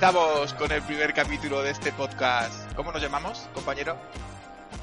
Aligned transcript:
Comenzamos 0.00 0.54
con 0.54 0.72
el 0.72 0.80
primer 0.80 1.12
capítulo 1.12 1.60
de 1.60 1.72
este 1.72 1.92
podcast. 1.92 2.72
¿Cómo 2.72 2.90
nos 2.90 3.02
llamamos, 3.02 3.50
compañero? 3.52 4.00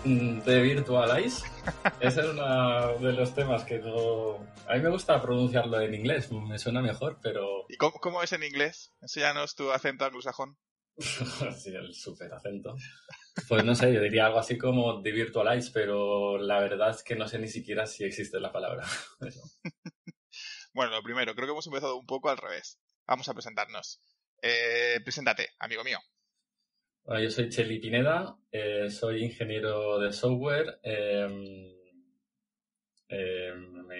Mm, 0.03 0.41
de 0.41 0.61
Virtualize. 0.61 1.43
Ese 1.99 2.19
es 2.19 2.27
uno 2.27 2.99
de 2.99 3.13
los 3.13 3.33
temas 3.33 3.63
que 3.63 3.79
no... 3.79 4.35
A 4.67 4.75
mí 4.75 4.81
me 4.81 4.91
gusta 4.91 5.19
pronunciarlo 5.19 5.81
en 5.81 5.95
inglés, 5.95 6.31
me 6.31 6.59
suena 6.59 6.83
mejor, 6.83 7.17
pero... 7.19 7.65
¿Y 7.67 7.77
cómo, 7.77 8.21
es 8.21 8.31
en 8.31 8.43
inglés? 8.43 8.93
Enséñanos 9.01 9.55
tu 9.55 9.71
acento 9.71 10.05
anglosajón. 10.05 10.59
sí, 10.97 11.73
el 11.73 11.95
super 11.95 12.31
acento. 12.31 12.75
Pues 13.47 13.65
no 13.65 13.73
sé, 13.73 13.91
yo 13.91 14.01
diría 14.01 14.27
algo 14.27 14.37
así 14.37 14.55
como 14.55 15.01
de 15.01 15.11
Virtualize, 15.11 15.71
pero 15.73 16.37
la 16.37 16.59
verdad 16.59 16.91
es 16.91 17.01
que 17.01 17.15
no 17.15 17.27
sé 17.27 17.39
ni 17.39 17.47
siquiera 17.47 17.87
si 17.87 18.03
existe 18.03 18.39
la 18.39 18.51
palabra. 18.51 18.85
bueno, 20.75 20.91
lo 20.91 21.01
primero, 21.01 21.33
creo 21.33 21.47
que 21.47 21.53
hemos 21.53 21.65
empezado 21.65 21.97
un 21.97 22.05
poco 22.05 22.29
al 22.29 22.37
revés. 22.37 22.77
Vamos 23.07 23.27
a 23.29 23.33
presentarnos. 23.33 23.99
Eh, 24.41 24.99
preséntate, 25.03 25.49
amigo 25.59 25.83
mío. 25.83 25.97
yo 27.05 27.29
soy 27.29 27.49
Cheli 27.49 27.79
Pineda, 27.79 28.37
eh, 28.51 28.89
soy 28.89 29.23
ingeniero 29.23 29.99
de 29.99 30.13
software. 30.13 30.79
Em, 30.83 31.73
em, 33.09 33.91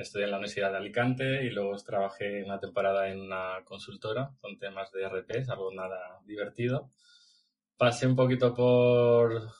estudié 0.00 0.24
en 0.24 0.30
la 0.30 0.36
Universidad 0.38 0.70
de 0.70 0.78
Alicante 0.78 1.44
y 1.44 1.50
luego 1.50 1.76
trabajé 1.76 2.42
una 2.44 2.60
temporada 2.60 3.08
en 3.08 3.20
una 3.20 3.64
consultora 3.64 4.30
con 4.40 4.58
temas 4.58 4.90
de 4.92 5.04
RP, 5.04 5.44
algo 5.48 5.72
nada 5.72 6.20
divertido. 6.24 6.90
Pasé 7.76 8.06
un 8.06 8.16
poquito 8.16 8.54
por, 8.54 9.50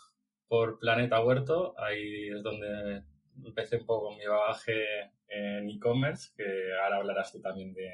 por 0.49 0.79
Planeta 0.79 1.23
Huerto, 1.23 1.75
ahí 1.79 2.29
es 2.29 2.43
donde 2.43 3.03
empecé 3.45 3.77
un 3.77 3.87
poco 3.87 4.15
mi 4.17 4.25
bagaje 4.27 5.13
en 5.29 5.69
e-commerce, 5.69 6.31
que 6.37 6.45
ahora 6.83 6.99
hablarás 6.99 7.33
tú 7.33 7.41
también 7.41 7.73
de, 7.75 7.91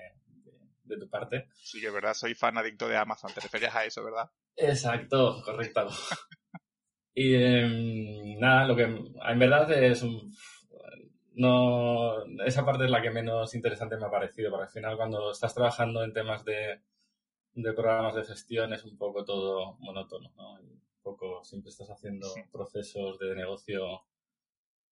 de 0.90 0.98
tu 0.98 1.08
parte. 1.08 1.48
Sí, 1.54 1.80
que 1.80 1.90
verdad, 1.90 2.14
soy 2.14 2.34
fan 2.34 2.58
adicto 2.58 2.88
de 2.88 2.96
Amazon, 2.96 3.32
te 3.32 3.40
referías 3.40 3.74
a 3.74 3.84
eso, 3.84 4.04
¿verdad? 4.04 4.30
Exacto, 4.56 5.42
correcto. 5.44 5.88
y 7.14 7.34
em, 7.34 8.38
nada, 8.38 8.66
lo 8.66 8.76
que 8.76 8.82
en 8.82 9.38
verdad 9.38 9.70
es 9.72 10.02
un... 10.02 10.34
No, 11.32 12.24
esa 12.44 12.66
parte 12.66 12.84
es 12.84 12.90
la 12.90 13.00
que 13.00 13.10
menos 13.10 13.54
interesante 13.54 13.96
me 13.96 14.04
ha 14.04 14.10
parecido, 14.10 14.50
porque 14.50 14.64
al 14.64 14.72
final 14.72 14.96
cuando 14.96 15.30
estás 15.30 15.54
trabajando 15.54 16.02
en 16.04 16.12
temas 16.12 16.44
de, 16.44 16.82
de 17.54 17.72
programas 17.72 18.14
de 18.14 18.24
gestión 18.24 18.72
es 18.74 18.84
un 18.84 18.98
poco 18.98 19.24
todo 19.24 19.76
monótono, 19.78 20.30
¿no? 20.36 20.60
Un 20.60 20.82
poco 21.02 21.42
siempre 21.42 21.70
estás 21.70 21.88
haciendo 21.88 22.26
procesos 22.52 23.18
de 23.18 23.34
negocio 23.34 24.02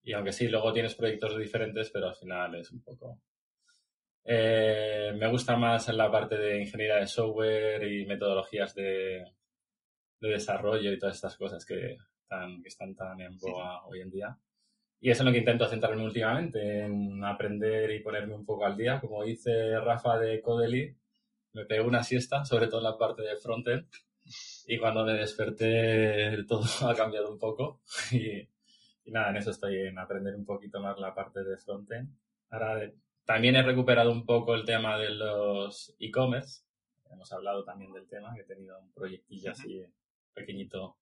y 0.03 0.15
aunque 0.15 0.33
sí, 0.33 0.49
luego 0.49 0.73
tienes 0.73 0.95
proyectos 0.95 1.37
diferentes, 1.37 1.91
pero 1.91 2.09
al 2.09 2.17
final 2.17 2.55
es 2.55 2.71
un 2.71 2.81
poco 2.81 3.21
eh, 4.31 5.15
me 5.19 5.27
gusta 5.31 5.57
más 5.57 5.89
en 5.89 5.97
la 5.97 6.11
parte 6.11 6.37
de 6.37 6.61
ingeniería 6.61 6.97
de 6.97 7.07
software 7.07 7.83
y 7.91 8.05
metodologías 8.05 8.75
de, 8.75 9.25
desarrollo 10.21 10.93
y 10.93 10.99
todas 10.99 11.15
estas 11.15 11.35
cosas 11.37 11.65
que, 11.65 11.97
están 12.63 12.95
tan 12.95 13.19
en 13.23 13.39
boga 13.39 13.87
hoy 13.87 14.03
en 14.03 14.11
día. 14.11 14.39
Y 15.01 15.11
eso 15.11 15.23
es 15.23 15.27
lo 15.27 15.33
que 15.33 15.39
intento 15.39 15.67
centrarme 15.67 16.05
últimamente, 16.05 16.85
en 16.85 17.25
aprender 17.25 17.91
y 17.91 18.01
ponerme 18.01 18.35
un 18.35 18.45
poco 18.45 18.67
al 18.67 18.77
día. 18.77 19.01
Como 19.01 19.25
dice 19.25 19.81
Rafa 19.81 20.19
de 20.19 20.43
Codely, 20.43 20.95
me 21.55 21.65
pego 21.65 21.89
una 21.89 22.03
siesta, 22.03 22.45
sobre 22.45 22.67
todo 22.67 22.81
en 22.81 22.85
la 22.85 22.99
parte 22.99 23.23
de 23.23 23.37
frontend. 23.37 23.87
Y 24.67 24.77
cuando 24.77 25.07
me 25.07 25.15
desperté, 25.15 26.45
todo 26.47 26.65
ha 26.87 26.95
cambiado 26.95 27.31
un 27.33 27.39
poco. 27.39 27.81
Y, 28.13 28.47
y 29.07 29.11
nada, 29.11 29.31
en 29.31 29.37
eso 29.37 29.53
estoy, 29.53 29.87
en 29.87 29.99
aprender 29.99 30.35
un 30.35 30.45
poquito 30.45 30.81
más 30.81 30.99
la 30.99 31.15
parte 31.15 31.43
de 31.43 31.57
frontend. 31.57 32.11
Ahora 32.51 32.91
también 33.29 33.57
he 33.57 33.63
recuperado 33.63 34.11
un 34.11 34.25
poco 34.25 34.55
el 34.55 34.65
tema 34.65 34.97
de 34.97 35.11
los 35.11 35.95
e-commerce. 35.99 36.63
Hemos 37.11 37.31
hablado 37.31 37.63
también 37.63 37.93
del 37.93 38.09
tema, 38.09 38.35
que 38.35 38.41
he 38.41 38.45
tenido 38.45 38.81
un 38.81 38.91
proyectillo 38.91 39.51
así 39.51 39.85
pequeñito. 40.33 40.97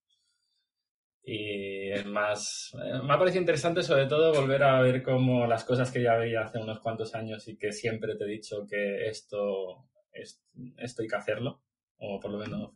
Y 1.23 1.93
más, 2.05 2.75
eh, 2.83 3.01
me 3.05 3.15
ha 3.15 3.19
parecido 3.19 3.43
interesante 3.43 3.85
sobre 3.85 4.07
todo 4.07 4.35
volver 4.35 4.65
a 4.65 4.81
ver 4.81 5.05
cómo 5.05 5.47
las 5.47 5.63
cosas 5.63 5.93
que 5.93 6.03
ya 6.03 6.17
veía 6.17 6.41
hace 6.41 6.59
unos 6.59 6.81
cuantos 6.81 7.15
años 7.15 7.47
y 7.47 7.57
que 7.57 7.71
siempre 7.71 8.17
te 8.17 8.25
he 8.25 8.29
dicho 8.29 8.67
que 8.69 9.07
esto, 9.07 9.87
esto 10.13 11.03
hay 11.03 11.09
que 11.09 11.17
hacerlo, 11.17 11.61
o 11.99 12.19
por 12.19 12.33
lo 12.33 12.39
menos, 12.39 12.73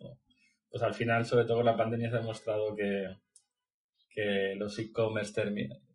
pues 0.70 0.80
al 0.84 0.94
final, 0.94 1.26
sobre 1.26 1.44
todo 1.44 1.64
la 1.64 1.76
pandemia 1.76 2.08
se 2.08 2.16
ha 2.16 2.20
demostrado 2.20 2.76
que, 2.76 3.16
que 4.10 4.54
los 4.56 4.78
e-commerce 4.78 5.32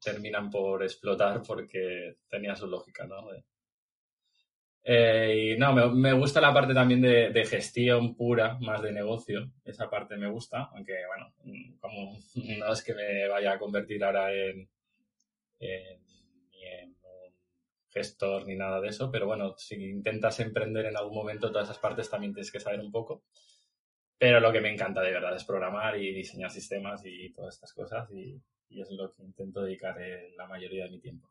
terminan 0.02 0.50
por 0.50 0.82
explotar 0.84 1.44
porque 1.46 2.16
tenía 2.30 2.56
su 2.56 2.66
lógica, 2.68 3.06
¿no? 3.06 3.28
Eh, 4.88 5.56
y 5.56 5.60
no, 5.60 5.74
me, 5.74 6.14
gusta 6.14 6.40
la 6.40 6.54
parte 6.54 6.74
también 6.74 7.02
de, 7.02 7.46
gestión 7.46 8.16
pura, 8.16 8.58
más 8.62 8.82
de 8.82 8.94
negocio. 8.94 9.52
Esa 9.66 9.90
parte 9.90 10.16
me 10.16 10.30
gusta, 10.30 10.70
aunque 10.74 10.94
bueno, 11.08 11.34
como 11.82 12.20
no 12.60 12.72
es 12.72 12.84
que 12.84 12.94
me 12.94 13.28
vaya 13.28 13.54
a 13.54 13.60
convertir 13.60 14.04
ahora 14.04 14.32
en, 14.32 14.70
ni 15.60 15.68
en 16.68 16.90
un 16.90 17.34
gestor 17.90 18.46
ni 18.46 18.56
nada 18.56 18.80
de 18.80 18.90
eso, 18.90 19.12
pero 19.12 19.26
bueno, 19.26 19.56
si 19.58 19.76
intentas 19.76 20.40
emprender 20.40 20.86
en 20.86 20.98
algún 20.98 21.16
momento, 21.16 21.52
todas 21.52 21.68
esas 21.68 21.80
partes 21.80 22.10
también 22.10 22.34
tienes 22.34 22.52
que 22.52 22.60
saber 22.60 22.80
un 22.80 22.92
poco. 22.92 23.24
Pero 24.18 24.40
lo 24.40 24.52
que 24.52 24.62
me 24.62 24.72
encanta 24.72 25.02
de 25.02 25.12
verdad 25.12 25.36
es 25.36 25.44
programar 25.44 25.98
y 25.98 26.14
diseñar 26.14 26.50
sistemas 26.50 27.02
y 27.06 27.34
todas 27.34 27.56
estas 27.56 27.74
cosas 27.74 28.10
y, 28.12 28.42
es 28.70 28.92
lo 28.92 29.10
que 29.14 29.24
intento 29.24 29.62
dedicar 29.62 29.96
la 30.36 30.48
mayoría 30.48 30.86
de 30.86 30.92
mi 30.92 31.00
tiempo. 31.00 31.30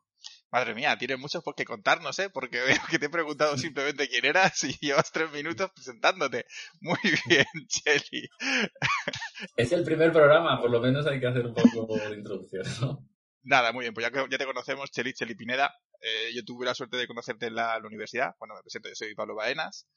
Madre 0.51 0.73
mía, 0.73 0.97
tienes 0.97 1.19
mucho 1.19 1.41
por 1.41 1.53
qué 1.53 1.65
contarnos, 1.65 2.17
¿eh? 2.19 2.29
Porque 2.29 2.61
veo 2.65 2.77
que 2.89 2.97
te 2.99 3.07
he 3.07 3.09
preguntado 3.09 3.57
simplemente 3.57 4.07
quién 4.07 4.25
eras 4.25 4.63
y 4.63 4.73
llevas 4.81 5.11
tres 5.11 5.31
minutos 5.31 5.71
presentándote. 5.73 6.45
Muy 6.79 6.97
bien, 7.27 7.45
Cheli. 7.67 8.29
Es 9.57 9.71
el 9.71 9.83
primer 9.83 10.11
programa, 10.11 10.59
por 10.61 10.71
lo 10.71 10.79
menos 10.79 11.05
hay 11.07 11.19
que 11.19 11.27
hacer 11.27 11.45
un 11.45 11.53
poco 11.53 11.97
de 11.97 12.15
introducción, 12.15 12.63
¿no? 12.81 13.07
Nada, 13.43 13.71
muy 13.71 13.83
bien, 13.83 13.93
pues 13.93 14.09
ya, 14.09 14.27
ya 14.29 14.37
te 14.37 14.45
conocemos, 14.45 14.89
Cheli, 14.91 15.13
Cheli 15.13 15.35
Pineda. 15.35 15.75
Eh, 16.01 16.33
yo 16.33 16.43
tuve 16.43 16.65
la 16.65 16.73
suerte 16.73 16.97
de 16.97 17.05
conocerte 17.05 17.47
en 17.47 17.55
la, 17.55 17.77
la 17.79 17.87
universidad. 17.87 18.35
Bueno, 18.39 18.55
me 18.55 18.61
presento, 18.61 18.89
yo 18.89 18.95
soy 18.95 19.13
Pablo 19.13 19.35
Baenas 19.35 19.87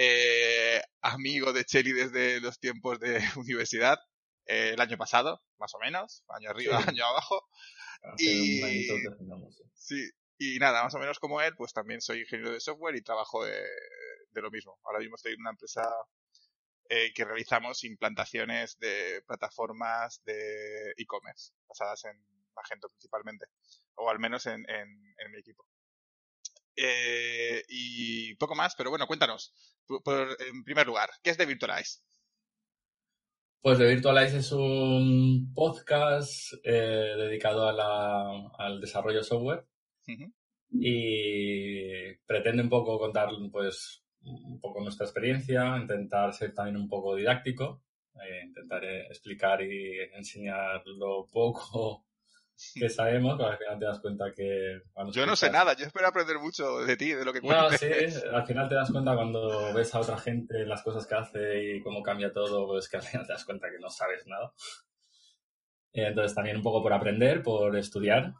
eh, 0.00 0.80
amigo 1.02 1.52
de 1.52 1.64
Cheli 1.64 1.92
desde 1.92 2.40
los 2.40 2.60
tiempos 2.60 3.00
de 3.00 3.18
universidad, 3.36 3.98
eh, 4.46 4.70
el 4.74 4.80
año 4.80 4.96
pasado, 4.96 5.42
más 5.58 5.74
o 5.74 5.78
menos, 5.80 6.24
año 6.28 6.50
arriba, 6.50 6.78
año 6.96 7.04
abajo. 7.04 7.48
y, 8.16 8.86
sí, 9.74 10.08
y 10.38 10.58
nada, 10.60 10.84
más 10.84 10.94
o 10.94 11.00
menos 11.00 11.18
como 11.18 11.40
él, 11.42 11.52
pues 11.56 11.72
también 11.72 12.00
soy 12.00 12.20
ingeniero 12.20 12.52
de 12.52 12.60
software 12.60 12.94
y 12.94 13.02
trabajo 13.02 13.44
de, 13.44 13.60
lo 14.34 14.52
mismo. 14.52 14.78
Ahora 14.84 15.00
mismo 15.00 15.16
estoy 15.16 15.32
en 15.32 15.40
una 15.40 15.50
empresa 15.50 15.82
eh, 16.88 17.12
que 17.12 17.24
realizamos 17.24 17.82
implantaciones 17.82 18.78
de 18.78 19.20
plataformas 19.26 20.22
de 20.22 20.92
e-commerce, 20.96 21.54
basadas 21.66 22.04
en 22.04 22.24
Magento 22.54 22.88
principalmente, 22.88 23.46
o 23.96 24.08
al 24.08 24.20
menos 24.20 24.46
en 24.46 24.62
mi 25.32 25.38
equipo. 25.40 25.66
Eh, 26.80 27.64
y 27.68 28.36
poco 28.36 28.54
más, 28.54 28.76
pero 28.76 28.90
bueno, 28.90 29.08
cuéntanos, 29.08 29.52
en 29.88 30.64
primer 30.64 30.86
lugar, 30.86 31.10
¿qué 31.22 31.30
es 31.30 31.36
The 31.36 31.46
Virtualize? 31.46 32.00
Pues 33.60 33.78
The 33.78 33.86
Virtualize 33.86 34.38
es 34.38 34.52
un 34.52 35.52
podcast 35.54 36.54
eh, 36.62 37.14
dedicado 37.16 37.68
al 38.58 38.80
desarrollo 38.80 39.22
software. 39.22 39.66
Y 40.70 42.14
pretende 42.26 42.62
un 42.62 42.68
poco 42.68 42.98
contar 42.98 43.30
pues 43.50 44.04
un 44.22 44.60
poco 44.60 44.80
nuestra 44.80 45.06
experiencia, 45.06 45.76
intentar 45.76 46.32
ser 46.32 46.54
también 46.54 46.76
un 46.76 46.88
poco 46.88 47.14
didáctico, 47.14 47.82
eh, 48.14 48.44
intentar 48.44 48.84
explicar 48.84 49.62
y 49.62 49.98
enseñar 50.14 50.82
lo 50.86 51.26
poco 51.26 52.07
que 52.74 52.88
sabemos, 52.88 53.36
pero 53.36 53.50
al 53.50 53.58
final 53.58 53.78
te 53.78 53.84
das 53.84 54.00
cuenta 54.00 54.32
que... 54.34 54.82
Yo 55.12 55.26
no 55.26 55.36
sé 55.36 55.50
nada, 55.50 55.74
yo 55.74 55.86
espero 55.86 56.08
aprender 56.08 56.38
mucho 56.38 56.78
de 56.78 56.96
ti, 56.96 57.12
de 57.12 57.24
lo 57.24 57.32
que 57.32 57.40
cuentas. 57.40 57.72
No, 57.72 57.78
sí, 57.78 57.86
al 58.32 58.46
final 58.46 58.68
te 58.68 58.74
das 58.74 58.90
cuenta 58.90 59.14
cuando 59.14 59.72
ves 59.74 59.94
a 59.94 60.00
otra 60.00 60.18
gente 60.18 60.66
las 60.66 60.82
cosas 60.82 61.06
que 61.06 61.14
hace 61.14 61.76
y 61.76 61.82
cómo 61.82 62.02
cambia 62.02 62.32
todo, 62.32 62.66
pues 62.66 62.88
que 62.88 62.96
al 62.96 63.02
final 63.02 63.26
te 63.26 63.32
das 63.32 63.44
cuenta 63.44 63.68
que 63.70 63.78
no 63.78 63.90
sabes 63.90 64.26
nada. 64.26 64.52
Entonces 65.92 66.34
también 66.34 66.56
un 66.56 66.62
poco 66.62 66.82
por 66.82 66.92
aprender, 66.92 67.42
por 67.42 67.76
estudiar, 67.76 68.34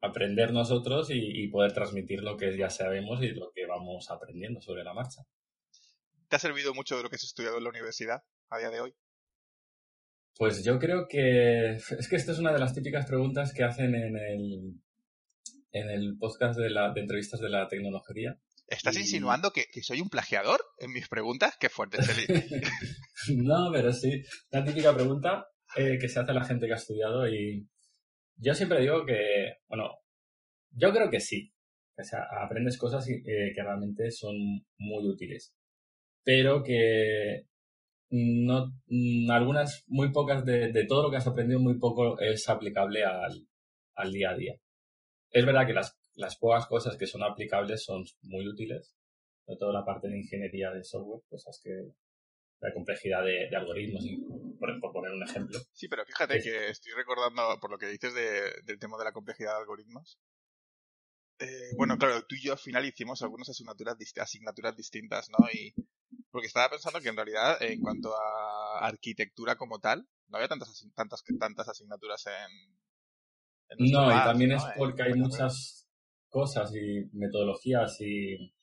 aprender 0.00 0.52
nosotros 0.52 1.08
y, 1.10 1.48
poder 1.48 1.72
transmitir 1.72 2.22
lo 2.22 2.36
que 2.36 2.56
ya 2.56 2.70
sabemos 2.70 3.22
y 3.22 3.28
lo 3.28 3.50
que 3.52 3.66
vamos 3.66 4.10
aprendiendo 4.10 4.60
sobre 4.60 4.84
la 4.84 4.94
marcha. 4.94 5.22
¿Te 6.28 6.36
ha 6.36 6.38
servido 6.38 6.74
mucho 6.74 6.96
de 6.96 7.02
lo 7.02 7.10
que 7.10 7.16
has 7.16 7.24
estudiado 7.24 7.58
en 7.58 7.64
la 7.64 7.70
universidad 7.70 8.22
a 8.48 8.58
día 8.58 8.70
de 8.70 8.80
hoy? 8.80 8.94
Pues 10.40 10.64
yo 10.64 10.78
creo 10.78 11.06
que 11.06 11.72
es 11.98 12.08
que 12.08 12.16
esta 12.16 12.32
es 12.32 12.38
una 12.38 12.50
de 12.50 12.58
las 12.58 12.74
típicas 12.74 13.04
preguntas 13.04 13.52
que 13.52 13.62
hacen 13.62 13.94
en 13.94 14.16
el, 14.16 14.80
en 15.70 15.90
el 15.90 16.16
podcast 16.18 16.58
de, 16.58 16.70
la, 16.70 16.94
de 16.94 17.02
entrevistas 17.02 17.40
de 17.40 17.50
la 17.50 17.68
tecnología. 17.68 18.40
¿Estás 18.66 18.96
insinuando 18.96 19.52
que, 19.52 19.66
soy 19.82 20.00
un 20.00 20.08
plagiador 20.08 20.64
en 20.78 20.92
mis 20.92 21.08
preguntas? 21.08 21.58
Qué 21.60 21.68
fuerte, 21.68 21.98
no, 23.36 23.70
pero 23.70 23.92
sí. 23.92 24.22
La 24.50 24.64
típica 24.64 24.94
pregunta 24.94 25.46
eh, 25.76 25.98
que 26.00 26.08
se 26.08 26.20
hace 26.20 26.30
a 26.30 26.34
la 26.34 26.44
gente 26.44 26.66
que 26.66 26.72
ha 26.72 26.76
estudiado 26.76 27.28
y 27.28 27.68
yo 28.36 28.54
siempre 28.54 28.80
digo 28.80 29.04
que, 29.04 29.58
bueno, 29.68 29.90
yo 30.70 30.90
creo 30.90 31.10
que 31.10 31.20
sí. 31.20 31.52
O 31.98 32.02
sea, 32.02 32.20
aprendes 32.42 32.78
cosas 32.78 33.06
eh, 33.10 33.52
que 33.54 33.62
realmente 33.62 34.10
son 34.10 34.34
muy 34.78 35.06
útiles. 35.06 35.52
pero 36.24 36.62
que 36.62 37.49
no, 38.10 38.72
mm, 38.88 39.30
algunas, 39.30 39.84
muy 39.86 40.12
pocas 40.12 40.44
de, 40.44 40.72
de, 40.72 40.86
todo 40.86 41.04
lo 41.04 41.10
que 41.10 41.16
has 41.16 41.26
aprendido, 41.26 41.60
muy 41.60 41.78
poco 41.78 42.18
es 42.20 42.48
aplicable 42.48 43.04
al, 43.04 43.46
al 43.94 44.12
día 44.12 44.30
a 44.30 44.36
día. 44.36 44.54
Es 45.30 45.46
verdad 45.46 45.66
que 45.66 45.72
las, 45.72 45.96
las 46.14 46.36
pocas 46.36 46.66
cosas 46.66 46.96
que 46.96 47.06
son 47.06 47.22
aplicables 47.22 47.84
son 47.84 48.04
muy 48.22 48.46
útiles, 48.48 48.96
sobre 49.46 49.58
todo 49.58 49.72
la 49.72 49.84
parte 49.84 50.08
de 50.08 50.18
ingeniería 50.18 50.70
de 50.70 50.82
software, 50.82 51.22
cosas 51.28 51.60
que 51.62 51.70
la 52.60 52.74
complejidad 52.74 53.24
de, 53.24 53.48
de 53.48 53.56
algoritmos, 53.56 54.04
por, 54.58 54.80
por, 54.80 54.92
poner 54.92 55.12
un 55.12 55.22
ejemplo. 55.22 55.58
Sí, 55.72 55.88
pero 55.88 56.04
fíjate 56.04 56.40
que 56.40 56.68
estoy 56.68 56.92
recordando, 56.92 57.58
por 57.58 57.70
lo 57.70 57.78
que 57.78 57.86
dices 57.86 58.12
de, 58.12 58.52
del 58.64 58.78
tema 58.78 58.98
de 58.98 59.04
la 59.04 59.12
complejidad 59.12 59.52
de 59.54 59.60
algoritmos, 59.60 60.18
eh, 61.40 61.74
bueno, 61.74 61.96
claro, 61.96 62.22
tú 62.26 62.34
y 62.34 62.42
yo 62.42 62.52
al 62.52 62.58
final 62.58 62.84
hicimos 62.84 63.22
algunas 63.22 63.48
asignaturas, 63.48 63.96
asignaturas 64.18 64.76
distintas, 64.76 65.30
¿no? 65.30 65.48
Y 65.50 65.74
porque 66.30 66.46
estaba 66.46 66.70
pensando 66.70 67.00
que 67.00 67.08
en 67.08 67.16
realidad, 67.16 67.62
en 67.62 67.80
cuanto 67.80 68.14
a 68.14 68.86
arquitectura 68.86 69.56
como 69.56 69.78
tal, 69.78 70.06
no 70.28 70.36
había 70.36 70.48
tantas, 70.48 70.86
tantas, 70.94 71.24
tantas 71.38 71.68
asignaturas 71.68 72.24
en... 72.26 73.78
en 73.78 73.92
no, 73.92 74.10
y 74.10 74.24
también 74.24 74.52
es 74.52 74.62
porque 74.76 75.02
hay 75.02 75.14
muchas 75.14 75.88
cosas 76.28 76.72
y 76.74 77.08
metodologías 77.12 78.00
y, 78.00 78.54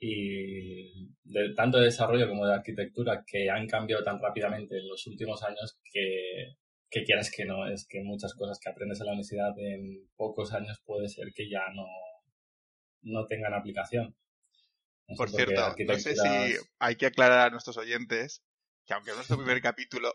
y 0.00 1.10
de, 1.24 1.54
tanto 1.54 1.78
de 1.78 1.86
desarrollo 1.86 2.28
como 2.28 2.46
de 2.46 2.54
arquitectura 2.54 3.22
que 3.26 3.50
han 3.50 3.66
cambiado 3.66 4.02
tan 4.02 4.20
rápidamente 4.20 4.78
en 4.78 4.88
los 4.88 5.06
últimos 5.06 5.42
años 5.42 5.78
que 5.92 6.56
que 6.94 7.02
quieras 7.02 7.28
que 7.34 7.44
no, 7.44 7.66
es 7.66 7.88
que 7.88 8.00
muchas 8.04 8.34
cosas 8.34 8.60
que 8.60 8.70
aprendes 8.70 9.00
en 9.00 9.06
la 9.06 9.12
universidad 9.12 9.58
en 9.58 10.08
pocos 10.14 10.52
años 10.52 10.80
puede 10.86 11.08
ser 11.08 11.32
que 11.34 11.50
ya 11.50 11.62
no, 11.74 11.86
no 13.02 13.26
tengan 13.26 13.52
aplicación. 13.52 14.14
Por 15.16 15.30
cierto, 15.30 15.74
no 15.86 15.98
sé 15.98 16.14
si 16.16 16.56
hay 16.78 16.96
que 16.96 17.06
aclarar 17.06 17.48
a 17.48 17.50
nuestros 17.50 17.76
oyentes 17.76 18.42
que 18.86 18.94
aunque 18.94 19.10
es 19.10 19.16
nuestro 19.16 19.36
primer 19.36 19.60
capítulo, 19.62 20.14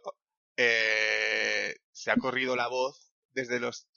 eh, 0.57 1.75
se 1.91 2.12
ha 2.12 2.15
corrido 2.18 2.56
la 2.56 2.68
voz 2.68 3.12
desde 3.31 3.59
los 3.59 3.88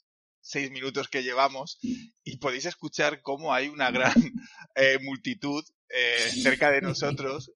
seis 0.41 0.71
minutos 0.71 1.09
que 1.09 1.23
llevamos 1.23 1.79
y 2.25 2.39
podéis 2.39 2.67
escuchar 2.67 3.23
cómo 3.23 3.55
hay 3.55 3.69
una 3.69 3.91
gran 3.91 4.15
eh, 4.75 4.99
multitud 5.03 5.65
eh, 5.89 6.31
cerca 6.31 6.71
de 6.71 6.81
nosotros 6.81 7.53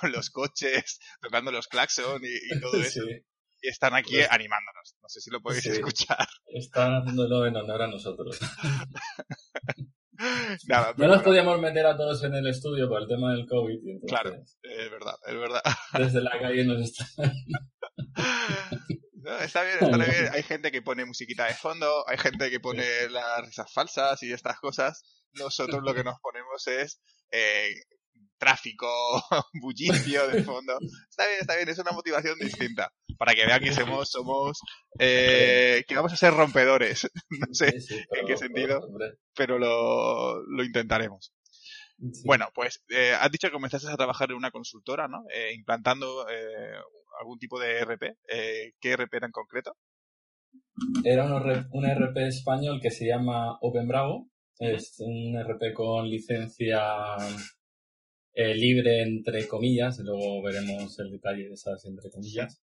con 0.00 0.12
los 0.12 0.30
coches, 0.30 0.98
tocando 1.20 1.52
los 1.52 1.68
claxon 1.68 2.22
y, 2.24 2.60
todo 2.60 2.80
eso 2.80 3.02
y 3.62 3.68
están 3.68 3.94
aquí 3.94 4.14
pues 4.14 4.30
animándonos. 4.30 4.96
No 5.02 5.08
sé 5.08 5.20
si 5.20 5.30
lo 5.30 5.42
podéis 5.42 5.66
escuchar. 5.66 6.26
Están 6.46 6.94
haciéndolo 6.94 7.46
en 7.46 7.56
honor 7.56 7.82
a 7.82 7.88
nosotros. 7.88 8.38
no 10.96 11.08
nos 11.08 11.22
podíamos 11.22 11.60
meter 11.60 11.86
a 11.86 11.96
todos 11.96 12.22
en 12.24 12.34
el 12.34 12.46
estudio 12.46 12.88
por 12.88 13.02
el 13.02 13.08
tema 13.08 13.32
del 13.32 13.46
COVID. 13.46 13.78
Claro, 14.06 14.34
es 14.34 14.90
verdad, 14.90 15.14
es 15.26 15.34
verdad. 15.34 15.62
Desde 15.98 16.20
la 16.20 16.38
calle 16.38 16.64
nos 16.64 16.82
están... 16.82 17.06
está 19.40 19.62
bien, 19.62 19.78
está 19.80 19.96
bien. 19.96 20.28
Hay 20.32 20.42
gente 20.42 20.70
que 20.70 20.82
pone 20.82 21.04
musiquita 21.04 21.46
de 21.46 21.54
fondo, 21.54 22.04
hay 22.08 22.18
gente 22.18 22.50
que 22.50 22.60
pone 22.60 22.84
las 23.10 23.46
risas 23.46 23.72
falsas 23.72 24.22
y 24.22 24.32
estas 24.32 24.58
cosas. 24.58 25.02
Nosotros 25.32 25.82
lo 25.82 25.94
que 25.94 26.04
nos 26.04 26.18
ponemos 26.20 26.66
es 26.66 27.00
eh, 27.30 27.72
tráfico, 28.38 28.88
bullicio 29.60 30.28
de 30.28 30.42
fondo. 30.42 30.78
Está 31.08 31.26
bien, 31.26 31.38
está 31.40 31.56
bien, 31.56 31.68
es 31.68 31.78
una 31.78 31.92
motivación 31.92 32.38
distinta. 32.38 32.92
Para 33.20 33.34
que 33.34 33.44
vean 33.44 33.60
que 33.60 33.70
somos, 33.70 34.08
somos 34.08 34.60
eh, 34.98 35.84
que 35.86 35.94
vamos 35.94 36.10
a 36.10 36.16
ser 36.16 36.32
rompedores. 36.32 37.06
No 37.30 37.52
sé 37.52 37.66
en 37.68 38.26
qué 38.26 38.38
sentido, 38.38 38.80
pero 39.36 39.58
lo, 39.58 40.42
lo 40.42 40.64
intentaremos. 40.64 41.34
Bueno, 42.24 42.46
pues 42.54 42.82
eh, 42.88 43.12
has 43.12 43.30
dicho 43.30 43.48
que 43.48 43.52
comenzaste 43.52 43.90
a 43.90 43.96
trabajar 43.98 44.30
en 44.30 44.38
una 44.38 44.50
consultora, 44.50 45.06
¿no? 45.06 45.24
Eh, 45.34 45.52
implantando 45.52 46.24
algún 47.20 47.38
tipo 47.38 47.60
de 47.60 47.80
RP. 47.80 48.16
Eh, 48.26 48.72
¿Qué 48.80 48.96
RP 48.96 49.12
era 49.18 49.26
en 49.26 49.32
concreto? 49.32 49.76
Era 51.04 51.26
un, 51.26 51.34
un 51.72 51.86
RP 51.86 52.26
español 52.26 52.80
que 52.80 52.90
se 52.90 53.06
llama 53.06 53.58
Open 53.60 53.86
Bravo. 53.86 54.30
Es 54.58 54.94
un 54.98 55.38
RP 55.38 55.74
con 55.74 56.08
licencia 56.08 56.80
eh, 58.32 58.54
libre 58.54 59.02
entre 59.02 59.46
comillas, 59.48 59.98
luego 59.98 60.42
veremos 60.42 60.98
el 61.00 61.10
detalle 61.10 61.48
de 61.48 61.54
esas 61.54 61.84
entre 61.84 62.10
comillas, 62.10 62.62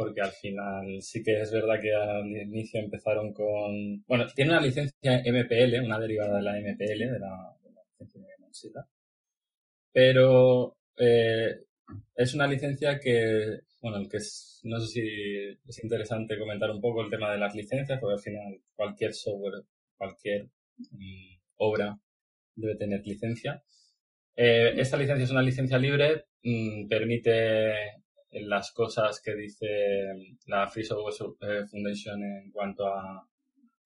porque 0.00 0.22
al 0.22 0.32
final 0.32 1.02
sí 1.02 1.22
que 1.22 1.42
es 1.42 1.52
verdad 1.52 1.78
que 1.78 1.92
al 1.92 2.26
inicio 2.26 2.80
empezaron 2.80 3.34
con, 3.34 4.02
bueno, 4.06 4.24
tiene 4.34 4.52
una 4.52 4.62
licencia 4.62 5.22
MPL, 5.26 5.84
una 5.84 5.98
derivada 5.98 6.38
de 6.38 6.42
la 6.42 6.58
MPL, 6.58 7.12
de 7.12 7.18
la, 7.18 7.54
de 7.62 7.70
la 7.70 7.82
licencia 7.98 8.86
pero 9.92 10.78
eh, 10.96 11.64
es 12.14 12.32
una 12.32 12.46
licencia 12.46 12.98
que, 12.98 13.60
bueno, 13.82 14.08
que 14.08 14.16
es, 14.16 14.60
no 14.62 14.80
sé 14.80 14.86
si 14.86 15.58
es 15.68 15.84
interesante 15.84 16.38
comentar 16.38 16.70
un 16.70 16.80
poco 16.80 17.02
el 17.02 17.10
tema 17.10 17.30
de 17.32 17.38
las 17.38 17.54
licencias, 17.54 18.00
porque 18.00 18.14
al 18.14 18.20
final 18.20 18.58
cualquier 18.74 19.12
software, 19.12 19.64
cualquier 19.98 20.48
mm, 20.78 21.36
obra 21.56 21.94
debe 22.54 22.76
tener 22.76 23.06
licencia. 23.06 23.62
Eh, 24.34 24.72
esta 24.78 24.96
licencia 24.96 25.24
es 25.24 25.30
una 25.30 25.42
licencia 25.42 25.76
libre, 25.76 26.24
mm, 26.42 26.88
permite 26.88 28.00
las 28.32 28.72
cosas 28.72 29.20
que 29.20 29.34
dice 29.34 29.66
la 30.46 30.68
Free 30.68 30.84
Software 30.84 31.36
eh, 31.40 31.66
Foundation 31.66 32.22
en 32.22 32.50
cuanto 32.52 32.86
a 32.86 33.26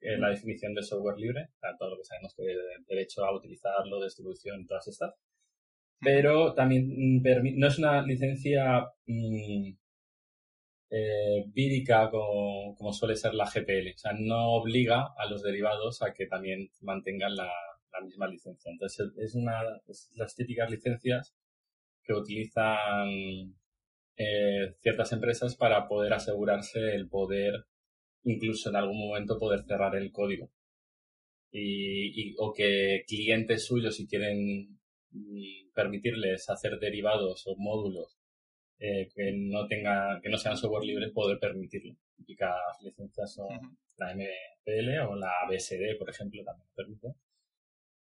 eh, 0.00 0.18
la 0.18 0.28
definición 0.30 0.74
de 0.74 0.82
software 0.82 1.18
libre, 1.18 1.48
todo 1.78 1.90
lo 1.90 1.96
que 1.96 2.04
sabemos 2.04 2.34
que 2.34 2.42
derecho 2.86 3.24
a 3.24 3.34
utilizarlo, 3.34 4.02
distribución, 4.02 4.66
todas 4.66 4.86
estas. 4.88 5.14
Pero 6.00 6.52
también 6.54 6.86
mm, 6.88 7.22
no 7.58 7.66
es 7.68 7.78
una 7.78 8.02
licencia 8.02 8.84
mm, 9.06 9.72
eh, 10.90 11.44
vírica 11.48 12.10
como, 12.10 12.74
como, 12.76 12.92
suele 12.92 13.16
ser 13.16 13.34
la 13.34 13.46
GPL. 13.46 13.94
O 13.94 13.98
sea, 13.98 14.12
no 14.12 14.52
obliga 14.56 15.14
a 15.16 15.26
los 15.26 15.42
derivados 15.42 16.02
a 16.02 16.12
que 16.12 16.26
también 16.26 16.70
mantengan 16.82 17.34
la, 17.36 17.50
misma 18.04 18.28
licencia. 18.28 18.70
Entonces, 18.70 19.08
es 19.18 19.34
una 19.34 19.62
las 20.16 20.34
típicas 20.34 20.70
licencias 20.70 21.34
que 22.02 22.12
utilizan 22.12 23.54
eh, 24.16 24.74
ciertas 24.80 25.12
empresas 25.12 25.56
para 25.56 25.88
poder 25.88 26.12
asegurarse 26.12 26.94
el 26.94 27.08
poder, 27.08 27.66
incluso 28.24 28.70
en 28.70 28.76
algún 28.76 28.98
momento, 28.98 29.38
poder 29.38 29.64
cerrar 29.64 29.96
el 29.96 30.12
código. 30.12 30.50
Y, 31.56 32.34
o 32.38 32.52
que 32.52 33.04
clientes 33.06 33.64
suyos, 33.66 33.96
si 33.96 34.08
quieren 34.08 34.78
mm, 35.10 35.70
permitirles 35.72 36.50
hacer 36.50 36.78
derivados 36.80 37.44
o 37.46 37.54
módulos 37.56 38.18
eh, 38.80 39.08
que 39.14 39.32
no 39.32 39.66
tenga, 39.68 40.20
que 40.20 40.28
no 40.28 40.36
sean 40.36 40.56
software 40.56 40.84
libre, 40.84 41.10
poder 41.12 41.38
permitirlo. 41.38 41.96
Típicas 42.16 42.56
licencias 42.82 43.34
son 43.34 43.48
la 43.98 44.14
MPL 44.14 44.98
o 45.08 45.16
la 45.16 45.32
BSD, 45.48 45.96
por 45.98 46.10
ejemplo, 46.10 46.42
también 46.44 46.68
permite. 46.74 47.14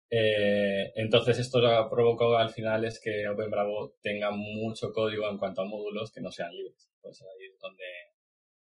Eh, 0.09 0.91
entonces 0.95 1.39
esto 1.39 1.59
lo 1.59 1.69
ha 1.69 1.89
provocado 1.89 2.37
al 2.37 2.51
final 2.51 2.85
es 2.85 2.99
que 2.99 3.27
OpenBravo 3.27 3.95
tenga 4.01 4.29
mucho 4.31 4.91
código 4.93 5.27
en 5.29 5.37
cuanto 5.37 5.61
a 5.61 5.65
módulos 5.65 6.11
que 6.11 6.21
no 6.21 6.31
sean 6.31 6.53
libres. 6.53 6.89
Pues 7.01 7.21
ahí 7.21 7.47
es 7.47 7.59
donde 7.59 7.83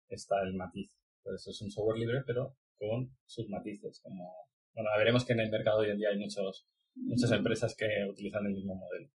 está 0.09 0.41
el 0.43 0.55
matiz. 0.55 0.91
Por 1.23 1.35
eso 1.35 1.51
es 1.51 1.61
un 1.63 1.71
software 1.71 1.99
libre, 1.99 2.23
pero 2.27 2.57
con 2.79 3.17
sus 3.27 3.49
matices. 3.49 4.01
Como, 4.03 4.33
bueno, 4.75 4.91
veremos 4.99 5.25
que 5.25 5.33
en 5.33 5.41
el 5.41 5.51
mercado 5.51 5.81
hoy 5.81 5.91
en 5.91 5.99
día 5.99 6.11
hay 6.11 6.19
muchos, 6.19 6.67
muchas 6.95 7.31
empresas 7.33 7.75
que 7.77 7.87
utilizan 8.09 8.47
el 8.47 8.53
mismo 8.53 8.75
modelo. 8.75 9.09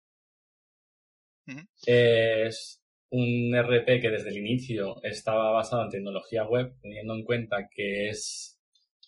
Es 1.85 2.81
un 3.09 3.55
RP 3.55 4.01
que 4.01 4.09
desde 4.09 4.29
el 4.29 4.37
inicio 4.37 5.01
estaba 5.03 5.51
basado 5.51 5.83
en 5.83 5.89
tecnología 5.89 6.43
web, 6.45 6.75
teniendo 6.81 7.13
en 7.13 7.23
cuenta 7.23 7.69
que 7.73 8.09
es 8.09 8.59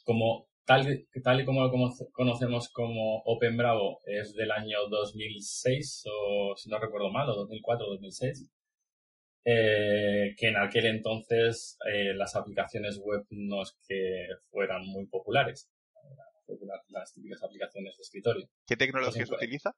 como 0.04 0.49
tal, 0.70 1.08
tal 1.24 1.42
y 1.42 1.46
como 1.46 1.64
lo 1.64 1.72
conocemos 2.12 2.70
como 2.70 3.24
Open 3.26 3.58
Bravo 3.58 4.02
es 4.06 4.36
del 4.36 4.52
año 4.52 4.78
2006 4.88 6.04
o 6.06 6.56
si 6.56 6.70
no 6.70 6.78
recuerdo 6.78 7.10
mal, 7.10 7.28
o 7.28 7.36
2004 7.36 7.88
o 7.88 7.90
2006, 7.94 8.48
eh, 9.46 10.36
que 10.38 10.48
en 10.48 10.58
aquel 10.58 10.86
entonces 10.86 11.76
eh, 11.92 12.14
las 12.14 12.36
aplicaciones 12.36 13.00
web 13.00 13.26
no 13.32 13.64
es 13.64 13.76
que 13.88 14.28
fueran 14.52 14.86
muy 14.86 15.08
populares, 15.08 15.72
las 16.90 17.14
típicas 17.16 17.42
aplicaciones 17.42 17.98
de 17.98 18.02
escritorio. 18.02 18.48
¿Qué 18.68 18.78
tecnología 18.78 19.26
se 19.26 19.34
utiliza? 19.34 19.76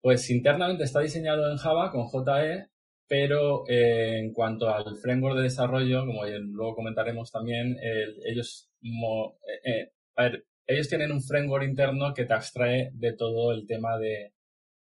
Pues 0.00 0.30
internamente 0.30 0.84
está 0.84 1.00
diseñado 1.00 1.50
en 1.50 1.58
Java 1.58 1.90
con 1.90 2.06
JE 2.06 2.70
pero 3.08 3.64
eh, 3.68 4.18
en 4.18 4.32
cuanto 4.32 4.68
al 4.68 4.96
framework 4.98 5.36
de 5.36 5.44
desarrollo, 5.44 6.04
como 6.04 6.26
luego 6.26 6.76
comentaremos 6.76 7.32
también, 7.32 7.76
ellos, 8.24 8.70
eh, 8.82 9.60
eh, 9.64 9.92
a 10.16 10.24
ver, 10.24 10.44
ellos 10.66 10.88
tienen 10.88 11.12
un 11.12 11.22
framework 11.22 11.64
interno 11.64 12.12
que 12.14 12.26
te 12.26 12.34
abstrae 12.34 12.90
de 12.92 13.14
todo 13.14 13.52
el 13.52 13.66
tema 13.66 13.98
de, 13.98 14.34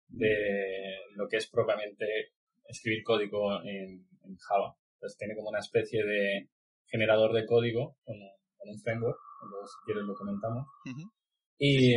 de 0.08 0.96
lo 1.14 1.28
que 1.28 1.36
es 1.36 1.46
propiamente 1.46 2.32
escribir 2.68 3.04
código 3.04 3.62
en, 3.62 4.04
Java. 4.40 4.76
Entonces 4.94 5.16
tiene 5.18 5.36
como 5.36 5.50
una 5.50 5.60
especie 5.60 6.04
de 6.04 6.48
generador 6.86 7.32
de 7.32 7.46
código 7.46 7.96
con, 8.04 8.16
un 8.16 8.80
framework, 8.80 9.16
luego 9.48 9.66
si 9.68 9.84
quieres 9.84 10.02
lo 10.02 10.14
comentamos. 10.16 10.66
Y, 11.58 11.94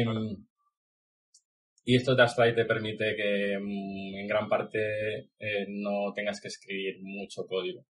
y 1.90 1.96
esto 1.96 2.16
Dust 2.16 2.38
te 2.38 2.66
permite 2.66 3.16
que 3.16 3.58
mm, 3.60 4.20
en 4.20 4.28
gran 4.28 4.48
parte 4.48 5.32
eh, 5.40 5.66
no 5.70 6.14
tengas 6.14 6.40
que 6.40 6.50
escribir 6.50 7.00
mucho 7.02 7.48
código 7.48 7.84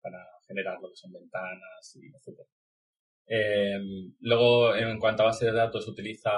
para 0.00 0.18
generar 0.48 0.78
lo 0.80 0.88
que 0.88 0.96
son 0.96 1.12
ventanas 1.12 1.94
y 1.94 2.06
etc. 2.06 2.40
Em, 3.26 4.14
luego, 4.20 4.74
en 4.74 4.98
cuanto 4.98 5.24
a 5.24 5.26
base 5.26 5.44
de 5.44 5.52
datos, 5.52 5.86
utiliza 5.86 6.30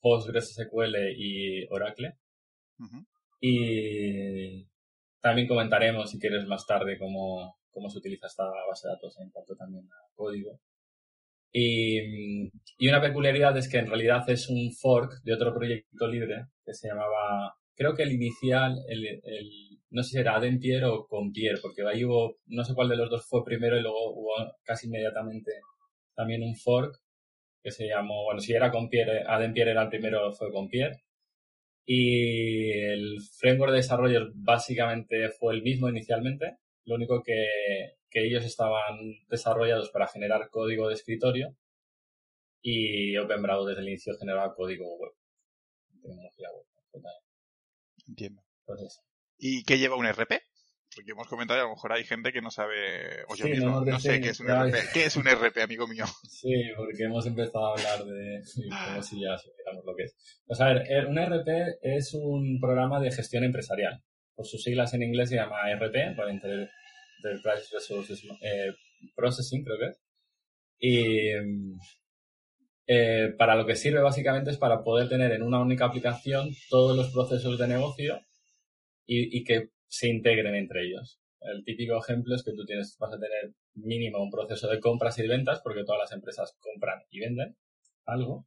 PostgreSQL 0.00 0.96
y 1.16 1.68
Oracle. 1.70 2.16
Y 3.40 4.66
también 5.20 5.46
comentaremos, 5.46 6.10
si 6.10 6.18
quieres, 6.18 6.48
más 6.48 6.66
tarde 6.66 6.98
cómo, 6.98 7.60
cómo 7.70 7.88
se 7.88 7.98
utiliza 7.98 8.26
esta 8.26 8.44
base 8.68 8.88
de 8.88 8.94
datos 8.94 9.20
en 9.20 9.30
cuanto 9.30 9.54
también 9.54 9.84
a 9.84 10.12
código. 10.16 10.58
Y, 11.56 12.48
y, 12.78 12.88
una 12.88 13.00
peculiaridad 13.00 13.56
es 13.56 13.68
que 13.68 13.78
en 13.78 13.86
realidad 13.86 14.28
es 14.28 14.48
un 14.48 14.72
fork 14.72 15.22
de 15.22 15.34
otro 15.34 15.54
proyecto 15.54 16.08
libre 16.08 16.46
que 16.64 16.74
se 16.74 16.88
llamaba, 16.88 17.54
creo 17.76 17.94
que 17.94 18.02
el 18.02 18.10
inicial, 18.10 18.76
el, 18.88 19.06
el 19.06 19.50
no 19.90 20.02
sé 20.02 20.10
si 20.10 20.18
era 20.18 20.34
Adempier 20.34 20.84
o 20.84 21.06
Compier, 21.06 21.60
porque 21.62 21.82
ahí 21.86 22.04
hubo, 22.04 22.38
no 22.46 22.64
sé 22.64 22.74
cuál 22.74 22.88
de 22.88 22.96
los 22.96 23.08
dos 23.08 23.24
fue 23.28 23.44
primero 23.44 23.78
y 23.78 23.82
luego 23.82 24.14
hubo 24.14 24.32
casi 24.64 24.88
inmediatamente 24.88 25.52
también 26.16 26.42
un 26.42 26.56
fork 26.56 26.96
que 27.62 27.70
se 27.70 27.86
llamó, 27.86 28.24
bueno, 28.24 28.40
si 28.40 28.52
era 28.52 28.72
Compier, 28.72 29.24
Adempier 29.28 29.68
era 29.68 29.82
el 29.84 29.88
primero, 29.88 30.32
fue 30.32 30.52
Compier. 30.52 30.96
Y 31.86 32.72
el 32.72 33.18
framework 33.38 33.72
de 33.72 33.78
desarrollo 33.78 34.30
básicamente 34.34 35.30
fue 35.30 35.54
el 35.54 35.62
mismo 35.62 35.88
inicialmente, 35.88 36.56
lo 36.86 36.96
único 36.96 37.22
que, 37.22 37.46
que 38.14 38.24
ellos 38.24 38.44
estaban 38.44 38.96
desarrollados 39.28 39.90
para 39.90 40.06
generar 40.06 40.48
código 40.48 40.88
de 40.88 40.94
escritorio 40.94 41.56
y 42.62 43.16
OpenBravo 43.18 43.66
desde 43.66 43.82
el 43.82 43.88
inicio 43.88 44.16
generaba 44.16 44.54
código 44.54 44.84
web. 44.96 45.12
Tecnología 46.00 46.48
web. 46.52 46.64
Entiendo. 48.06 48.42
¿Y 49.36 49.64
qué 49.64 49.78
lleva 49.78 49.96
un 49.96 50.06
RP? 50.06 50.32
Porque 50.94 51.10
hemos 51.10 51.26
comentado 51.26 51.58
y 51.58 51.62
a 51.62 51.64
lo 51.64 51.70
mejor 51.70 51.92
hay 51.92 52.04
gente 52.04 52.32
que 52.32 52.40
no 52.40 52.52
sabe, 52.52 53.24
o 53.28 53.34
yo 53.34 53.46
mismo, 53.46 53.80
no, 53.80 53.98
sé 53.98 54.20
qué 54.20 54.28
es 54.28 54.38
un 54.38 54.46
RP. 54.46 54.76
¿Qué 54.92 55.06
es 55.06 55.16
un 55.16 55.24
RP, 55.24 55.60
amigo 55.60 55.88
mío? 55.88 56.04
Sí, 56.28 56.54
porque 56.76 57.02
hemos 57.02 57.26
empezado 57.26 57.66
a 57.66 57.72
hablar 57.72 58.04
de 58.04 58.42
como 58.86 59.02
si 59.02 59.20
ya 59.20 59.36
supiéramos 59.36 59.84
lo 59.84 59.96
que 59.96 60.04
es. 60.04 60.42
Pues 60.46 60.60
a 60.60 60.66
ver, 60.66 60.82
eh, 60.88 61.04
un 61.04 61.18
RP 61.18 61.78
es 61.82 62.14
un 62.14 62.60
programa 62.60 63.00
de 63.00 63.10
gestión 63.10 63.42
empresarial. 63.42 64.04
Por 64.36 64.46
sus 64.46 64.62
siglas 64.62 64.94
en 64.94 65.02
inglés 65.02 65.30
se 65.30 65.36
llama 65.36 65.68
RP, 65.74 66.14
para 66.16 66.30
Enterprise 67.24 67.68
Resources 67.72 68.22
eh, 68.40 68.74
Processing, 69.14 69.64
creo 69.64 69.78
que 69.78 69.86
es. 69.86 70.00
Y 70.78 71.30
eh, 72.86 73.34
para 73.38 73.54
lo 73.56 73.64
que 73.64 73.76
sirve 73.76 74.00
básicamente 74.00 74.50
es 74.50 74.58
para 74.58 74.82
poder 74.82 75.08
tener 75.08 75.32
en 75.32 75.42
una 75.42 75.60
única 75.60 75.86
aplicación 75.86 76.50
todos 76.68 76.94
los 76.96 77.10
procesos 77.12 77.58
de 77.58 77.68
negocio 77.68 78.20
y, 79.06 79.44
que 79.44 79.70
se 79.86 80.08
integren 80.08 80.54
entre 80.54 80.86
ellos. 80.86 81.20
El 81.40 81.64
típico 81.64 81.98
ejemplo 81.98 82.34
es 82.34 82.42
que 82.42 82.52
tú 82.52 82.64
tienes, 82.64 82.96
vas 82.98 83.12
a 83.12 83.18
tener 83.18 83.54
mínimo 83.74 84.22
un 84.22 84.30
proceso 84.30 84.68
de 84.68 84.80
compras 84.80 85.18
y 85.18 85.22
de 85.22 85.28
ventas, 85.28 85.60
porque 85.62 85.84
todas 85.84 86.00
las 86.00 86.12
empresas 86.12 86.56
compran 86.58 87.02
y 87.10 87.20
venden 87.20 87.56
algo. 88.06 88.46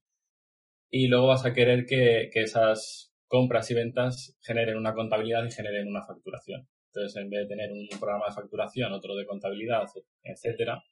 Y 0.90 1.08
luego 1.08 1.28
vas 1.28 1.46
a 1.46 1.54
querer 1.54 1.86
que, 1.86 2.30
que 2.32 2.42
esas 2.42 3.14
compras 3.28 3.70
y 3.72 3.76
ventas 3.76 4.36
generen 4.42 4.78
una 4.78 4.94
contabilidad 4.94 5.46
y 5.46 5.52
generen 5.52 5.88
una 5.88 6.06
facturación. 6.06 6.68
Entonces, 6.98 7.22
en 7.22 7.30
vez 7.30 7.42
de 7.42 7.56
tener 7.56 7.72
un 7.72 7.88
programa 8.00 8.26
de 8.28 8.34
facturación, 8.34 8.92
otro 8.92 9.16
de 9.16 9.28
contabilidad, 9.28 9.84
etcétera, 10.24 10.84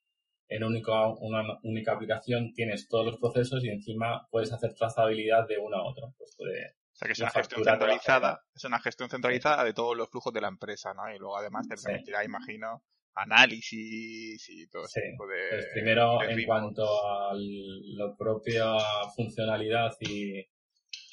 en 0.48 0.64
único, 0.64 1.16
una 1.18 1.42
única 1.64 1.94
aplicación 1.94 2.54
tienes 2.54 2.88
todos 2.88 3.08
los 3.08 3.18
procesos 3.18 3.64
y 3.64 3.70
encima 3.70 4.28
puedes 4.30 4.54
hacer 4.54 4.76
trazabilidad 4.76 5.48
de 5.48 5.58
uno 5.58 5.78
a 5.78 5.90
otro. 5.90 6.14
Pues 6.18 6.36
puede, 6.38 6.68
o 6.68 6.96
sea 6.96 7.08
que 7.08 7.14
es 7.14 7.20
una 7.20 7.32
gestión 7.32 7.64
centralizada, 7.64 8.44
es 8.54 8.64
una 8.66 8.80
gestión 8.80 9.10
centralizada 9.10 9.64
de 9.64 9.74
todos 9.74 9.98
los 9.98 10.10
flujos 10.10 10.32
de 10.32 10.42
la 10.42 10.48
empresa, 10.48 10.94
¿no? 10.94 11.12
Y 11.12 11.18
luego 11.18 11.38
además 11.38 11.68
te 11.68 11.76
permitirá, 11.76 12.24
imagino, 12.24 12.84
análisis 13.16 14.48
y 14.50 14.68
todo 14.68 14.86
ese 14.86 15.02
tipo 15.10 15.26
de. 15.26 15.50
Pues 15.50 15.68
primero, 15.74 16.22
en 16.22 16.46
cuanto 16.46 16.84
a 16.84 17.34
la 17.34 18.16
propia 18.16 18.76
funcionalidad 19.16 19.92
y 20.02 20.38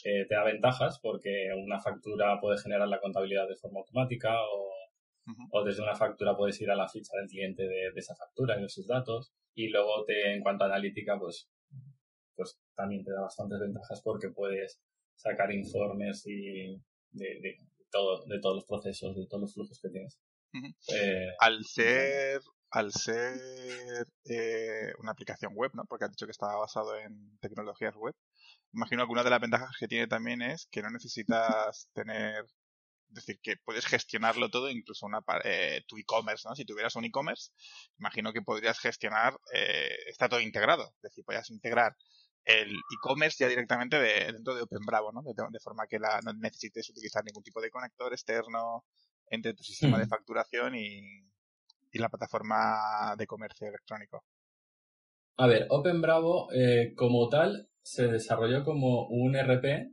eh, 0.05 0.27
te 0.29 0.35
da 0.35 0.45
ventajas, 0.45 0.99
porque 1.01 1.49
una 1.57 1.81
factura 1.81 2.39
puede 2.41 2.59
generar 2.59 2.89
la 2.89 3.01
contabilidad 3.01 3.49
de 3.49 3.57
forma 3.57 3.81
automática 3.81 4.35
o, 4.35 4.82
o 5.51 5.65
desde 5.65 5.83
una 5.83 5.95
factura 5.95 6.37
puedes 6.37 6.61
ir 6.61 6.71
a 6.71 6.77
la 6.77 6.89
ficha 6.89 7.17
del 7.17 7.29
cliente 7.29 7.63
de, 7.63 7.93
de, 7.93 8.01
esa 8.01 8.15
factura 8.17 8.59
y 8.59 8.63
de 8.63 8.69
sus 8.69 8.87
datos. 8.87 9.33
Y 9.55 9.69
luego 9.69 10.05
te, 10.07 10.35
en 10.35 10.43
cuanto 10.43 10.65
a 10.65 10.69
analítica, 10.69 11.19
pues, 11.19 11.51
pues 12.35 12.59
también 12.75 13.05
te 13.05 13.13
da 13.13 13.23
bastantes 13.23 13.61
ventajas 13.61 14.01
porque 14.03 14.31
puedes 14.31 14.81
sacar 15.17 15.53
informes 15.53 16.27
y 16.27 16.81
de, 17.13 17.57
todo, 17.91 18.25
de 18.27 18.41
todos 18.41 18.57
los 18.57 18.65
procesos, 18.65 19.15
de 19.17 19.27
todos 19.27 19.43
los 19.43 19.55
flujos 19.55 19.81
que 19.81 19.91
tienes. 19.91 20.19
Eh, 20.89 21.29
al 21.39 21.65
ser, 21.65 22.41
al 22.71 22.93
ser 22.93 23.35
eh, 24.25 24.93
una 24.99 25.13
aplicación 25.13 25.53
web, 25.55 25.71
¿no? 25.75 25.85
Porque 25.89 26.05
has 26.05 26.11
dicho 26.11 26.27
que 26.27 26.33
estaba 26.33 26.57
basado 26.57 26.97
en 26.99 27.39
tecnologías 27.39 27.95
web. 27.97 28.15
Imagino 28.75 29.07
que 29.07 29.13
una 29.13 29.25
de 29.25 29.31
las 29.31 29.41
ventajas 29.41 29.77
que 29.79 29.89
tiene 29.89 30.07
también 30.07 30.43
es 30.43 30.67
que 30.71 30.83
no 30.83 30.91
necesitas 30.91 31.89
tener 31.95 32.45
decir, 33.15 33.41
que 33.43 33.57
puedes 33.65 33.87
gestionarlo 33.87 34.51
todo, 34.51 34.71
incluso 34.71 35.07
una, 35.07 35.21
eh, 35.45 35.83
tu 35.87 35.99
e-commerce, 35.99 36.49
¿no? 36.49 36.55
Si 36.55 36.65
tuvieras 36.65 36.97
un 36.97 37.05
e-commerce, 37.05 37.51
imagino 37.99 38.33
que 38.33 38.43
podrías 38.43 38.79
gestionar, 38.79 39.39
eh, 39.55 39.97
está 40.07 40.29
todo 40.29 40.41
integrado. 40.41 40.93
Es 40.97 41.03
decir, 41.03 41.25
podrías 41.25 41.51
integrar 41.51 41.97
el 42.45 42.71
e-commerce 42.71 43.37
ya 43.39 43.49
directamente 43.49 43.99
de, 43.99 44.33
dentro 44.33 44.55
de 44.55 44.63
OpenBravo, 44.63 45.13
¿no? 45.13 45.23
De, 45.23 45.61
forma 45.61 45.87
que 45.87 45.99
la, 45.99 46.21
no 46.25 46.33
necesites 46.33 46.89
utilizar 46.91 47.25
ningún 47.25 47.43
tipo 47.43 47.61
de 47.61 47.71
conector 47.71 48.13
externo 48.13 48.85
entre 49.29 49.55
tu 49.55 49.63
sistema 49.63 49.99
de 49.99 50.07
facturación 50.07 50.75
y, 50.75 51.01
la 51.95 52.09
plataforma 52.09 53.15
de 53.19 53.27
comercio 53.27 53.69
electrónico. 53.69 54.25
A 55.37 55.47
ver, 55.47 55.67
OpenBravo 55.69 56.51
eh, 56.53 56.95
como 56.97 57.29
tal 57.29 57.69
se 57.83 58.07
desarrolló 58.07 58.65
como 58.65 59.09
un 59.09 59.37
RP 59.37 59.93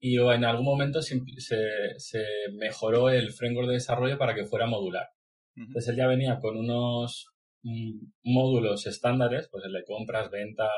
y 0.00 0.18
en 0.18 0.44
algún 0.44 0.64
momento 0.64 1.00
se, 1.02 1.20
se, 1.38 2.24
mejoró 2.52 3.10
el 3.10 3.32
framework 3.32 3.68
de 3.68 3.74
desarrollo 3.74 4.18
para 4.18 4.34
que 4.34 4.44
fuera 4.44 4.66
modular. 4.66 5.08
Entonces 5.56 5.88
él 5.88 5.96
ya 5.96 6.06
venía 6.06 6.38
con 6.38 6.56
unos 6.58 7.28
mm, 7.62 7.98
módulos 8.24 8.86
estándares, 8.86 9.48
pues 9.50 9.64
el 9.64 9.72
de 9.72 9.84
compras, 9.84 10.30
ventas, 10.30 10.68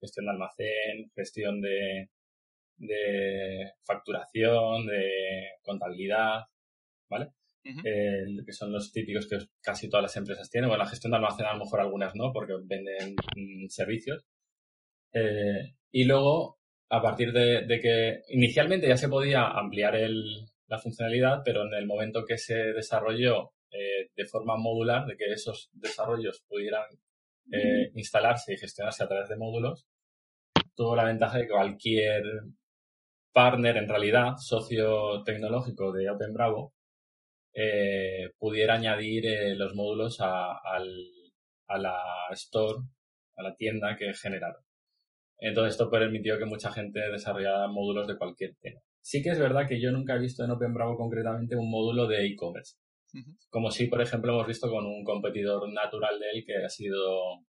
gestión 0.00 0.26
de 0.26 0.32
almacén, 0.32 1.10
gestión 1.14 1.60
de, 1.60 2.10
de 2.78 3.72
facturación, 3.84 4.86
de 4.86 5.10
contabilidad, 5.62 6.40
¿vale? 7.08 7.30
que 7.74 8.52
son 8.52 8.72
los 8.72 8.92
típicos 8.92 9.26
que 9.26 9.38
casi 9.60 9.88
todas 9.88 10.02
las 10.02 10.16
empresas 10.16 10.48
tienen. 10.50 10.68
Bueno, 10.68 10.84
la 10.84 10.90
gestión 10.90 11.10
de 11.10 11.16
almacén 11.16 11.46
a 11.46 11.52
lo 11.52 11.64
mejor 11.64 11.80
algunas 11.80 12.14
no, 12.14 12.32
porque 12.32 12.54
venden 12.64 13.14
mm, 13.36 13.66
servicios. 13.68 14.24
Eh, 15.12 15.74
y 15.90 16.04
luego, 16.04 16.55
a 16.88 17.02
partir 17.02 17.32
de, 17.32 17.80
que 17.80 18.22
inicialmente 18.28 18.88
ya 18.88 18.96
se 18.96 19.08
podía 19.08 19.48
ampliar 19.48 19.96
el, 19.96 20.46
la 20.68 20.78
funcionalidad, 20.78 21.42
pero 21.44 21.64
en 21.64 21.74
el 21.74 21.86
momento 21.86 22.24
que 22.24 22.38
se 22.38 22.54
desarrolló 22.72 23.52
eh, 23.70 24.10
de 24.14 24.26
forma 24.26 24.56
modular, 24.56 25.06
de 25.06 25.16
que 25.16 25.32
esos 25.32 25.70
desarrollos 25.72 26.44
pudieran 26.48 26.86
eh, 27.52 27.90
instalarse 27.94 28.54
y 28.54 28.58
gestionarse 28.58 29.04
a 29.04 29.08
través 29.08 29.28
de 29.28 29.36
módulos, 29.36 29.86
tuvo 30.74 30.94
la 30.94 31.04
ventaja 31.04 31.38
de 31.38 31.44
que 31.44 31.52
cualquier 31.52 32.22
partner, 33.32 33.76
en 33.76 33.88
realidad, 33.88 34.36
socio 34.38 35.22
tecnológico 35.24 35.92
de 35.92 36.10
OpenBravo, 36.10 36.72
eh, 37.54 38.30
pudiera 38.38 38.74
añadir 38.74 39.56
los 39.56 39.74
módulos 39.74 40.20
a, 40.20 40.52
a 40.52 41.78
la 41.78 42.28
store, 42.32 42.80
a 43.36 43.42
la 43.42 43.54
tienda 43.56 43.96
que 43.96 44.12
generaron. 44.14 44.65
Entonces 45.38 45.74
esto 45.74 45.90
permitió 45.90 46.38
que 46.38 46.46
mucha 46.46 46.72
gente 46.72 47.00
desarrollara 47.10 47.68
módulos 47.68 48.06
de 48.06 48.16
cualquier 48.16 48.54
tema. 48.60 48.80
Sí 49.00 49.22
que 49.22 49.30
es 49.30 49.38
verdad 49.38 49.68
que 49.68 49.80
yo 49.80 49.92
nunca 49.92 50.14
he 50.14 50.18
visto 50.18 50.44
en 50.44 50.50
OpenBravo 50.50 50.96
concretamente 50.96 51.56
un 51.56 51.70
módulo 51.70 52.06
de 52.06 52.26
e-commerce. 52.26 52.76
Como 53.50 53.70
si, 53.70 53.86
por 53.86 54.02
ejemplo, 54.02 54.32
hemos 54.32 54.46
visto 54.46 54.68
con 54.68 54.84
un 54.84 55.04
competidor 55.04 55.72
natural 55.72 56.18
de 56.18 56.30
él 56.30 56.44
que 56.44 56.64
ha 56.64 56.68
sido... 56.68 57.44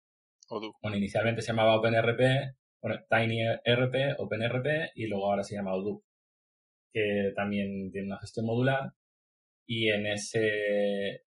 Odoo. 0.50 0.74
Bueno, 0.82 0.98
inicialmente 0.98 1.42
se 1.42 1.48
llamaba 1.48 1.78
OpenRP, 1.78 2.20
bueno, 2.82 3.00
TinyRP, 3.10 4.20
OpenRP 4.20 4.92
y 4.96 5.08
luego 5.08 5.30
ahora 5.30 5.44
se 5.44 5.56
llama 5.56 5.74
Odoo, 5.74 6.04
que 6.92 7.32
también 7.36 7.92
tiene 7.92 8.08
una 8.08 8.20
gestión 8.20 8.46
modular 8.46 8.92
y 9.66 9.90
en 9.90 10.08
ese... 10.08 11.22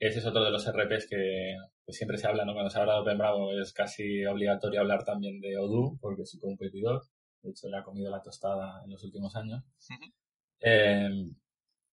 Ese 0.00 0.20
es 0.20 0.26
otro 0.26 0.42
de 0.42 0.50
los 0.50 0.66
RPs 0.66 1.06
que 1.06 1.56
siempre 1.88 2.16
se 2.16 2.26
habla, 2.26 2.46
¿no? 2.46 2.54
Cuando 2.54 2.70
se 2.70 2.78
habla 2.78 2.94
de 2.94 3.00
OpenBravo 3.00 3.52
es 3.52 3.72
casi 3.74 4.24
obligatorio 4.24 4.80
hablar 4.80 5.04
también 5.04 5.40
de 5.40 5.58
Odoo 5.58 5.98
porque 6.00 6.22
es 6.22 6.30
su 6.30 6.40
competidor. 6.40 7.02
De 7.42 7.50
hecho, 7.50 7.68
le 7.68 7.76
ha 7.76 7.84
comido 7.84 8.10
la 8.10 8.22
tostada 8.22 8.82
en 8.82 8.90
los 8.92 9.04
últimos 9.04 9.36
años. 9.36 9.62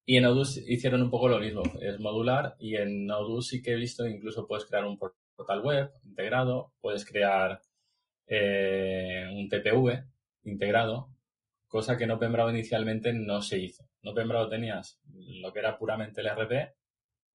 Y 0.06 0.16
en 0.16 0.26
Odoo 0.26 0.46
hicieron 0.68 1.02
un 1.02 1.10
poco 1.12 1.28
lo 1.28 1.40
mismo, 1.40 1.64
es 1.82 2.00
modular 2.00 2.56
y 2.60 2.78
en 2.78 3.12
Odoo 3.12 3.42
sí 3.42 3.62
que 3.62 3.74
he 3.74 3.76
visto 3.76 4.08
incluso 4.08 4.48
puedes 4.48 4.66
crear 4.66 4.86
un 4.86 4.98
portal 4.98 5.62
web 5.62 5.92
integrado, 6.06 6.72
puedes 6.80 7.06
crear 7.06 7.62
eh, 8.26 9.26
un 9.34 9.50
TPV 9.50 10.06
integrado 10.44 11.10
cosa 11.68 11.98
que 11.98 12.06
en 12.06 12.12
OpenBravo 12.12 12.52
inicialmente 12.52 13.12
no 13.12 13.42
se 13.42 13.60
hizo. 13.60 13.84
En 14.02 14.12
OpenBravo 14.12 14.48
tenías 14.48 14.98
lo 15.14 15.52
que 15.52 15.60
era 15.60 15.78
puramente 15.78 16.22
el 16.22 16.30
RP 16.30 16.74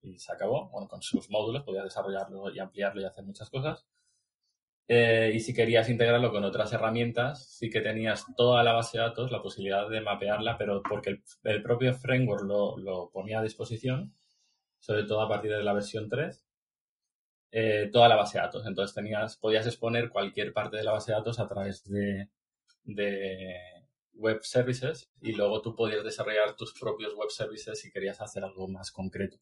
y 0.02 0.18
se 0.18 0.32
acabó. 0.32 0.68
Bueno, 0.70 0.88
con 0.88 1.02
sus 1.02 1.30
módulos 1.30 1.62
podías 1.62 1.84
desarrollarlo 1.84 2.50
y 2.50 2.58
ampliarlo 2.58 3.00
y 3.00 3.04
hacer 3.04 3.24
muchas 3.24 3.50
cosas. 3.50 3.86
Eh, 4.88 5.32
y 5.34 5.40
si 5.40 5.54
querías 5.54 5.88
integrarlo 5.88 6.30
con 6.30 6.44
otras 6.44 6.72
herramientas, 6.72 7.46
sí 7.56 7.70
que 7.70 7.80
tenías 7.80 8.26
toda 8.36 8.62
la 8.62 8.72
base 8.72 8.98
de 8.98 9.04
datos, 9.04 9.30
la 9.30 9.40
posibilidad 9.40 9.88
de 9.88 10.00
mapearla, 10.00 10.58
pero 10.58 10.82
porque 10.82 11.22
el, 11.44 11.62
propio 11.62 11.94
framework 11.94 12.42
lo, 12.44 12.76
lo, 12.78 13.10
ponía 13.10 13.38
a 13.38 13.42
disposición, 13.42 14.14
sobre 14.80 15.04
todo 15.04 15.22
a 15.22 15.28
partir 15.28 15.52
de 15.52 15.62
la 15.62 15.72
versión 15.72 16.08
3, 16.08 16.44
eh, 17.52 17.90
toda 17.92 18.08
la 18.08 18.16
base 18.16 18.38
de 18.38 18.44
datos. 18.44 18.66
Entonces 18.66 18.94
tenías, 18.94 19.36
podías 19.38 19.66
exponer 19.66 20.10
cualquier 20.10 20.52
parte 20.52 20.76
de 20.78 20.84
la 20.84 20.92
base 20.92 21.12
de 21.12 21.18
datos 21.18 21.38
a 21.38 21.46
través 21.46 21.84
de, 21.84 22.28
de 22.84 23.56
web 24.14 24.40
services 24.42 25.10
y 25.20 25.32
luego 25.32 25.62
tú 25.62 25.74
podías 25.74 26.04
desarrollar 26.04 26.56
tus 26.56 26.72
propios 26.78 27.14
web 27.14 27.30
services 27.30 27.80
si 27.80 27.90
querías 27.90 28.20
hacer 28.20 28.44
algo 28.44 28.68
más 28.68 28.90
concreto. 28.90 29.38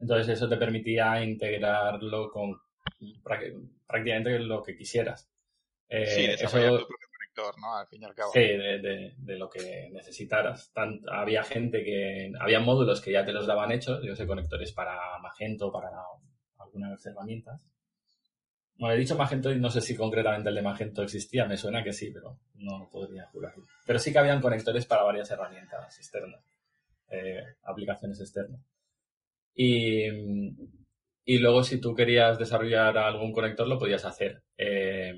Entonces 0.00 0.28
eso 0.28 0.48
te 0.48 0.56
permitía 0.56 1.22
integrarlo 1.22 2.30
con 2.30 2.60
prácticamente 3.22 4.38
lo 4.38 4.62
que 4.62 4.76
quisieras. 4.76 5.30
Eh, 5.88 6.06
sí, 6.06 6.26
desarrollar 6.26 6.80
tu 6.80 6.86
propio 6.86 7.08
conector, 7.18 7.60
¿no? 7.60 7.76
Al 7.76 7.86
fin 7.86 8.02
y 8.02 8.04
al 8.04 8.14
cabo. 8.14 8.32
Sí, 8.32 8.40
de, 8.40 9.14
de, 9.16 9.36
lo 9.36 9.48
que 9.48 9.90
necesitaras. 9.92 10.72
había 11.10 11.42
gente 11.44 11.84
que... 11.84 12.32
Había 12.40 12.60
módulos 12.60 13.00
que 13.00 13.12
ya 13.12 13.24
te 13.24 13.32
los 13.32 13.46
daban 13.46 13.72
hechos, 13.72 14.02
yo 14.02 14.16
sé, 14.16 14.26
conectores 14.26 14.72
para 14.72 15.18
Magento, 15.18 15.70
para 15.70 15.90
algunas 16.58 17.04
herramientas. 17.04 17.60
Bueno, 18.76 18.96
he 18.96 18.98
dicho 18.98 19.16
Magento 19.16 19.52
y 19.52 19.60
no 19.60 19.70
sé 19.70 19.80
si 19.80 19.94
concretamente 19.94 20.48
el 20.48 20.54
de 20.54 20.62
Magento 20.62 21.02
existía, 21.02 21.44
me 21.44 21.56
suena 21.56 21.84
que 21.84 21.92
sí, 21.92 22.10
pero 22.10 22.38
no 22.54 22.88
podría 22.90 23.26
jurarlo. 23.26 23.66
Pero 23.86 23.98
sí 23.98 24.12
que 24.12 24.18
habían 24.18 24.40
conectores 24.40 24.86
para 24.86 25.02
varias 25.02 25.30
herramientas 25.30 25.98
externas, 25.98 26.42
eh, 27.10 27.44
aplicaciones 27.62 28.18
externas. 28.20 28.60
Y, 29.54 30.06
y 31.24 31.38
luego 31.38 31.62
si 31.62 31.80
tú 31.80 31.94
querías 31.94 32.38
desarrollar 32.38 32.96
algún 32.98 33.32
conector 33.32 33.68
lo 33.68 33.78
podías 33.78 34.04
hacer. 34.04 34.42
Eh, 34.56 35.14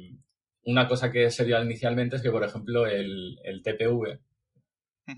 una 0.64 0.88
cosa 0.88 1.10
que 1.10 1.30
sería 1.30 1.62
inicialmente 1.62 2.16
es 2.16 2.22
que, 2.22 2.30
por 2.30 2.44
ejemplo, 2.44 2.86
el, 2.86 3.38
el 3.44 3.62
TPV 3.62 4.18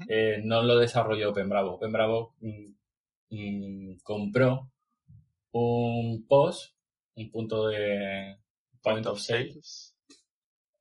eh, 0.09 0.41
no 0.45 0.63
lo 0.63 0.79
desarrolló 0.79 1.31
OpenBravo. 1.31 1.75
OpenBravo 1.75 2.35
mm, 2.41 2.75
mm, 3.31 3.99
compró 4.03 4.71
un 5.53 6.27
POS, 6.27 6.77
un 7.17 7.31
punto 7.31 7.69
de 7.69 8.39
point 8.83 9.07
of 9.07 9.21
sales, 9.21 9.97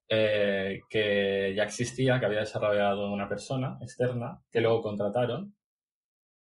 eh, 0.10 0.82
que 0.90 1.54
ya 1.56 1.64
existía, 1.64 2.20
que 2.20 2.26
había 2.26 2.40
desarrollado 2.42 3.12
una 3.12 3.30
persona 3.30 3.78
externa, 3.82 4.42
que 4.52 4.62
luego 4.62 4.82
contrataron 4.82 5.55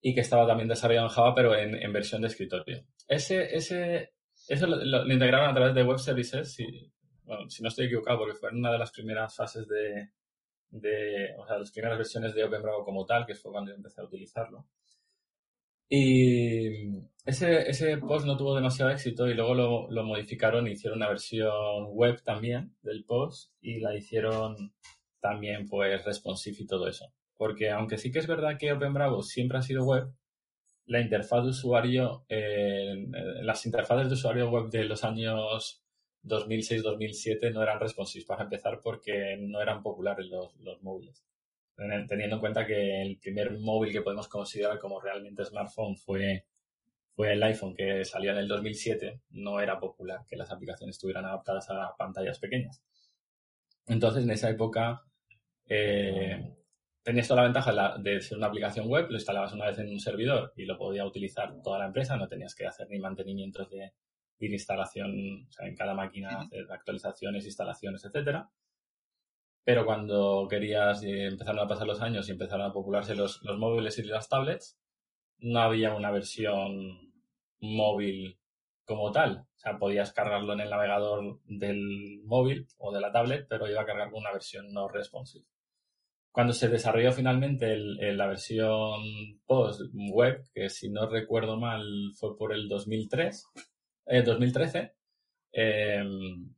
y 0.01 0.15
que 0.15 0.21
estaba 0.21 0.47
también 0.47 0.69
desarrollado 0.69 1.07
en 1.07 1.13
Java, 1.13 1.35
pero 1.35 1.57
en, 1.57 1.93
versión 1.93 2.23
de 2.23 2.29
escritorio. 2.29 2.85
Ese, 3.07 3.55
ese, 3.55 4.13
eso 4.47 4.67
lo, 4.67 5.13
integraron 5.13 5.51
a 5.51 5.55
través 5.55 5.75
de 5.75 5.83
web 5.83 5.99
services, 5.99 6.55
si, 6.55 6.67
bueno, 7.25 7.49
si 7.49 7.63
no 7.63 7.69
estoy 7.69 7.87
equivocado, 7.87 8.19
porque 8.19 8.35
fue 8.35 8.51
una 8.51 8.73
de 8.73 8.79
las 8.79 8.93
primeras 8.93 9.35
fases 9.35 9.67
de, 9.67 10.11
de, 10.71 11.35
o 11.39 11.47
sea, 11.47 11.59
las 11.59 11.73
primeras 11.73 11.99
versiones 11.99 12.35
de 12.35 12.45
OpenBravo 12.45 12.85
como 12.85 13.05
tal, 13.05 13.27
que 13.27 13.35
fue 13.35 13.51
cuando 13.51 13.71
yo 13.71 13.77
empecé 13.77 14.01
a 14.01 14.05
utilizarlo. 14.05 14.67
Y 15.91 16.99
ese, 17.25 17.71
ese 17.71 17.97
post 17.97 18.27
no 18.27 18.37
tuvo 18.37 18.55
demasiado 18.55 18.91
éxito 18.91 19.27
y 19.27 19.35
luego 19.35 19.55
lo, 19.55 19.91
lo 19.91 20.05
modificaron 20.05 20.67
e 20.67 20.73
hicieron 20.73 20.99
una 20.99 21.09
versión 21.09 21.87
web 21.93 22.23
también 22.23 22.77
del 22.83 23.05
post 23.05 23.53
y 23.63 23.81
la 23.81 23.97
hicieron 23.97 24.75
también 25.21 25.67
pues 25.67 26.05
responsive 26.05 26.59
y 26.61 26.67
todo 26.67 26.89
eso. 26.89 27.11
Porque 27.39 27.71
aunque 27.71 27.97
sí 27.97 28.13
que 28.13 28.19
es 28.19 28.27
verdad 28.27 28.59
que 28.59 28.73
OpenBravo 28.73 29.23
siempre 29.23 29.57
ha 29.57 29.63
sido 29.63 29.87
web, 29.87 30.13
la 30.85 31.01
interfaz 31.01 31.45
de 31.45 31.51
usuario, 31.51 32.27
eh, 32.29 33.07
las 33.43 33.65
interfaces 33.65 34.09
de 34.09 34.15
usuario 34.15 34.51
web 34.51 34.69
de 34.71 34.85
los 34.85 35.05
años 35.05 35.83
2006-2007 36.25 37.53
no 37.53 37.63
eran 37.63 37.81
responsive 37.81 38.27
para 38.27 38.45
empezar 38.45 38.81
porque 38.83 39.37
no 39.39 39.63
eran 39.63 39.83
populares 39.83 40.27
los, 40.27 40.57
los 40.57 40.83
móviles. 40.83 41.25
Teniendo 41.77 42.37
en 42.37 42.41
cuenta 42.41 42.67
que 42.67 43.03
el 43.03 43.19
primer 43.19 43.57
móvil 43.57 43.93
que 43.93 44.03
podemos 44.03 44.27
considerar 44.27 44.81
como 44.81 45.01
realmente 45.01 45.45
smartphone 45.45 45.97
fue, 45.97 46.45
fue 47.15 47.35
el 47.35 47.43
iPhone 47.45 47.75
que 47.75 48.05
salió 48.05 48.33
en 48.33 48.39
el 48.39 48.49
2007, 48.49 49.21
no 49.31 49.61
era 49.61 49.79
popular 49.79 50.25
que 50.29 50.37
las 50.37 50.51
aplicaciones 50.51 50.97
estuvieran 50.97 51.25
adaptadas 51.25 51.71
a 51.71 51.95
pantallas 51.97 52.41
pequeñas. 52.41 52.83
Entonces, 53.87 54.25
en 54.25 54.31
esa 54.31 54.51
época, 54.51 55.05
eh, 55.69 56.58
tenías 57.09 57.27
toda 57.27 57.41
la 57.41 57.49
ventaja 57.49 57.97
de 58.01 58.21
ser 58.21 58.37
una 58.37 58.49
aplicación 58.49 58.87
web, 58.87 59.07
lo 59.09 59.17
instalabas 59.17 59.55
una 59.55 59.65
vez 59.65 59.79
en 59.79 59.89
un 59.89 59.99
servidor 59.99 60.53
y 60.57 60.67
lo 60.67 60.77
podía 60.77 61.07
utilizar 61.07 61.55
toda 61.63 61.79
la 61.79 61.87
empresa, 61.87 62.19
no 62.19 62.29
tenías 62.29 62.55
que 62.55 62.67
hacer 62.67 62.87
ni 62.91 62.99
mantenimientos 62.99 63.71
de, 63.71 63.95
instalación, 64.41 65.47
o 65.49 65.51
sea, 65.51 65.67
en 65.67 65.75
cada 65.75 65.95
máquina 65.95 66.39
hacer 66.39 66.71
actualizaciones, 66.71 67.47
instalaciones, 67.47 68.05
etcétera. 68.05 68.51
Pero 69.65 69.87
cuando 69.87 70.47
querías, 70.51 71.03
y 71.03 71.11
empezaron 71.11 71.61
a 71.61 71.67
pasar 71.67 71.87
los 71.87 72.03
años 72.03 72.29
y 72.29 72.33
empezaron 72.33 72.67
a 72.67 72.75
popularse 72.75 73.15
los, 73.15 73.43
los 73.43 73.59
móviles 73.59 73.99
y 73.99 74.03
las 74.03 74.29
tablets, 74.29 74.79
no 75.39 75.61
había 75.61 75.95
una 75.95 76.11
versión 76.11 77.11
móvil 77.59 78.39
como 78.85 79.13
tal. 79.13 79.47
O 79.57 79.59
sea, 79.59 79.79
podías 79.79 80.13
cargarlo 80.13 80.53
en 80.53 80.61
el 80.61 80.69
navegador 80.69 81.41
del 81.47 82.21
móvil 82.25 82.67
o 82.77 82.93
de 82.93 83.01
la 83.01 83.13
tablet, 83.13 83.47
pero 83.49 83.67
iba 83.67 83.81
a 83.81 83.87
cargar 83.87 84.11
con 84.11 84.21
una 84.21 84.33
versión 84.33 84.71
no 84.75 84.89
responsive. 84.89 85.47
Cuando 86.31 86.53
se 86.53 86.69
desarrolló 86.69 87.13
finalmente 87.13 87.77
la 87.77 88.27
versión 88.27 89.03
post 89.47 89.81
web, 90.13 90.45
que 90.55 90.69
si 90.69 90.91
no 90.91 91.09
recuerdo 91.09 91.59
mal 91.59 91.83
fue 92.19 92.37
por 92.37 92.53
el 92.53 92.69
2003, 92.69 93.45
2013. 94.25 94.95
Eh, 95.53 96.05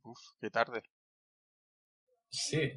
Uf, 0.03 0.19
qué 0.39 0.49
tarde. 0.49 0.83
Sí, 2.29 2.71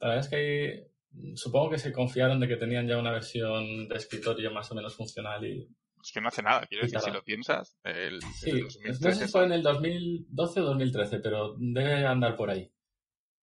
la 0.00 0.08
verdad 0.08 0.24
es 0.24 0.28
que 0.28 0.90
supongo 1.34 1.70
que 1.70 1.78
se 1.78 1.92
confiaron 1.92 2.40
de 2.40 2.48
que 2.48 2.56
tenían 2.56 2.86
ya 2.86 2.98
una 2.98 3.12
versión 3.12 3.88
de 3.88 3.96
escritorio 3.96 4.50
más 4.52 4.70
o 4.70 4.74
menos 4.74 4.96
funcional 4.96 5.44
y... 5.44 5.68
Es 6.02 6.12
que 6.12 6.20
no 6.20 6.28
hace 6.28 6.42
nada, 6.42 6.64
quiero 6.66 6.84
decir, 6.84 6.98
si 6.98 7.10
lo 7.10 7.22
piensas, 7.22 7.76
el, 7.84 8.22
sí, 8.22 8.52
no 8.52 8.94
sé 8.94 9.14
si 9.14 9.30
fue 9.30 9.44
en 9.44 9.52
el 9.52 9.62
2012 9.62 10.60
o 10.60 10.64
2013, 10.64 11.18
pero 11.18 11.54
debe 11.58 12.06
andar 12.06 12.36
por 12.36 12.48
ahí. 12.48 12.72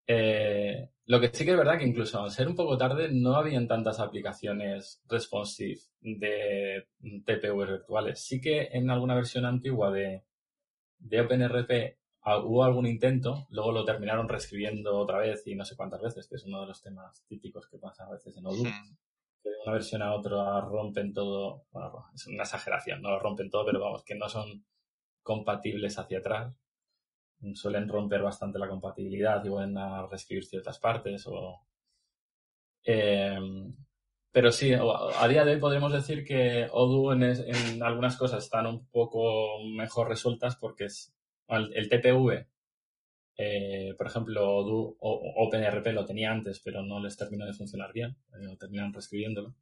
Eh, 0.07 0.89
lo 1.05 1.19
que 1.19 1.29
sí 1.33 1.45
que 1.45 1.51
es 1.51 1.57
verdad 1.57 1.77
que 1.77 1.85
incluso 1.85 2.21
al 2.21 2.31
ser 2.31 2.47
un 2.47 2.55
poco 2.55 2.77
tarde 2.77 3.09
no 3.11 3.35
habían 3.35 3.67
tantas 3.67 3.99
aplicaciones 3.99 5.01
responsive 5.07 5.79
de 5.99 6.87
TPV 7.25 7.65
virtuales. 7.65 8.19
Sí 8.19 8.41
que 8.41 8.69
en 8.71 8.89
alguna 8.89 9.15
versión 9.15 9.45
antigua 9.45 9.91
de, 9.91 10.23
de 10.99 11.21
OpenRP 11.21 11.97
hubo 12.43 12.63
algún 12.63 12.85
intento, 12.87 13.47
luego 13.51 13.71
lo 13.71 13.85
terminaron 13.85 14.27
reescribiendo 14.27 14.97
otra 14.97 15.19
vez 15.19 15.45
y 15.47 15.55
no 15.55 15.63
sé 15.63 15.75
cuántas 15.75 16.01
veces, 16.01 16.27
que 16.27 16.35
es 16.35 16.43
uno 16.45 16.61
de 16.61 16.67
los 16.67 16.81
temas 16.81 17.23
típicos 17.27 17.67
que 17.67 17.77
pasa 17.77 18.05
a 18.05 18.11
veces 18.11 18.35
en 18.35 18.45
Odoo. 18.45 18.63
Que 19.43 19.49
de 19.49 19.55
una 19.63 19.73
versión 19.73 20.01
a 20.01 20.13
otra 20.13 20.59
rompen 20.61 21.13
todo, 21.13 21.65
bueno, 21.71 22.05
es 22.13 22.27
una 22.27 22.43
exageración, 22.43 23.01
no 23.01 23.11
lo 23.11 23.19
rompen 23.19 23.49
todo, 23.49 23.65
pero 23.65 23.79
vamos, 23.79 24.03
que 24.03 24.15
no 24.15 24.27
son 24.27 24.65
compatibles 25.23 25.97
hacia 25.99 26.19
atrás 26.19 26.53
suelen 27.53 27.87
romper 27.87 28.21
bastante 28.21 28.59
la 28.59 28.67
compatibilidad 28.67 29.43
y 29.43 29.49
vuelven 29.49 29.77
a 29.77 30.07
reescribir 30.07 30.45
ciertas 30.45 30.79
partes 30.79 31.25
o... 31.27 31.61
Eh, 32.83 33.39
pero 34.31 34.51
sí, 34.51 34.71
a 34.73 35.27
día 35.27 35.43
de 35.43 35.53
hoy 35.53 35.59
podríamos 35.59 35.91
decir 35.91 36.23
que 36.23 36.67
Odoo 36.71 37.13
en, 37.13 37.81
algunas 37.81 38.17
cosas 38.17 38.43
están 38.43 38.67
un 38.67 38.87
poco 38.87 39.63
mejor 39.63 40.09
resueltas 40.09 40.55
porque 40.57 40.85
es 40.85 41.11
el, 41.47 41.89
TPV, 41.89 42.45
eh, 43.35 43.95
por 43.97 44.07
ejemplo, 44.07 44.57
Odoo 44.57 44.95
o 44.99 45.47
OpenRP 45.47 45.87
lo 45.87 46.05
tenía 46.05 46.31
antes, 46.31 46.59
pero 46.63 46.83
no 46.83 46.99
les 46.99 47.17
terminó 47.17 47.45
de 47.45 47.53
funcionar 47.53 47.91
bien, 47.93 48.15
eh, 48.39 48.55
terminan 48.59 48.93
reescribiéndolo. 48.93 49.55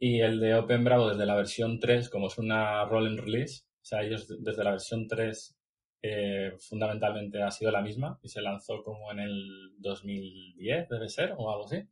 Y 0.00 0.20
el 0.20 0.40
de 0.40 0.54
OpenBravo 0.56 1.10
desde 1.10 1.26
la 1.26 1.36
versión 1.36 1.78
3, 1.78 2.08
como 2.08 2.28
es 2.28 2.38
una 2.38 2.84
roll 2.84 3.06
and 3.06 3.20
release, 3.20 3.62
o 3.80 3.84
sea, 3.84 4.02
ellos 4.02 4.26
desde 4.42 4.64
la 4.64 4.72
versión 4.72 5.06
3 5.06 5.57
eh, 6.00 6.52
fundamentalmente 6.58 7.42
ha 7.42 7.50
sido 7.50 7.70
la 7.70 7.82
misma 7.82 8.18
y 8.22 8.28
se 8.28 8.40
lanzó 8.40 8.82
como 8.82 9.10
en 9.10 9.20
el 9.20 9.72
2010, 9.78 10.88
debe 10.88 11.08
ser, 11.08 11.34
o 11.36 11.50
algo 11.50 11.64
así. 11.64 11.82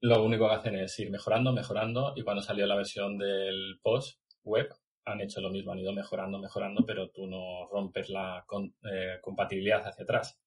Lo 0.00 0.24
único 0.24 0.46
que 0.48 0.54
hacen 0.54 0.76
es 0.76 0.98
ir 0.98 1.10
mejorando, 1.10 1.52
mejorando 1.52 2.12
y 2.16 2.22
cuando 2.22 2.42
salió 2.42 2.66
la 2.66 2.76
versión 2.76 3.16
del 3.16 3.78
post 3.82 4.20
web 4.44 4.68
han 5.06 5.20
hecho 5.20 5.40
lo 5.40 5.50
mismo, 5.50 5.72
han 5.72 5.78
ido 5.78 5.92
mejorando, 5.92 6.38
mejorando, 6.38 6.84
pero 6.84 7.10
tú 7.10 7.26
no 7.26 7.66
rompes 7.70 8.10
la 8.10 8.44
eh, 8.92 9.18
compatibilidad 9.22 9.86
hacia 9.86 10.02
atrás. 10.02 10.38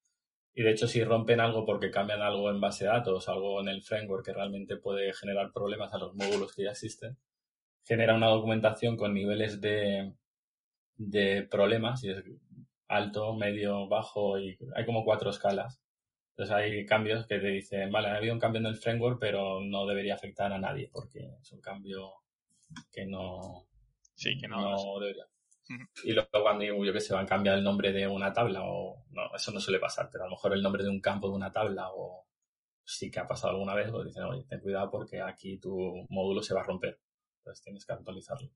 Y 0.54 0.64
de 0.64 0.72
hecho, 0.72 0.88
si 0.88 1.04
rompen 1.04 1.40
algo 1.40 1.66
porque 1.66 1.90
cambian 1.90 2.22
algo 2.22 2.50
en 2.50 2.60
base 2.60 2.84
de 2.84 2.92
datos, 2.92 3.30
algo 3.30 3.62
en 3.62 3.70
el 3.70 3.82
framework 3.82 4.26
que 4.26 4.34
realmente 4.34 4.76
puede 4.76 5.14
generar 5.14 5.52
problemas 5.54 5.94
a 5.94 5.98
los 5.98 6.14
módulos 6.14 6.54
que 6.54 6.64
ya 6.64 6.72
existen, 6.72 7.18
genera 7.86 8.16
una 8.16 8.28
documentación 8.28 8.98
con 8.98 9.14
niveles 9.14 9.62
de, 9.62 10.14
de 11.00 11.48
problemas, 11.50 12.04
y 12.04 12.12
es 12.12 12.24
alto, 12.88 13.34
medio, 13.34 13.88
bajo, 13.88 14.38
y 14.38 14.58
hay 14.76 14.86
como 14.86 15.04
cuatro 15.04 15.30
escalas. 15.32 15.82
Entonces 16.32 16.56
hay 16.56 16.86
cambios 16.86 17.26
que 17.26 17.40
te 17.40 17.48
dicen, 17.48 17.92
vale, 17.92 18.10
ha 18.10 18.16
habido 18.16 18.34
un 18.34 18.40
cambio 18.40 18.60
en 18.60 18.68
el 18.68 18.78
framework, 18.78 19.20
pero 19.20 19.62
no 19.62 19.86
debería 19.86 20.16
afectar 20.16 20.54
a 20.54 20.60
nadie 20.60 20.90
porque 20.92 21.20
es 21.42 21.52
un 21.52 21.62
cambio 21.62 22.14
que 22.92 23.06
no, 23.06 23.68
sí, 24.16 24.38
que 24.38 24.48
no, 24.48 25.00
debería. 25.00 25.26
Y 26.04 26.14
luego 26.14 26.30
cuando 26.32 26.64
yo 26.64 26.94
que 26.94 27.02
se 27.02 27.14
van 27.14 27.26
a 27.26 27.28
cambiar 27.28 27.58
el 27.58 27.64
nombre 27.64 27.92
de 27.92 28.08
una 28.08 28.34
tabla 28.34 28.64
o 28.64 29.06
no, 29.12 29.36
eso 29.36 29.52
no 29.52 29.60
suele 29.60 29.80
pasar, 29.80 30.10
pero 30.12 30.24
a 30.24 30.28
lo 30.28 30.32
mejor 30.32 30.54
el 30.54 30.64
nombre 30.64 30.84
de 30.84 30.90
un 30.90 31.02
campo 31.02 31.30
de 31.30 31.36
una 31.36 31.52
tabla 31.52 31.90
o 31.92 32.26
sí 32.84 33.12
que 33.12 33.20
ha 33.20 33.28
pasado 33.28 33.54
alguna 33.54 33.76
vez, 33.76 33.92
pues 33.92 34.08
dicen, 34.08 34.24
oye, 34.24 34.46
ten 34.50 34.62
cuidado 34.62 34.90
porque 34.90 35.22
aquí 35.22 35.60
tu 35.60 36.06
módulo 36.10 36.42
se 36.42 36.54
va 36.54 36.62
a 36.62 36.64
romper. 36.64 37.00
Entonces 37.40 37.64
tienes 37.64 37.86
que 37.86 37.94
actualizarlo. 37.94 38.50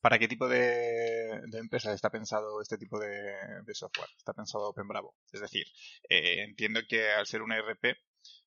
¿Para 0.00 0.18
qué 0.18 0.28
tipo 0.28 0.48
de, 0.48 1.40
empresas 1.52 1.94
está 1.94 2.10
pensado 2.10 2.60
este 2.60 2.78
tipo 2.78 2.98
de, 2.98 3.74
software? 3.74 4.08
Está 4.16 4.32
pensado 4.32 4.68
OpenBravo. 4.68 5.14
Es 5.32 5.40
decir, 5.40 5.66
eh, 6.08 6.42
entiendo 6.42 6.80
que 6.88 7.10
al 7.10 7.26
ser 7.26 7.42
una 7.42 7.56
ERP 7.56 7.96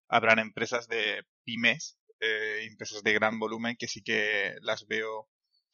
habrán 0.07 0.39
empresas 0.39 0.87
de 0.87 1.23
pymes, 1.43 1.99
eh, 2.19 2.65
empresas 2.69 3.03
de 3.03 3.13
gran 3.13 3.39
volumen 3.39 3.75
que 3.77 3.87
sí 3.87 4.01
que 4.03 4.55
las 4.61 4.87
veo 4.87 5.29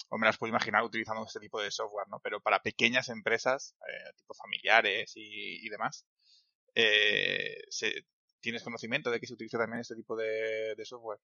o 0.09 0.17
me 0.17 0.25
las 0.27 0.37
puedo 0.37 0.49
imaginar 0.49 0.83
utilizando 0.83 1.25
este 1.25 1.39
tipo 1.39 1.61
de 1.61 1.71
software, 1.71 2.07
¿no? 2.09 2.19
Pero 2.21 2.41
para 2.41 2.61
pequeñas 2.61 3.09
empresas, 3.09 3.75
eh, 3.87 4.13
tipo 4.17 4.33
familiares 4.33 5.13
y, 5.15 5.67
demás, 5.69 6.05
¿tienes 8.41 8.63
conocimiento 8.63 9.09
de 9.09 9.19
que 9.19 9.27
se 9.27 9.33
utiliza 9.33 9.57
también 9.57 9.81
este 9.81 9.95
tipo 9.95 10.15
de 10.15 10.75
software? 10.83 11.19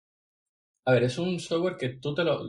A 0.85 0.93
ver, 0.93 1.03
es 1.03 1.17
un 1.19 1.39
software 1.39 1.77
que 1.77 1.89
tú 1.89 2.15
te 2.15 2.23
lo, 2.23 2.41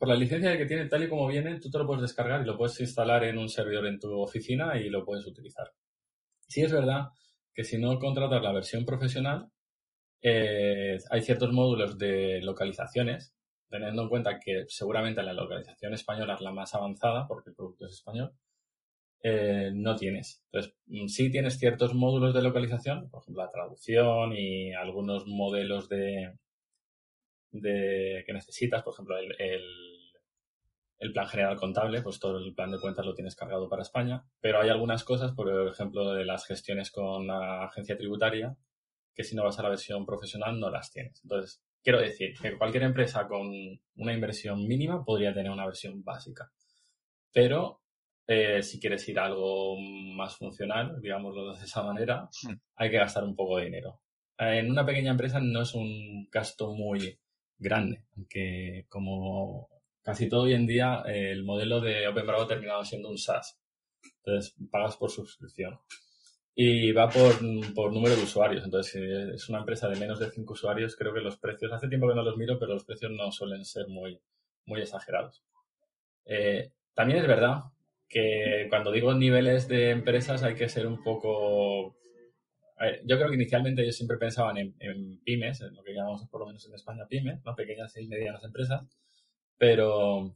por 0.00 0.08
la 0.08 0.14
licencia 0.16 0.56
que 0.56 0.64
tiene 0.64 0.86
tal 0.86 1.04
y 1.04 1.10
como 1.10 1.26
viene, 1.26 1.60
tú 1.60 1.70
te 1.70 1.76
lo 1.76 1.86
puedes 1.86 2.00
descargar 2.00 2.40
y 2.40 2.46
lo 2.46 2.56
puedes 2.56 2.80
instalar 2.80 3.22
en 3.24 3.36
un 3.36 3.50
servidor 3.50 3.86
en 3.86 4.00
tu 4.00 4.18
oficina 4.18 4.78
y 4.78 4.88
lo 4.88 5.04
puedes 5.04 5.26
utilizar. 5.26 5.70
Sí 6.48 6.62
es 6.62 6.72
verdad 6.72 7.08
que 7.52 7.64
si 7.64 7.76
no 7.76 7.98
contratas 7.98 8.42
la 8.42 8.50
versión 8.50 8.86
profesional, 8.86 9.50
eh, 10.22 10.96
hay 11.10 11.20
ciertos 11.20 11.52
módulos 11.52 11.98
de 11.98 12.40
localizaciones, 12.40 13.34
teniendo 13.68 14.04
en 14.04 14.08
cuenta 14.08 14.40
que 14.40 14.64
seguramente 14.68 15.22
la 15.22 15.34
localización 15.34 15.92
española 15.92 16.32
es 16.32 16.40
la 16.40 16.52
más 16.52 16.74
avanzada, 16.74 17.26
porque 17.28 17.50
el 17.50 17.56
producto 17.56 17.84
es 17.84 17.92
español, 17.92 18.32
eh, 19.22 19.70
no 19.74 19.96
tienes. 19.96 20.42
Entonces, 20.46 20.74
mm, 20.86 21.08
sí 21.08 21.30
tienes 21.30 21.58
ciertos 21.58 21.92
módulos 21.92 22.32
de 22.32 22.40
localización, 22.40 23.10
por 23.10 23.20
ejemplo, 23.20 23.44
la 23.44 23.50
traducción 23.50 24.32
y 24.34 24.72
algunos 24.72 25.26
modelos 25.26 25.90
de, 25.90 26.32
de 27.52 28.22
que 28.26 28.32
necesitas, 28.32 28.82
por 28.82 28.94
ejemplo, 28.94 29.18
el, 29.18 29.34
el, 29.38 29.89
plan 31.12 31.26
general 31.26 31.56
contable, 31.56 32.02
pues 32.02 32.18
todo 32.20 32.38
el 32.38 32.54
plan 32.54 32.70
de 32.70 32.78
cuentas 32.78 33.06
lo 33.06 33.14
tienes 33.14 33.34
cargado 33.34 33.68
para 33.68 33.82
España, 33.82 34.24
pero 34.40 34.60
hay 34.60 34.68
algunas 34.68 35.02
cosas, 35.02 35.32
por 35.32 35.50
ejemplo, 35.68 36.12
de 36.12 36.26
las 36.26 36.46
gestiones 36.46 36.90
con 36.90 37.26
la 37.26 37.64
agencia 37.64 37.96
tributaria, 37.96 38.56
que 39.14 39.24
si 39.24 39.34
no 39.34 39.44
vas 39.44 39.58
a 39.58 39.62
la 39.62 39.70
versión 39.70 40.04
profesional 40.04 40.60
no 40.60 40.70
las 40.70 40.92
tienes. 40.92 41.20
Entonces, 41.22 41.62
quiero 41.82 42.00
decir 42.00 42.34
que 42.40 42.56
cualquier 42.56 42.82
empresa 42.84 43.26
con 43.26 43.50
una 43.96 44.12
inversión 44.12 44.66
mínima 44.66 45.04
podría 45.04 45.32
tener 45.32 45.50
una 45.50 45.66
versión 45.66 46.04
básica, 46.04 46.50
pero 47.32 47.80
eh, 48.26 48.62
si 48.62 48.78
quieres 48.78 49.08
ir 49.08 49.18
a 49.18 49.24
algo 49.24 49.76
más 50.14 50.36
funcional, 50.36 51.00
digámoslo 51.00 51.52
de 51.52 51.64
esa 51.64 51.82
manera, 51.82 52.28
hmm. 52.44 52.54
hay 52.76 52.90
que 52.90 52.98
gastar 52.98 53.24
un 53.24 53.34
poco 53.34 53.56
de 53.56 53.64
dinero. 53.64 54.00
En 54.38 54.70
una 54.70 54.86
pequeña 54.86 55.10
empresa 55.10 55.40
no 55.40 55.62
es 55.62 55.74
un 55.74 56.28
gasto 56.30 56.72
muy 56.72 57.18
grande, 57.58 58.04
aunque 58.16 58.86
como 58.88 59.68
casi 60.02 60.28
todo 60.28 60.42
hoy 60.42 60.54
en 60.54 60.66
día 60.66 61.02
el 61.06 61.44
modelo 61.44 61.80
de 61.80 62.08
OpenBravo 62.08 62.42
ha 62.42 62.48
terminado 62.48 62.84
siendo 62.84 63.08
un 63.08 63.18
SaaS. 63.18 63.58
Entonces 64.18 64.54
pagas 64.70 64.96
por 64.96 65.10
suscripción. 65.10 65.78
Y 66.54 66.92
va 66.92 67.08
por, 67.08 67.32
por 67.74 67.92
número 67.92 68.16
de 68.16 68.22
usuarios. 68.22 68.64
Entonces, 68.64 68.92
si 68.92 69.34
es 69.34 69.48
una 69.48 69.60
empresa 69.60 69.88
de 69.88 69.98
menos 69.98 70.18
de 70.18 70.30
5 70.30 70.52
usuarios, 70.52 70.96
creo 70.96 71.14
que 71.14 71.20
los 71.20 71.38
precios, 71.38 71.72
hace 71.72 71.88
tiempo 71.88 72.08
que 72.08 72.14
no 72.14 72.22
los 72.22 72.36
miro, 72.36 72.58
pero 72.58 72.74
los 72.74 72.84
precios 72.84 73.12
no 73.12 73.30
suelen 73.32 73.64
ser 73.64 73.86
muy, 73.88 74.20
muy 74.66 74.80
exagerados. 74.80 75.42
Eh, 76.26 76.72
también 76.92 77.20
es 77.20 77.26
verdad 77.26 77.62
que 78.08 78.66
cuando 78.68 78.90
digo 78.90 79.14
niveles 79.14 79.68
de 79.68 79.90
empresas 79.90 80.42
hay 80.42 80.54
que 80.54 80.68
ser 80.68 80.86
un 80.86 81.02
poco 81.02 81.96
yo 83.04 83.16
creo 83.16 83.28
que 83.28 83.34
inicialmente 83.34 83.82
ellos 83.82 83.96
siempre 83.96 84.16
pensaban 84.16 84.56
en, 84.56 85.20
pymes, 85.22 85.60
en 85.60 85.74
lo 85.74 85.82
que 85.82 85.92
llamamos 85.92 86.26
por 86.28 86.40
lo 86.40 86.46
menos 86.46 86.66
en 86.66 86.74
España 86.74 87.06
pymes, 87.06 87.44
¿no? 87.44 87.54
pequeñas 87.54 87.94
y 87.98 88.06
medianas 88.06 88.42
empresas, 88.42 88.82
pero 89.60 90.34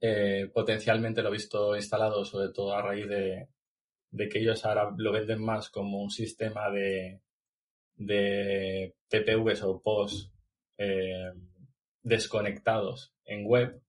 eh, 0.00 0.48
potencialmente 0.54 1.20
lo 1.20 1.30
he 1.30 1.32
visto 1.32 1.74
instalado 1.74 2.24
sobre 2.24 2.50
todo 2.50 2.72
a 2.72 2.80
raíz 2.80 3.08
de, 3.08 3.48
que 4.30 4.38
ellos 4.38 4.64
ahora 4.64 4.94
lo 4.96 5.10
venden 5.10 5.42
más 5.42 5.68
como 5.68 6.00
un 6.00 6.10
sistema 6.10 6.70
de, 6.70 7.20
de 7.96 8.94
TPVs 9.08 9.64
o 9.64 9.82
POS 9.82 10.30
eh, 10.78 11.32
desconectados 12.04 13.12
en 13.24 13.46
web, 13.46 13.82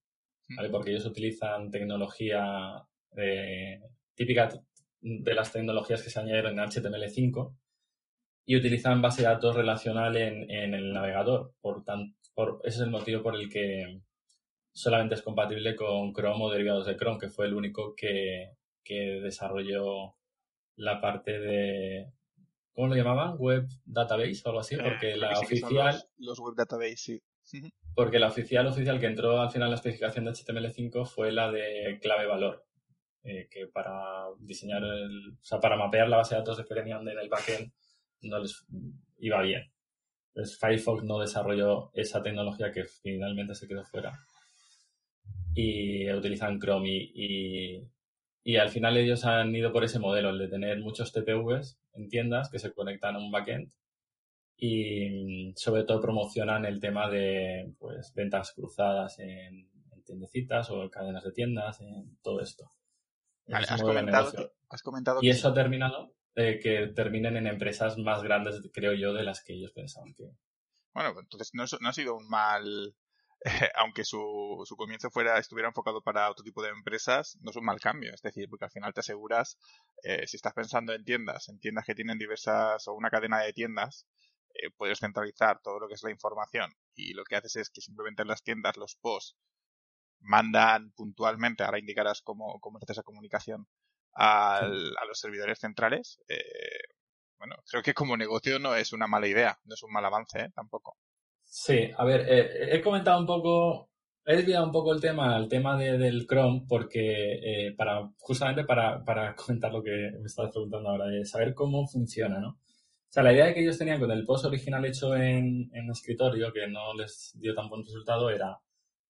¿vale? 0.58 0.70
porque 0.70 0.90
ellos 0.90 1.06
utilizan 1.06 1.70
tecnología 1.70 2.84
eh, 3.16 3.80
típica 4.16 4.50
de 5.02 5.34
las 5.36 5.52
tecnologías 5.52 6.02
que 6.02 6.10
se 6.10 6.20
añadieron 6.20 6.58
en 6.58 6.66
HTML5 6.66 7.56
y 8.48 8.56
utilizan 8.56 9.04
base 9.04 9.22
de 9.22 9.28
datos 9.28 9.56
relacional 9.56 10.18
en, 10.18 10.74
el 10.74 10.92
navegador. 10.94 11.54
Por 11.62 11.84
tanto, 11.84 12.18
por, 12.34 12.62
ese 12.64 12.78
es 12.78 12.84
el 12.86 12.90
motivo 12.90 13.22
por 13.22 13.36
el 13.36 13.48
que 13.50 14.02
solamente 14.76 15.16
es 15.16 15.22
compatible 15.22 15.74
con 15.74 16.14
Chrome 16.14 16.44
o 16.44 16.52
derivados 16.52 16.86
de 16.86 16.98
Chrome, 16.98 17.18
que 17.18 17.30
fue 17.30 17.46
el 17.46 17.54
único 17.54 17.96
que, 17.96 18.52
desarrolló 18.84 20.16
la 20.76 21.00
parte 21.02 21.40
de, 21.40 22.12
¿cómo 22.74 22.90
lo 22.90 22.96
llamaban? 22.96 23.38
Web 23.40 23.68
Database 23.86 24.42
o 24.44 24.50
algo 24.50 24.60
así, 24.60 24.76
eh, 24.76 24.80
porque 24.84 25.16
la 25.16 25.40
oficial... 25.40 26.04
Los, 26.18 26.40
Web 26.40 26.56
Database, 26.56 27.22
sí. 27.42 27.74
Porque 27.96 28.20
la 28.20 28.28
oficial 28.28 28.68
oficial 28.68 29.00
que 29.00 29.06
entró 29.06 29.40
al 29.40 29.50
final 29.50 29.68
en 29.68 29.72
la 29.72 29.78
especificación 29.78 30.26
de 30.26 30.32
HTML5 30.32 31.06
fue 31.06 31.32
la 31.32 31.50
de 31.52 31.98
clave 32.02 32.28
valor, 32.28 32.66
eh, 33.24 33.48
que 33.50 33.68
para 33.68 34.28
diseñar, 34.40 34.84
el, 34.84 35.38
o 35.40 35.44
sea, 35.44 35.60
para 35.60 35.78
mapear 35.78 36.10
la 36.10 36.18
base 36.18 36.36
de 36.36 36.42
datos 36.42 36.58
de 36.58 36.66
que 36.66 36.76
tenían 36.76 37.08
en 37.08 37.18
el 37.18 37.30
backend 37.30 37.72
no 38.24 38.40
les 38.40 38.66
iba 39.20 39.42
bien. 39.42 39.72
Entonces 40.34 40.60
Firefox 40.60 41.04
no 41.04 41.20
desarrolló 41.20 41.92
esa 41.94 42.22
tecnología 42.22 42.72
que 42.74 42.84
finalmente 42.84 43.56
se 43.56 43.68
quedó 43.68 43.86
fuera. 43.86 44.20
Y 45.56 46.12
utilizan 46.12 46.60
Chrome 46.60 46.90
y, 46.90 47.88
y, 48.44 48.58
al 48.58 48.70
final 48.70 48.98
ellos 48.98 49.26
han 49.26 49.56
ido 49.56 49.72
por 49.72 49.84
ese 49.84 50.00
modelo, 50.00 50.30
el 50.30 50.38
de 50.38 50.50
tener 50.50 50.80
muchos 50.80 51.14
TPVs 51.14 51.80
en 51.94 52.10
tiendas 52.10 52.50
que 52.50 52.60
se 52.60 52.74
conectan 52.74 53.16
a 53.16 53.20
un 53.20 53.32
backend 53.32 53.72
y 54.58 55.54
sobre 55.56 55.84
todo 55.84 56.02
promocionan 56.02 56.66
el 56.66 56.80
tema 56.80 57.10
de 57.10 57.74
pues 57.80 58.14
ventas 58.14 58.54
cruzadas 58.54 59.20
en, 59.20 59.70
en 59.92 60.04
tiendecitas 60.04 60.70
o 60.70 60.84
en 60.84 60.90
cadenas 60.90 61.24
de 61.24 61.32
tiendas, 61.32 61.82
en 61.82 62.18
todo 62.22 62.42
esto 62.42 62.72
has, 63.54 64.84
comentado 64.84 65.20
y 65.22 65.30
eso 65.30 65.50
ha 65.50 65.54
terminado 65.54 66.14
que 66.36 66.92
terminen 66.96 67.38
en 67.38 67.48
empresas 67.48 67.98
más 67.98 68.22
grandes, 68.24 68.62
creo 68.74 68.94
yo, 68.94 69.14
de 69.14 69.24
las 69.24 69.44
que 69.44 69.54
ellos 69.54 69.72
pensaban 69.72 70.14
que. 70.14 70.32
Bueno, 70.94 71.14
pues 71.14 71.26
entonces 71.26 71.52
no, 71.54 71.64
ha 71.64 71.94
sido 71.94 72.16
un 72.16 72.28
mal. 72.28 72.96
aunque 73.76 74.04
su, 74.04 74.64
su 74.66 74.76
comienzo 74.76 75.12
fuera 75.12 75.38
estuviera 75.38 75.70
enfocado 75.70 76.02
para 76.02 76.30
otro 76.30 76.44
tipo 76.44 76.64
de 76.64 76.70
empresas, 76.70 77.38
no 77.42 77.52
es 77.52 77.56
un 77.58 77.66
mal 77.66 77.80
cambio. 77.80 78.14
Es 78.14 78.22
decir, 78.22 78.50
porque 78.50 78.66
al 78.66 78.72
final 78.72 78.94
te 78.94 79.02
aseguras, 79.02 79.58
eh, 80.04 80.28
si 80.28 80.38
estás 80.38 80.54
pensando 80.54 80.94
en 80.94 81.06
tiendas, 81.06 81.50
en 81.50 81.60
tiendas 81.60 81.86
que 81.86 81.96
tienen 81.96 82.18
diversas 82.18 82.88
o 82.88 82.94
una 82.94 83.10
cadena 83.10 83.40
de 83.40 83.54
tiendas, 83.54 84.08
eh, 84.56 84.72
puedes 84.78 85.00
centralizar 85.00 85.62
todo 85.62 85.80
lo 85.80 85.88
que 85.88 85.96
es 85.96 86.04
la 86.04 86.12
información 86.12 86.74
y 86.96 87.14
lo 87.14 87.24
que 87.24 87.36
haces 87.36 87.56
es 87.58 87.70
que 87.70 87.82
simplemente 87.82 88.24
en 88.24 88.30
las 88.30 88.44
tiendas 88.44 88.78
los 88.78 88.96
posts 88.96 89.38
mandan 90.20 90.92
puntualmente, 90.92 91.64
ahora 91.64 91.80
indicarás 91.80 92.22
cómo, 92.22 92.60
cómo 92.62 92.80
hace 92.82 92.94
esa 92.94 93.04
comunicación 93.04 93.68
a 94.18 94.62
los 95.08 95.20
servidores 95.20 95.60
centrales, 95.60 96.20
eh, 96.30 96.40
bueno, 97.38 97.58
creo 97.70 97.84
que 97.84 97.94
como 97.94 98.18
negocio 98.18 98.60
no 98.60 98.76
es 98.76 98.94
una 98.94 99.08
mala 99.08 99.28
idea, 99.28 99.60
no 99.66 99.76
es 99.76 99.84
un 99.84 99.92
mal 99.92 100.06
avance 100.06 100.40
¿eh? 100.40 100.52
tampoco. 100.56 100.98
Sí, 101.58 101.90
a 101.98 102.04
ver, 102.04 102.26
eh, 102.28 102.76
he 102.76 102.82
comentado 102.82 103.18
un 103.18 103.26
poco, 103.26 103.90
he 104.26 104.36
desviado 104.36 104.66
un 104.66 104.74
poco 104.74 104.92
el 104.94 105.00
tema, 105.00 105.38
el 105.38 105.48
tema 105.48 105.78
de, 105.78 105.98
del 105.98 106.28
Chrome, 106.28 106.66
porque 106.68 107.74
para 107.78 108.12
justamente 108.18 108.66
para, 108.66 109.04
para 109.06 109.36
comentar 109.38 109.72
lo 109.72 109.82
que 109.82 110.12
me 110.20 110.26
estabas 110.26 110.52
preguntando 110.52 110.90
ahora, 110.90 111.08
de 111.08 111.24
saber 111.26 111.54
cómo 111.54 111.88
funciona, 111.88 112.40
¿no? 112.40 112.50
O 112.50 112.58
sea, 113.10 113.24
la 113.24 113.32
idea 113.34 113.54
que 113.54 113.62
ellos 113.62 113.78
tenían 113.78 114.00
con 114.02 114.12
el 114.12 114.26
post 114.26 114.46
original 114.46 114.84
hecho 114.86 115.16
en, 115.16 115.70
en 115.74 115.90
escritorio, 115.90 116.52
que 116.52 116.68
no 116.68 116.94
les 116.94 117.34
dio 117.40 117.56
tan 117.56 117.70
buen 117.70 117.84
resultado, 117.84 118.30
era 118.30 118.60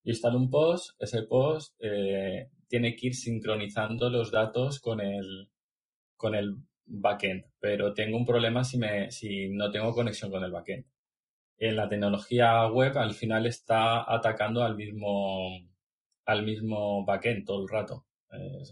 yo 0.04 0.12
instalo 0.12 0.38
un 0.38 0.52
post, 0.52 0.92
ese 1.00 1.24
post 1.24 1.76
eh, 1.80 2.52
tiene 2.68 2.96
que 2.96 3.08
ir 3.08 3.16
sincronizando 3.16 4.10
los 4.12 4.30
datos 4.32 4.80
con 4.80 5.02
el, 5.02 5.50
con 6.16 6.36
el 6.36 6.58
backend, 6.86 7.46
pero 7.60 7.94
tengo 7.94 8.18
un 8.18 8.26
problema 8.26 8.64
si, 8.64 8.78
me, 8.78 9.10
si 9.12 9.50
no 9.50 9.72
tengo 9.72 9.94
conexión 9.96 10.30
con 10.30 10.44
el 10.44 10.52
backend. 10.52 10.86
En 11.58 11.76
la 11.76 11.88
tecnología 11.88 12.68
web 12.68 12.98
al 12.98 13.14
final 13.14 13.46
está 13.46 14.12
atacando 14.12 14.64
al 14.64 14.76
mismo, 14.76 15.50
al 16.26 16.44
mismo 16.44 17.06
backend 17.06 17.46
todo 17.46 17.62
el 17.62 17.70
rato. 17.70 18.06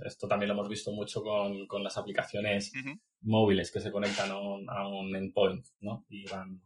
esto 0.05 0.27
también 0.27 0.49
lo 0.49 0.55
hemos 0.55 0.69
visto 0.69 0.91
mucho 0.91 1.23
con, 1.23 1.65
con 1.67 1.83
las 1.83 1.97
aplicaciones 1.97 2.73
móviles 3.21 3.71
que 3.71 3.79
se 3.79 3.91
conectan 3.91 4.31
a 4.31 4.39
un, 4.39 4.69
a 4.69 4.87
un 4.87 5.15
endpoint, 5.15 5.65
¿no? 5.79 6.05
Y 6.09 6.25
van, 6.29 6.61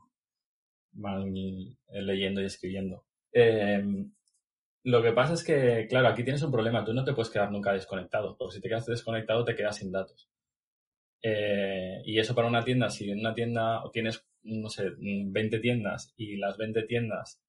van 0.93 1.31
leyendo 1.91 2.41
y 2.41 2.45
escribiendo. 2.45 3.05
Eh, 3.31 3.83
lo 4.87 5.03
que 5.03 5.11
pasa 5.11 5.33
es 5.33 5.43
que, 5.43 5.85
claro, 5.89 6.07
aquí 6.07 6.23
tienes 6.23 6.41
un 6.43 6.51
problema. 6.51 6.85
Tú 6.85 6.93
no 6.93 7.03
te 7.03 7.13
puedes 7.13 7.29
quedar 7.29 7.51
nunca 7.51 7.73
desconectado, 7.73 8.37
porque 8.37 8.55
si 8.55 8.61
te 8.61 8.69
quedas 8.69 8.85
desconectado 8.85 9.43
te 9.43 9.53
quedas 9.53 9.75
sin 9.75 9.91
datos. 9.91 10.29
Eh, 11.21 12.01
y 12.05 12.19
eso 12.19 12.33
para 12.33 12.47
una 12.47 12.63
tienda, 12.63 12.89
si 12.89 13.11
en 13.11 13.19
una 13.19 13.33
tienda 13.33 13.83
tienes, 13.91 14.25
no 14.47 14.69
sé, 14.69 14.91
20 14.97 15.59
tiendas 15.59 16.13
y 16.17 16.37
las 16.37 16.57
20 16.57 16.83
tiendas 16.83 17.41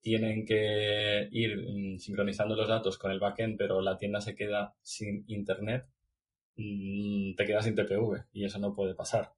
tienen 0.00 0.44
que 0.44 1.28
ir 1.30 1.56
mm, 1.58 1.98
sincronizando 1.98 2.56
los 2.56 2.68
datos 2.68 2.98
con 2.98 3.10
el 3.12 3.20
backend, 3.20 3.56
pero 3.56 3.80
la 3.80 3.96
tienda 3.96 4.20
se 4.20 4.34
queda 4.34 4.74
sin 4.82 5.24
internet, 5.28 5.86
mm, 6.56 7.34
te 7.36 7.44
quedas 7.44 7.64
sin 7.64 7.74
TPV 7.74 8.24
y 8.32 8.44
eso 8.44 8.58
no 8.58 8.74
puede 8.74 8.94
pasar. 8.94 9.32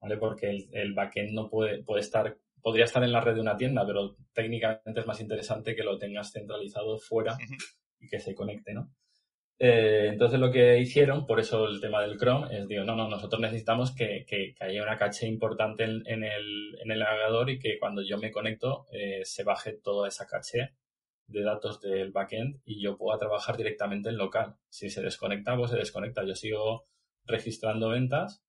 ¿Vale? 0.00 0.16
Porque 0.16 0.48
el, 0.50 0.68
el 0.72 0.94
backend 0.94 1.32
no 1.32 1.50
puede, 1.50 1.82
puede 1.82 2.02
estar 2.02 2.38
podría 2.62 2.84
estar 2.84 3.02
en 3.02 3.12
la 3.12 3.20
red 3.20 3.34
de 3.34 3.40
una 3.40 3.56
tienda, 3.56 3.86
pero 3.86 4.16
técnicamente 4.32 5.00
es 5.00 5.06
más 5.06 5.20
interesante 5.20 5.74
que 5.74 5.82
lo 5.82 5.98
tengas 5.98 6.32
centralizado 6.32 6.98
fuera 6.98 7.36
y 8.00 8.08
que 8.08 8.20
se 8.20 8.34
conecte, 8.34 8.74
¿no? 8.74 8.90
Eh, 9.60 10.10
entonces 10.12 10.38
lo 10.38 10.52
que 10.52 10.78
hicieron, 10.78 11.26
por 11.26 11.40
eso 11.40 11.66
el 11.66 11.80
tema 11.80 12.00
del 12.02 12.16
Chrome, 12.16 12.56
es 12.56 12.68
digo, 12.68 12.84
no, 12.84 12.94
no, 12.94 13.08
nosotros 13.08 13.40
necesitamos 13.40 13.92
que, 13.92 14.24
que, 14.26 14.54
haya 14.60 14.82
una 14.82 14.96
caché 14.96 15.26
importante 15.26 15.84
en, 15.84 16.02
el, 16.06 16.78
en, 16.80 16.90
el, 16.92 16.98
navegador 17.00 17.50
y 17.50 17.58
que 17.58 17.78
cuando 17.78 18.02
yo 18.02 18.18
me 18.18 18.30
conecto 18.30 18.86
eh, 18.92 19.22
se 19.24 19.42
baje 19.42 19.72
toda 19.72 20.06
esa 20.06 20.26
caché 20.26 20.74
de 21.26 21.42
datos 21.42 21.80
del 21.80 22.12
backend 22.12 22.60
y 22.64 22.80
yo 22.82 22.96
pueda 22.96 23.18
trabajar 23.18 23.56
directamente 23.56 24.08
en 24.08 24.16
local. 24.16 24.56
Si 24.68 24.90
se 24.90 25.02
desconecta, 25.02 25.56
pues 25.56 25.70
se 25.70 25.76
desconecta. 25.76 26.24
Yo 26.24 26.34
sigo 26.34 26.86
registrando 27.24 27.90
ventas 27.90 28.42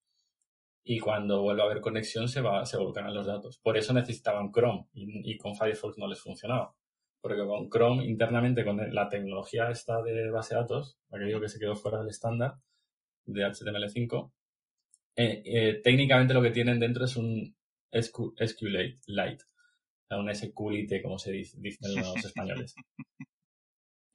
y 0.83 0.99
cuando 0.99 1.41
vuelva 1.41 1.63
a 1.63 1.65
haber 1.67 1.81
conexión 1.81 2.29
se, 2.29 2.41
va, 2.41 2.65
se 2.65 2.77
volcarán 2.77 3.13
los 3.13 3.27
datos. 3.27 3.59
Por 3.59 3.77
eso 3.77 3.93
necesitaban 3.93 4.51
Chrome 4.51 4.87
y, 4.93 5.37
con 5.37 5.55
Firefox 5.55 5.97
no 5.97 6.07
les 6.07 6.21
funcionaba. 6.21 6.73
Porque 7.21 7.45
con 7.45 7.69
Chrome 7.69 8.05
internamente, 8.05 8.63
con 8.63 8.93
la 8.93 9.09
tecnología 9.09 9.69
esta 9.69 10.01
de 10.01 10.29
base 10.29 10.55
de 10.55 10.61
datos, 10.61 10.97
la 11.09 11.19
que 11.19 11.25
digo 11.25 11.41
que 11.41 11.49
se 11.49 11.59
quedó 11.59 11.75
fuera 11.75 11.99
del 11.99 12.09
estándar 12.09 12.55
de 13.25 13.45
HTML5, 13.45 14.31
eh, 15.15 15.41
eh, 15.45 15.81
técnicamente 15.83 16.33
lo 16.33 16.41
que 16.41 16.51
tienen 16.51 16.79
dentro 16.79 17.05
es 17.05 17.17
un 17.17 17.55
SQLite, 17.91 19.01
Lite, 19.07 19.43
un 20.11 20.33
SQLite, 20.33 21.01
como 21.01 21.19
se 21.19 21.31
dice, 21.31 21.57
dicen 21.59 21.95
los 21.95 22.25
españoles. 22.25 22.75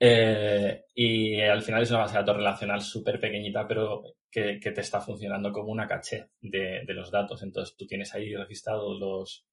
Eh, 0.07 0.85
y 0.95 1.41
al 1.41 1.63
final 1.63 1.83
es 1.83 1.91
una 1.91 2.01
base 2.01 2.15
de 2.15 2.21
datos 2.21 2.37
relacional 2.37 2.83
súper 2.83 3.19
pequeñita, 3.19 3.67
pero 3.67 4.03
que, 4.31 4.59
te 4.59 4.81
está 4.81 5.01
funcionando 5.01 5.51
como 5.53 5.71
una 5.71 5.87
caché 5.87 6.29
de, 6.41 6.85
los 6.89 7.11
datos. 7.11 7.43
Entonces 7.43 7.75
tú 7.77 7.87
tienes 7.87 8.13
ahí 8.15 8.35
registrados 8.35 8.99
los, 8.99 9.47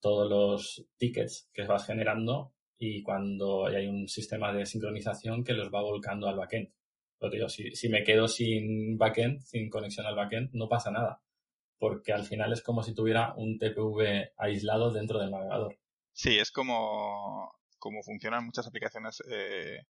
todos 0.00 0.28
los 0.28 0.86
tickets 0.96 1.48
que 1.52 1.64
vas 1.64 1.86
generando 1.86 2.54
y 2.86 3.02
cuando 3.02 3.66
hay 3.66 3.86
un 3.86 4.08
sistema 4.08 4.52
de 4.52 4.66
sincronización 4.66 5.42
que 5.42 5.52
los 5.52 5.72
va 5.72 5.82
volcando 5.82 6.28
al 6.28 6.36
backend. 6.36 6.70
Pero 7.18 7.32
digo, 7.32 7.48
si, 7.48 7.70
si 7.74 7.88
me 7.88 8.04
quedo 8.04 8.28
sin 8.28 8.98
backend, 8.98 9.40
sin 9.40 9.70
conexión 9.70 10.06
al 10.06 10.16
backend, 10.16 10.50
no 10.52 10.68
pasa 10.68 10.90
nada. 10.90 11.22
Porque 11.78 12.12
al 12.12 12.24
final 12.24 12.52
es 12.52 12.62
como 12.62 12.82
si 12.82 12.94
tuviera 12.94 13.34
un 13.36 13.58
TPV 13.58 14.32
aislado 14.36 14.92
dentro 14.92 15.18
del 15.18 15.30
navegador. 15.30 15.78
Sí, 16.12 16.38
es 16.38 16.50
como 16.50 17.52
como 17.84 18.02
funcionan 18.02 18.46
muchas 18.46 18.66
aplicaciones 18.66 19.22
eh, 19.28 19.84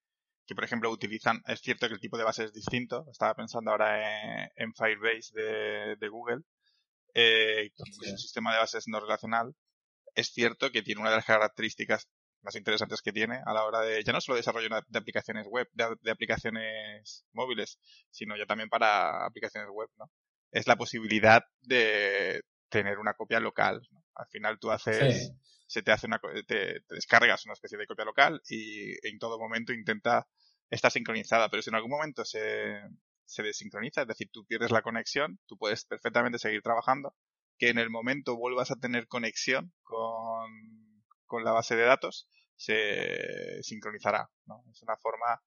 que, 0.47 0.55
por 0.55 0.63
ejemplo, 0.63 0.93
utilizan, 0.93 1.43
es 1.49 1.61
cierto 1.61 1.89
que 1.89 1.95
el 1.95 2.01
tipo 2.01 2.17
de 2.17 2.23
base 2.23 2.45
es 2.45 2.53
distinto, 2.53 3.05
estaba 3.11 3.35
pensando 3.35 3.73
ahora 3.73 4.49
en, 4.55 4.73
Firebase 4.75 5.35
de, 5.99 6.09
Google, 6.09 6.43
eh, 7.15 7.73
es 7.77 8.13
un 8.13 8.19
sistema 8.19 8.53
de 8.53 8.61
bases 8.61 8.87
no 8.87 9.01
relacional, 9.01 9.57
es 10.15 10.29
cierto 10.29 10.71
que 10.71 10.83
tiene 10.83 11.01
una 11.01 11.11
de 11.11 11.17
las 11.17 11.25
características 11.25 12.09
más 12.43 12.57
interesantes 12.57 13.03
que 13.03 13.13
tiene 13.13 13.41
a 13.45 13.53
la 13.53 13.65
hora 13.65 13.81
de, 13.81 14.03
ya 14.03 14.13
no 14.13 14.21
solo 14.21 14.37
desarrollo 14.37 14.69
de 14.89 14.99
aplicaciones 14.99 15.47
web, 15.47 15.69
de, 15.73 16.11
aplicaciones 16.11 17.25
móviles, 17.33 17.79
sino 18.11 18.37
ya 18.37 18.47
también 18.47 18.69
para 18.69 19.27
aplicaciones 19.27 19.71
web, 19.71 19.89
¿no? 19.99 20.11
Es 20.51 20.67
la 20.67 20.77
posibilidad 20.77 21.43
de 21.61 22.43
tener 22.69 22.99
una 22.99 23.15
copia 23.15 23.41
local. 23.41 23.81
Al 24.15 24.27
final 24.29 24.59
tú 24.59 24.71
haces, 24.71 25.33
se 25.67 25.83
te 25.83 25.93
hace 25.93 26.07
una, 26.07 26.21
te, 26.47 26.81
descargas 26.89 27.45
una 27.45 27.55
especie 27.55 27.79
de 27.79 27.87
copia 27.87 28.05
local 28.05 28.41
y 28.49 28.91
en 29.07 29.19
todo 29.19 29.39
momento 29.39 29.73
intenta 29.73 30.27
estar 30.71 30.91
sincronizada, 30.91 31.49
pero 31.49 31.63
si 31.63 31.71
en 31.71 31.77
algún 31.77 31.91
momento 31.91 32.25
se, 32.25 32.81
se 33.25 33.43
desincroniza, 33.43 34.03
es 34.03 34.09
decir, 34.09 34.29
tú 34.33 34.45
pierdes 34.45 34.71
la 34.71 34.83
conexión, 34.83 35.39
tú 35.47 35.57
puedes 35.57 35.85
perfectamente 35.85 36.39
seguir 36.39 36.63
trabajando, 36.63 37.15
que 37.59 37.69
en 37.69 37.79
el 37.79 37.91
momento 37.91 38.37
vuelvas 38.37 38.71
a 38.71 38.77
tener 38.77 39.07
conexión 39.07 39.73
con, 39.83 40.80
con 41.31 41.45
la 41.45 41.53
base 41.53 41.77
de 41.77 41.85
datos, 41.85 42.29
se 42.57 43.63
sincronizará, 43.63 44.29
¿no? 44.47 44.63
Es 44.71 44.83
una 44.83 44.97
forma, 44.97 45.43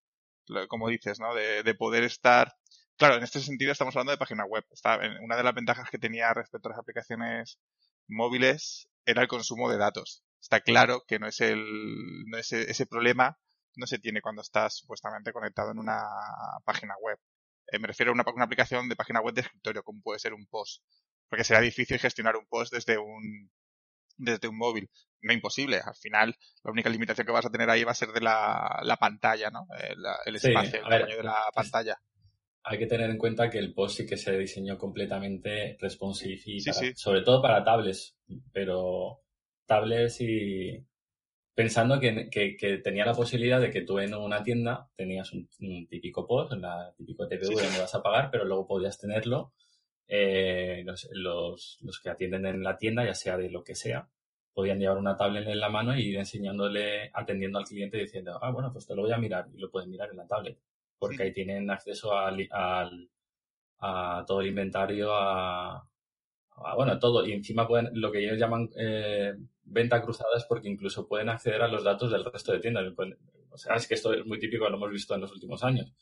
como 0.68 0.90
dices, 0.90 1.20
¿no? 1.20 1.36
De, 1.36 1.62
de 1.64 1.76
poder 1.76 2.04
estar 2.04 2.56
Claro, 2.96 3.16
en 3.16 3.24
este 3.24 3.40
sentido 3.40 3.72
estamos 3.72 3.96
hablando 3.96 4.12
de 4.12 4.18
página 4.18 4.46
web. 4.46 4.64
Está, 4.72 5.00
una 5.22 5.36
de 5.36 5.44
las 5.44 5.56
ventajas 5.56 5.90
que 5.90 5.98
tenía 5.98 6.34
respecto 6.34 6.70
a 6.70 6.72
las 6.72 6.80
aplicaciones 6.80 7.60
móviles 8.08 8.88
era 9.06 9.24
el 9.24 9.28
consumo 9.28 9.70
de 9.70 9.78
datos. 9.78 10.24
Está 10.40 10.62
claro 10.62 11.04
que 11.08 11.20
no 11.20 11.28
es 11.28 11.42
el, 11.42 11.66
no 12.28 12.38
es 12.38 12.52
ese 12.54 12.86
problema 12.86 13.38
no 13.76 13.88
se 13.88 14.00
tiene 14.00 14.22
cuando 14.22 14.42
estás 14.42 14.78
supuestamente 14.78 15.34
conectado 15.34 15.72
en 15.72 15.80
una 15.80 16.04
página 16.66 16.96
web. 17.02 17.18
Eh, 17.72 17.80
me 17.80 17.88
refiero 17.88 18.12
a 18.12 18.14
una, 18.14 18.24
una, 18.34 18.46
aplicación 18.46 18.90
de 18.90 18.96
página 18.96 19.22
web 19.22 19.34
de 19.34 19.42
escritorio, 19.42 19.84
como 19.84 20.02
puede 20.02 20.20
ser 20.20 20.34
un 20.34 20.46
post. 20.48 20.84
Porque 21.30 21.44
será 21.44 21.62
difícil 21.62 22.00
gestionar 22.00 22.36
un 22.36 22.46
post 22.48 22.74
desde 22.74 22.98
un, 22.98 23.52
desde 24.18 24.48
un 24.48 24.58
móvil. 24.58 24.90
No 25.22 25.34
imposible. 25.34 25.78
Al 25.78 25.96
final, 25.96 26.36
la 26.64 26.72
única 26.72 26.90
limitación 26.90 27.26
que 27.26 27.34
vas 27.34 27.46
a 27.46 27.50
tener 27.50 27.70
ahí 27.70 27.84
va 27.84 27.92
a 27.92 27.96
ser 27.96 28.10
de 28.10 28.22
la, 28.22 28.82
la 28.84 28.98
pantalla, 28.98 29.50
¿no? 29.50 29.68
El, 30.26 30.36
espacio, 30.36 30.80
el 30.80 30.84
tamaño 30.84 31.18
de 31.18 31.24
la 31.24 31.38
pantalla 31.54 31.98
hay 32.64 32.78
que 32.78 32.88
tener 32.88 33.10
en 33.10 33.18
cuenta 33.18 33.50
que 33.50 33.60
el 33.60 33.74
post 33.74 33.98
sí 33.98 34.06
que 34.06 34.18
se 34.18 34.38
diseñó 34.38 34.78
completamente 34.78 35.78
responsive 35.80 36.42
y 36.46 36.62
sobre 36.62 37.22
todo 37.22 37.42
para 37.42 37.64
tablets, 37.64 38.16
pero 38.54 39.22
tablets 39.66 40.22
y 40.22 40.86
pensando 41.54 42.00
que, 42.00 42.30
que, 42.30 42.78
tenía 42.78 43.06
la 43.06 43.14
posibilidad 43.14 43.60
de 43.60 43.70
que 43.70 43.82
tú 43.82 44.00
en 44.00 44.14
una 44.14 44.44
tienda 44.44 44.90
tenías 44.96 45.34
un, 45.34 45.48
típico 45.90 46.26
post, 46.26 46.54
un 46.54 46.64
típico 46.98 47.28
TPV 47.28 47.54
donde 47.54 47.80
vas 47.80 47.96
a 47.96 48.02
pagar, 48.02 48.30
pero 48.32 48.46
luego 48.46 48.66
podías 48.66 48.98
tenerlo 48.98 49.54
eh, 50.08 50.84
los, 50.86 51.08
los, 51.12 51.78
los, 51.82 52.00
que 52.00 52.10
atienden 52.10 52.46
en 52.46 52.64
la 52.64 52.78
tienda, 52.78 53.06
ya 53.06 53.14
sea 53.14 53.38
de 53.38 53.50
lo 53.50 53.64
que 53.64 53.76
sea, 53.76 54.08
podían 54.54 54.80
llevar 54.80 54.98
una 54.98 55.18
tablet 55.18 55.48
en 55.48 55.60
la 55.60 55.70
mano 55.70 55.98
y 55.98 56.10
ir 56.10 56.18
enseñándole, 56.18 57.10
atendiendo 57.14 57.60
al 57.60 57.66
cliente 57.66 57.98
diciendo, 57.98 58.38
ah, 58.42 58.52
bueno, 58.52 58.72
pues 58.72 58.86
te 58.86 58.96
lo 58.96 59.04
voy 59.04 59.12
a 59.12 59.18
mirar 59.18 59.48
y 59.54 59.60
lo 59.60 59.72
pueden 59.72 59.90
mirar 59.90 60.10
en 60.12 60.18
la 60.18 60.28
tablet 60.28 60.58
porque 61.04 61.24
ahí 61.24 61.34
tienen 61.34 61.70
acceso 61.70 62.18
al, 62.18 62.48
a 63.80 64.24
todo 64.26 64.40
el 64.40 64.48
inventario, 64.48 65.10
a, 65.14 65.86
bueno, 66.78 66.98
todo. 66.98 67.26
Y 67.26 67.34
encima 67.34 67.68
pueden, 67.68 67.90
lo 67.94 68.10
que 68.10 68.20
ellos 68.20 68.40
llaman 68.40 68.70
eh, 68.78 69.34
venta 69.66 70.02
cruzada 70.02 70.38
es 70.38 70.46
porque 70.46 70.70
incluso 70.70 71.06
pueden 71.06 71.28
acceder 71.28 71.62
a 71.62 71.68
los 71.68 71.84
datos 71.84 72.10
del 72.10 72.24
resto 72.24 72.54
de 72.54 72.60
tiendas. 72.60 72.86
O 73.52 73.58
sea, 73.58 73.76
es 73.76 73.86
que 73.86 73.96
esto 73.96 74.14
es 74.14 74.26
muy 74.26 74.40
típico, 74.40 74.70
lo 74.70 74.78
hemos 74.78 74.92
visto 74.92 75.14
en 75.14 75.22
los 75.22 75.32
últimos 75.34 75.62
años. 75.66 75.94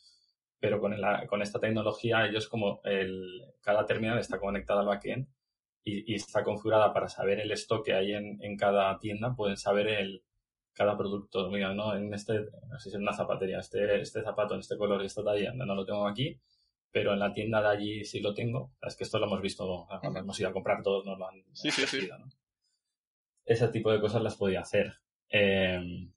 Pero 0.62 0.80
con, 0.80 0.94
con 1.26 1.42
esta 1.42 1.58
tecnología, 1.58 2.24
ellos 2.24 2.48
como 2.48 2.80
el, 2.84 3.42
cada 3.62 3.84
terminal 3.84 4.20
está 4.20 4.38
conectada 4.38 4.82
al 4.82 4.86
backend 4.86 5.26
y, 5.82 6.12
y, 6.12 6.14
está 6.14 6.44
configurada 6.44 6.92
para 6.92 7.08
saber 7.08 7.40
el 7.40 7.50
stock 7.50 7.84
que 7.84 7.94
hay 7.94 8.12
en, 8.12 8.38
en 8.40 8.56
cada 8.56 8.96
tienda, 9.00 9.34
pueden 9.34 9.56
saber 9.56 9.88
el, 9.88 10.22
cada 10.72 10.96
producto, 10.96 11.50
mira, 11.50 11.74
no, 11.74 11.96
en 11.96 12.14
este, 12.14 12.46
no 12.68 12.78
sé 12.78 12.90
si 12.90 12.96
es 12.96 13.02
una 13.02 13.12
zapatería, 13.12 13.58
este, 13.58 14.00
este 14.00 14.22
zapato 14.22 14.54
en 14.54 14.60
este 14.60 14.78
color 14.78 15.02
y 15.02 15.06
esta 15.06 15.24
talla 15.24 15.52
no 15.52 15.74
lo 15.74 15.84
tengo 15.84 16.06
aquí, 16.06 16.40
pero 16.92 17.14
en 17.14 17.18
la 17.18 17.32
tienda 17.32 17.60
de 17.60 17.68
allí 17.68 18.04
sí 18.04 18.20
lo 18.20 18.32
tengo. 18.32 18.72
Es 18.82 18.94
que 18.94 19.02
esto 19.02 19.18
lo 19.18 19.26
hemos 19.26 19.40
visto 19.40 19.88
cuando 20.00 20.20
hemos 20.20 20.38
ido 20.38 20.50
a 20.50 20.52
comprar 20.52 20.80
todos, 20.82 21.04
nos 21.04 21.18
lo 21.18 21.28
han 21.28 21.42
sí, 21.52 21.72
sí, 21.72 21.86
sí. 21.88 22.08
Ese 23.44 23.66
tipo 23.68 23.90
de 23.90 24.00
cosas 24.00 24.22
las 24.22 24.36
podía 24.36 24.60
hacer. 24.60 24.94
Em, 25.28 26.12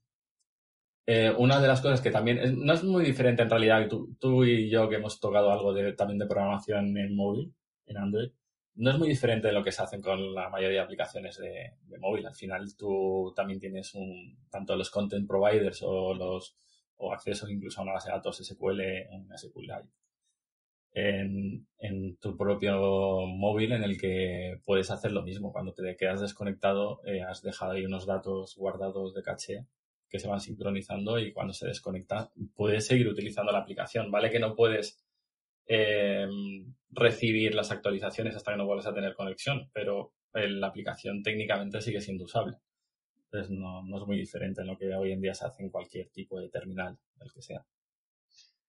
eh, 1.06 1.32
una 1.38 1.60
de 1.60 1.68
las 1.68 1.80
cosas 1.80 2.00
que 2.00 2.10
también 2.10 2.64
no 2.64 2.72
es 2.72 2.82
muy 2.82 3.04
diferente 3.04 3.42
en 3.42 3.50
realidad, 3.50 3.88
tú, 3.88 4.16
tú 4.18 4.44
y 4.44 4.68
yo 4.68 4.88
que 4.88 4.96
hemos 4.96 5.20
tocado 5.20 5.52
algo 5.52 5.72
de, 5.72 5.92
también 5.92 6.18
de 6.18 6.26
programación 6.26 6.96
en 6.98 7.14
móvil, 7.14 7.54
en 7.86 7.96
Android, 7.96 8.30
no 8.74 8.90
es 8.90 8.98
muy 8.98 9.08
diferente 9.08 9.46
de 9.48 9.54
lo 9.54 9.64
que 9.64 9.72
se 9.72 9.82
hacen 9.82 10.02
con 10.02 10.34
la 10.34 10.50
mayoría 10.50 10.80
de 10.80 10.84
aplicaciones 10.84 11.38
de, 11.38 11.72
móvil. 11.98 12.26
Al 12.26 12.34
final 12.34 12.76
tú 12.76 13.32
también 13.34 13.60
tienes 13.60 13.94
un, 13.94 14.36
tanto 14.50 14.76
los 14.76 14.90
content 14.90 15.26
providers 15.26 15.82
o 15.82 16.14
los 16.14 16.56
o 16.98 17.12
accesos 17.12 17.50
incluso 17.50 17.80
a 17.80 17.84
una 17.84 17.92
base 17.92 18.08
de 18.08 18.16
datos 18.16 18.38
SQL 18.38 18.80
en 18.80 19.28
SQLite 19.36 19.88
en, 20.92 21.66
en 21.78 22.16
tu 22.16 22.36
propio 22.38 23.26
móvil 23.26 23.72
en 23.72 23.84
el 23.84 23.98
que 24.00 24.60
puedes 24.64 24.90
hacer 24.90 25.12
lo 25.12 25.22
mismo. 25.22 25.52
Cuando 25.52 25.74
te 25.74 25.94
quedas 25.96 26.22
desconectado, 26.22 27.00
eh, 27.04 27.22
has 27.22 27.42
dejado 27.42 27.72
ahí 27.72 27.84
unos 27.84 28.06
datos 28.06 28.56
guardados 28.56 29.14
de 29.14 29.22
caché 29.22 29.66
que 30.08 30.18
se 30.18 30.28
van 30.28 30.40
sincronizando 30.40 31.18
y 31.18 31.32
cuando 31.32 31.52
se 31.52 31.66
desconecta 31.66 32.30
puedes 32.54 32.86
seguir 32.86 33.08
utilizando 33.08 33.52
la 33.52 33.58
aplicación. 33.58 34.10
Vale 34.10 34.30
que 34.30 34.38
no 34.38 34.54
puedes 34.54 35.04
eh, 35.66 36.26
recibir 36.90 37.54
las 37.54 37.70
actualizaciones 37.70 38.36
hasta 38.36 38.52
que 38.52 38.58
no 38.58 38.66
vuelvas 38.66 38.86
a 38.86 38.94
tener 38.94 39.14
conexión, 39.14 39.70
pero 39.72 40.12
la 40.32 40.66
aplicación 40.66 41.22
técnicamente 41.22 41.80
sigue 41.80 42.00
siendo 42.00 42.24
usable. 42.24 42.58
Entonces 43.24 43.50
no, 43.50 43.82
no, 43.82 43.98
es 43.98 44.06
muy 44.06 44.18
diferente 44.18 44.60
en 44.60 44.68
lo 44.68 44.76
que 44.76 44.94
hoy 44.94 45.12
en 45.12 45.20
día 45.20 45.34
se 45.34 45.46
hace 45.46 45.62
en 45.62 45.70
cualquier 45.70 46.10
tipo 46.10 46.38
de 46.38 46.48
terminal, 46.48 46.98
el 47.20 47.32
que 47.32 47.42
sea. 47.42 47.64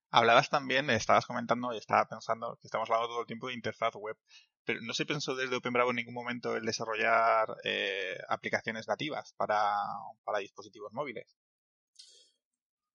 Hablabas 0.10 0.50
también, 0.50 0.89
estabas 0.89 1.26
comentando 1.26 1.73
y 1.73 1.78
estaba 1.78 2.08
pensando 2.08 2.58
que 2.60 2.67
estamos 2.67 2.89
hablando 2.89 3.10
todo 3.10 3.21
el 3.21 3.28
tiempo 3.28 3.47
de 3.47 3.54
interfaz 3.54 3.95
web, 3.95 4.17
pero 4.67 4.82
no 4.82 4.93
se 4.93 5.06
pensó 5.06 5.34
desde 5.34 5.56
OpenBravo 5.56 5.91
en 5.91 5.95
ningún 5.95 6.13
momento 6.13 6.58
el 6.58 6.65
desarrollar 6.65 7.56
eh, 7.63 8.17
aplicaciones 8.27 8.86
nativas 8.86 9.34
para, 9.38 9.71
para 10.25 10.39
dispositivos 10.39 10.91
móviles. 10.91 11.38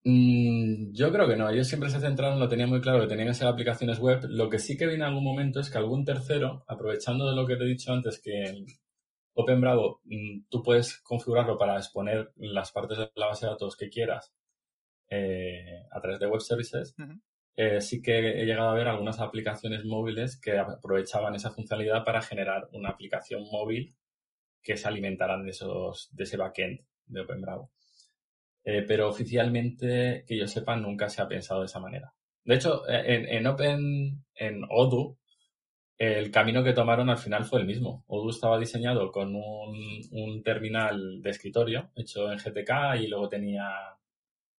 Mm, 0.04 0.92
yo 0.92 1.10
creo 1.10 1.26
que 1.26 1.36
no. 1.36 1.48
Ellos 1.48 1.66
siempre 1.66 1.88
se 1.88 1.98
centraron, 1.98 2.38
lo 2.38 2.48
tenía 2.48 2.66
muy 2.66 2.82
claro, 2.82 3.00
que 3.00 3.06
tenían 3.06 3.28
que 3.28 3.34
ser 3.34 3.48
aplicaciones 3.48 3.98
web. 3.98 4.20
Lo 4.28 4.50
que 4.50 4.58
sí 4.58 4.76
que 4.76 4.86
vi 4.86 4.96
en 4.96 5.02
algún 5.02 5.24
momento 5.24 5.60
es 5.60 5.70
que 5.70 5.78
algún 5.78 6.04
tercero, 6.04 6.62
aprovechando 6.68 7.26
de 7.26 7.34
lo 7.34 7.46
que 7.46 7.56
te 7.56 7.64
he 7.64 7.68
dicho 7.68 7.90
antes, 7.90 8.20
que 8.20 8.66
OpenBravo 9.32 10.02
mm, 10.04 10.44
tú 10.50 10.62
puedes 10.62 10.98
configurarlo 10.98 11.56
para 11.56 11.78
exponer 11.78 12.32
las 12.36 12.70
partes 12.70 12.98
de 12.98 13.10
la 13.14 13.28
base 13.28 13.46
de 13.46 13.52
datos 13.52 13.76
que 13.76 13.88
quieras 13.88 14.34
eh, 15.08 15.86
a 15.90 16.00
través 16.02 16.20
de 16.20 16.26
web 16.26 16.42
services, 16.42 16.94
eh, 17.56 17.80
sí 17.80 18.00
que 18.00 18.40
he 18.40 18.46
llegado 18.46 18.70
a 18.70 18.74
ver 18.74 18.88
algunas 18.88 19.20
aplicaciones 19.20 19.84
móviles 19.84 20.40
que 20.40 20.58
aprovechaban 20.58 21.34
esa 21.34 21.50
funcionalidad 21.50 22.04
para 22.04 22.22
generar 22.22 22.68
una 22.72 22.90
aplicación 22.90 23.42
móvil 23.50 23.94
que 24.62 24.76
se 24.76 24.88
alimentaran 24.88 25.42
de, 25.44 25.50
esos, 25.50 26.08
de 26.12 26.24
ese 26.24 26.36
backend 26.36 26.80
de 27.06 27.20
OpenBravo. 27.20 27.70
Eh, 28.64 28.84
pero 28.86 29.08
oficialmente, 29.08 30.24
que 30.26 30.38
yo 30.38 30.46
sepa, 30.46 30.76
nunca 30.76 31.08
se 31.08 31.20
ha 31.20 31.28
pensado 31.28 31.60
de 31.60 31.66
esa 31.66 31.80
manera. 31.80 32.14
De 32.44 32.54
hecho, 32.54 32.88
en, 32.88 33.28
en 33.28 33.46
Open, 33.46 34.24
en 34.34 34.62
Odoo, 34.70 35.18
el 35.98 36.30
camino 36.30 36.64
que 36.64 36.72
tomaron 36.72 37.10
al 37.10 37.18
final 37.18 37.44
fue 37.44 37.60
el 37.60 37.66
mismo. 37.66 38.04
Odoo 38.08 38.30
estaba 38.30 38.58
diseñado 38.58 39.12
con 39.12 39.34
un, 39.36 40.00
un, 40.10 40.42
terminal 40.42 41.20
de 41.22 41.30
escritorio 41.30 41.90
hecho 41.94 42.32
en 42.32 42.38
GTK 42.38 43.00
y 43.00 43.06
luego 43.08 43.28
tenía, 43.28 43.68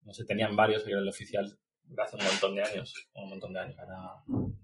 no 0.02 0.12
sé, 0.14 0.24
tenían 0.24 0.56
varios, 0.56 0.86
el 0.86 1.08
oficial 1.08 1.58
hace 2.02 2.16
un 2.16 2.24
montón 2.24 2.54
de 2.54 2.62
años, 2.62 2.94
un 3.14 3.28
montón 3.30 3.52
de 3.52 3.60
años, 3.60 3.76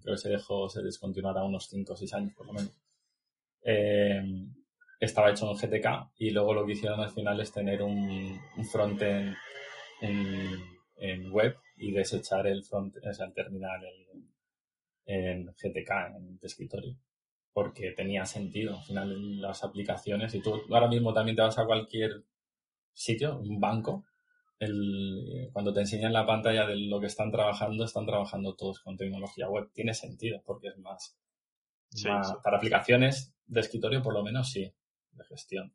creo 0.03 0.15
que 0.15 0.21
se 0.21 0.29
dejó, 0.29 0.69
se 0.69 0.83
descontinuará 0.83 1.45
unos 1.45 1.69
5 1.69 1.93
o 1.93 1.97
6 1.97 2.15
años 2.15 2.35
por 2.35 2.47
lo 2.47 2.53
menos. 2.53 2.73
Eh, 3.63 4.23
estaba 5.01 5.31
hecho 5.31 5.51
en 5.51 5.57
GTK 5.57 6.13
y 6.19 6.31
luego 6.31 6.55
lo 6.55 6.67
que 6.67 6.73
hicieron 6.73 7.01
al 7.01 7.11
final 7.11 7.41
es 7.41 7.53
tener 7.53 7.83
un, 7.83 8.39
un 8.57 8.65
frontend 8.67 9.35
en, 10.03 10.63
en, 10.97 11.33
web 11.33 11.57
y 11.77 11.93
desechar 11.93 12.47
el 12.47 12.63
front, 12.65 12.97
o 12.97 13.13
sea, 13.13 13.27
el 13.27 13.33
terminal 13.33 13.81
en, 15.07 15.47
GTK, 15.47 15.91
en 16.17 16.29
el 16.29 16.39
escritorio. 16.43 16.97
Porque 17.53 17.93
tenía 17.93 18.27
sentido. 18.27 18.77
Al 18.77 18.85
final 18.85 19.41
las 19.41 19.65
aplicaciones, 19.65 20.35
y 20.35 20.41
tú 20.41 20.61
ahora 20.71 20.89
mismo 20.89 21.13
también 21.13 21.37
te 21.37 21.43
vas 21.43 21.59
a 21.59 21.67
cualquier 21.67 22.25
sitio, 22.93 23.39
un 23.39 23.59
banco, 23.59 24.05
el, 24.61 25.49
cuando 25.53 25.73
te 25.73 25.81
enseñan 25.81 26.13
la 26.13 26.27
pantalla 26.27 26.67
de 26.67 26.77
lo 26.77 27.01
que 27.01 27.07
están 27.07 27.33
trabajando, 27.33 27.85
están 27.85 28.07
trabajando 28.07 28.55
todos 28.55 28.81
con 28.81 28.97
tecnología 28.97 29.49
web. 29.49 29.71
Tiene 29.73 29.95
sentido 29.95 30.43
porque 30.45 30.69
es 30.69 30.79
más, 30.79 31.19
para 32.45 32.59
aplicaciones 32.59 33.35
de 33.47 33.61
escritorio 33.61 34.03
por 34.03 34.15
lo 34.15 34.23
menos 34.23 34.51
sí 34.53 34.73
de 35.13 35.25
gestión, 35.25 35.75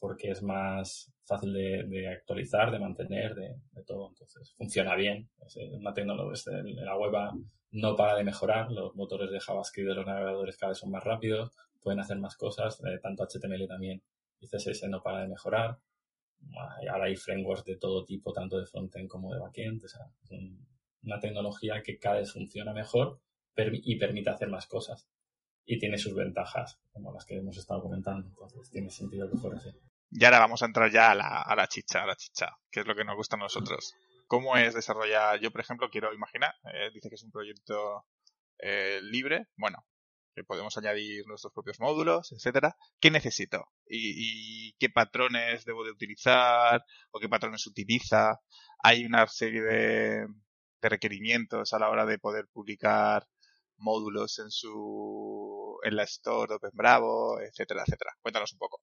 porque 0.00 0.32
es 0.32 0.42
más 0.42 1.12
fácil 1.24 1.52
de, 1.52 2.08
actualizar, 2.08 2.72
de 2.72 2.80
mantener, 2.80 3.34
de, 3.36 3.54
todo. 3.86 4.08
Entonces, 4.08 4.52
funciona 4.56 4.96
bien. 4.96 5.30
Es 5.46 5.56
una 5.56 5.94
tecnología, 5.94 6.52
la 6.62 6.96
web 6.96 7.12
no 7.70 7.94
para 7.94 8.16
de 8.16 8.24
mejorar, 8.24 8.72
los 8.72 8.96
motores 8.96 9.30
de 9.30 9.38
JavaScript 9.38 9.88
de 9.88 9.94
los 9.94 10.06
navegadores 10.06 10.56
cada 10.56 10.70
vez 10.70 10.78
son 10.78 10.90
más 10.90 11.04
rápidos, 11.04 11.52
pueden 11.80 12.00
hacer 12.00 12.18
más 12.18 12.36
cosas, 12.36 12.82
eh, 12.84 12.98
tanto 13.00 13.24
HTML 13.24 13.68
también 13.68 14.02
y 14.40 14.48
CSS 14.48 14.88
no 14.88 15.02
para 15.02 15.20
de 15.20 15.28
mejorar. 15.28 15.78
Ahora 16.90 17.06
hay 17.06 17.16
frameworks 17.16 17.64
de 17.64 17.76
todo 17.76 18.04
tipo, 18.04 18.32
tanto 18.32 18.58
de 18.58 18.66
frontend 18.66 19.08
como 19.08 19.32
de 19.32 19.40
backend. 19.40 19.84
es 19.84 19.96
una 21.02 21.20
tecnología 21.20 21.82
que 21.82 21.98
cada 21.98 22.16
vez 22.16 22.32
funciona 22.32 22.72
mejor 22.72 23.20
y 23.56 23.98
permite 23.98 24.30
hacer 24.30 24.48
más 24.48 24.66
cosas 24.66 25.08
y 25.64 25.78
tiene 25.78 25.98
sus 25.98 26.14
ventajas, 26.14 26.80
como 26.92 27.12
las 27.12 27.26
que 27.26 27.36
hemos 27.36 27.56
estado 27.58 27.82
comentando. 27.82 28.26
Entonces 28.28 28.70
tiene 28.70 28.90
sentido 28.90 29.30
que 29.30 29.36
fuera 29.36 29.58
así. 29.58 29.70
Y 30.10 30.24
ahora 30.24 30.38
vamos 30.38 30.62
a 30.62 30.66
entrar 30.66 30.90
ya 30.90 31.10
a 31.10 31.14
la, 31.14 31.42
a 31.42 31.54
la 31.54 31.66
chicha, 31.66 32.02
a 32.02 32.06
la 32.06 32.16
chicha, 32.16 32.56
que 32.70 32.80
es 32.80 32.86
lo 32.86 32.94
que 32.94 33.04
nos 33.04 33.16
gusta 33.16 33.36
a 33.36 33.38
nosotros. 33.38 33.94
¿Cómo 34.26 34.56
es 34.56 34.74
desarrollar? 34.74 35.38
Yo, 35.40 35.50
por 35.50 35.60
ejemplo, 35.60 35.90
quiero 35.90 36.14
imaginar, 36.14 36.54
eh, 36.72 36.90
dice 36.94 37.10
que 37.10 37.16
es 37.16 37.22
un 37.22 37.30
proyecto 37.30 38.06
eh, 38.58 39.00
libre, 39.02 39.48
bueno, 39.56 39.84
podemos 40.44 40.76
añadir 40.76 41.26
nuestros 41.26 41.52
propios 41.52 41.80
módulos, 41.80 42.32
etcétera. 42.32 42.76
¿Qué 43.00 43.10
necesito? 43.10 43.66
¿Y, 43.86 44.68
¿Y, 44.68 44.72
qué 44.78 44.88
patrones 44.88 45.64
debo 45.64 45.84
de 45.84 45.90
utilizar? 45.90 46.84
¿O 47.10 47.20
qué 47.20 47.28
patrones 47.28 47.66
utiliza? 47.66 48.40
Hay 48.82 49.04
una 49.04 49.26
serie 49.26 49.62
de, 49.62 50.26
requerimientos 50.80 51.72
a 51.72 51.78
la 51.78 51.90
hora 51.90 52.06
de 52.06 52.18
poder 52.18 52.46
publicar 52.52 53.26
módulos 53.76 54.38
en 54.38 54.50
su 54.50 55.78
en 55.84 55.96
la 55.96 56.04
store 56.04 56.48
de 56.48 56.54
OpenBravo, 56.56 57.40
etcétera, 57.40 57.82
etcétera. 57.86 58.12
Cuéntanos 58.20 58.52
un 58.52 58.58
poco. 58.58 58.80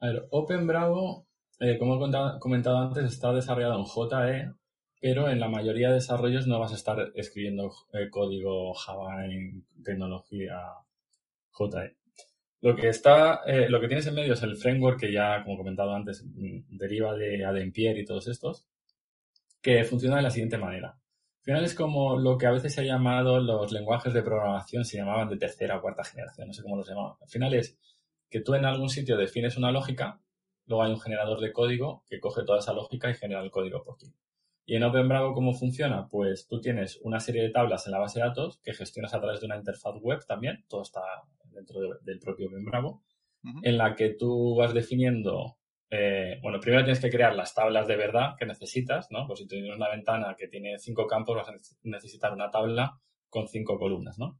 A 0.00 0.06
ver, 0.06 0.28
OpenBravo, 0.30 1.26
eh, 1.60 1.78
como 1.78 1.96
he 1.96 2.38
comentado 2.38 2.78
antes, 2.78 3.04
está 3.04 3.32
desarrollado 3.32 3.78
en 3.78 3.84
JE, 3.84 4.54
pero 5.00 5.30
en 5.30 5.40
la 5.40 5.48
mayoría 5.48 5.88
de 5.88 5.94
desarrollos 5.94 6.46
no 6.46 6.60
vas 6.60 6.72
a 6.72 6.76
estar 6.76 7.12
escribiendo 7.14 7.72
eh, 7.92 8.10
código 8.10 8.74
Java 8.74 9.24
en 9.24 9.64
tecnología 9.82 10.60
JE. 11.50 11.96
Lo 12.60 12.76
que 12.76 12.88
está, 12.88 13.40
eh, 13.46 13.70
lo 13.70 13.80
que 13.80 13.88
tienes 13.88 14.06
en 14.06 14.14
medio 14.14 14.34
es 14.34 14.42
el 14.42 14.56
framework 14.56 15.00
que 15.00 15.12
ya, 15.12 15.42
como 15.42 15.56
comentado 15.56 15.94
antes, 15.94 16.22
mm, 16.24 16.76
deriva 16.76 17.14
de 17.14 17.44
Adempier 17.44 17.96
y 17.98 18.04
todos 18.04 18.28
estos, 18.28 18.66
que 19.62 19.84
funciona 19.84 20.16
de 20.16 20.22
la 20.22 20.30
siguiente 20.30 20.58
manera. 20.58 20.88
Al 20.90 21.44
final 21.44 21.64
es 21.64 21.74
como 21.74 22.18
lo 22.18 22.36
que 22.36 22.46
a 22.46 22.50
veces 22.50 22.74
se 22.74 22.82
ha 22.82 22.84
llamado 22.84 23.40
los 23.40 23.72
lenguajes 23.72 24.12
de 24.12 24.22
programación, 24.22 24.84
se 24.84 24.98
llamaban 24.98 25.30
de 25.30 25.38
tercera 25.38 25.78
o 25.78 25.80
cuarta 25.80 26.04
generación, 26.04 26.48
no 26.48 26.52
sé 26.52 26.62
cómo 26.62 26.76
los 26.76 26.88
llamaban. 26.88 27.16
Al 27.22 27.28
final 27.28 27.54
es 27.54 27.78
que 28.28 28.40
tú 28.42 28.54
en 28.54 28.66
algún 28.66 28.90
sitio 28.90 29.16
defines 29.16 29.56
una 29.56 29.72
lógica, 29.72 30.20
luego 30.66 30.82
hay 30.82 30.92
un 30.92 31.00
generador 31.00 31.40
de 31.40 31.52
código 31.52 32.04
que 32.08 32.20
coge 32.20 32.44
toda 32.44 32.58
esa 32.58 32.74
lógica 32.74 33.10
y 33.10 33.14
genera 33.14 33.42
el 33.42 33.50
código 33.50 33.82
por 33.82 33.96
ti. 33.96 34.12
Y 34.70 34.76
en 34.76 34.84
OpenBravo, 34.84 35.34
¿cómo 35.34 35.52
funciona? 35.52 36.06
Pues 36.06 36.46
tú 36.46 36.60
tienes 36.60 37.00
una 37.02 37.18
serie 37.18 37.42
de 37.42 37.50
tablas 37.50 37.86
en 37.86 37.90
la 37.90 37.98
base 37.98 38.20
de 38.20 38.26
datos 38.26 38.60
que 38.62 38.72
gestionas 38.72 39.12
a 39.12 39.20
través 39.20 39.40
de 39.40 39.46
una 39.46 39.56
interfaz 39.56 39.96
web 40.00 40.24
también, 40.24 40.64
todo 40.68 40.82
está 40.82 41.00
dentro 41.46 41.80
del 42.02 42.20
propio 42.20 42.46
OpenBravo, 42.46 43.02
en 43.64 43.76
la 43.76 43.96
que 43.96 44.10
tú 44.10 44.54
vas 44.54 44.72
definiendo 44.72 45.56
eh, 45.90 46.38
bueno, 46.40 46.60
primero 46.60 46.84
tienes 46.84 47.00
que 47.00 47.10
crear 47.10 47.34
las 47.34 47.52
tablas 47.52 47.88
de 47.88 47.96
verdad 47.96 48.36
que 48.38 48.46
necesitas, 48.46 49.08
¿no? 49.10 49.26
Pues 49.26 49.40
si 49.40 49.48
tienes 49.48 49.74
una 49.74 49.88
ventana 49.88 50.36
que 50.38 50.46
tiene 50.46 50.78
cinco 50.78 51.04
campos, 51.08 51.34
vas 51.34 51.48
a 51.48 51.54
necesitar 51.82 52.32
una 52.32 52.48
tabla 52.48 52.96
con 53.28 53.48
cinco 53.48 53.76
columnas, 53.76 54.20
¿no? 54.20 54.38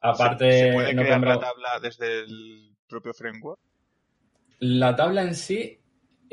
Aparte, 0.00 0.52
¿Se, 0.52 0.72
puede 0.72 0.94
crear 0.94 1.20
la 1.20 1.40
tabla 1.40 1.80
desde 1.82 2.20
el 2.20 2.76
propio 2.86 3.12
framework? 3.12 3.58
La 4.60 4.94
tabla 4.94 5.22
en 5.22 5.34
sí, 5.34 5.80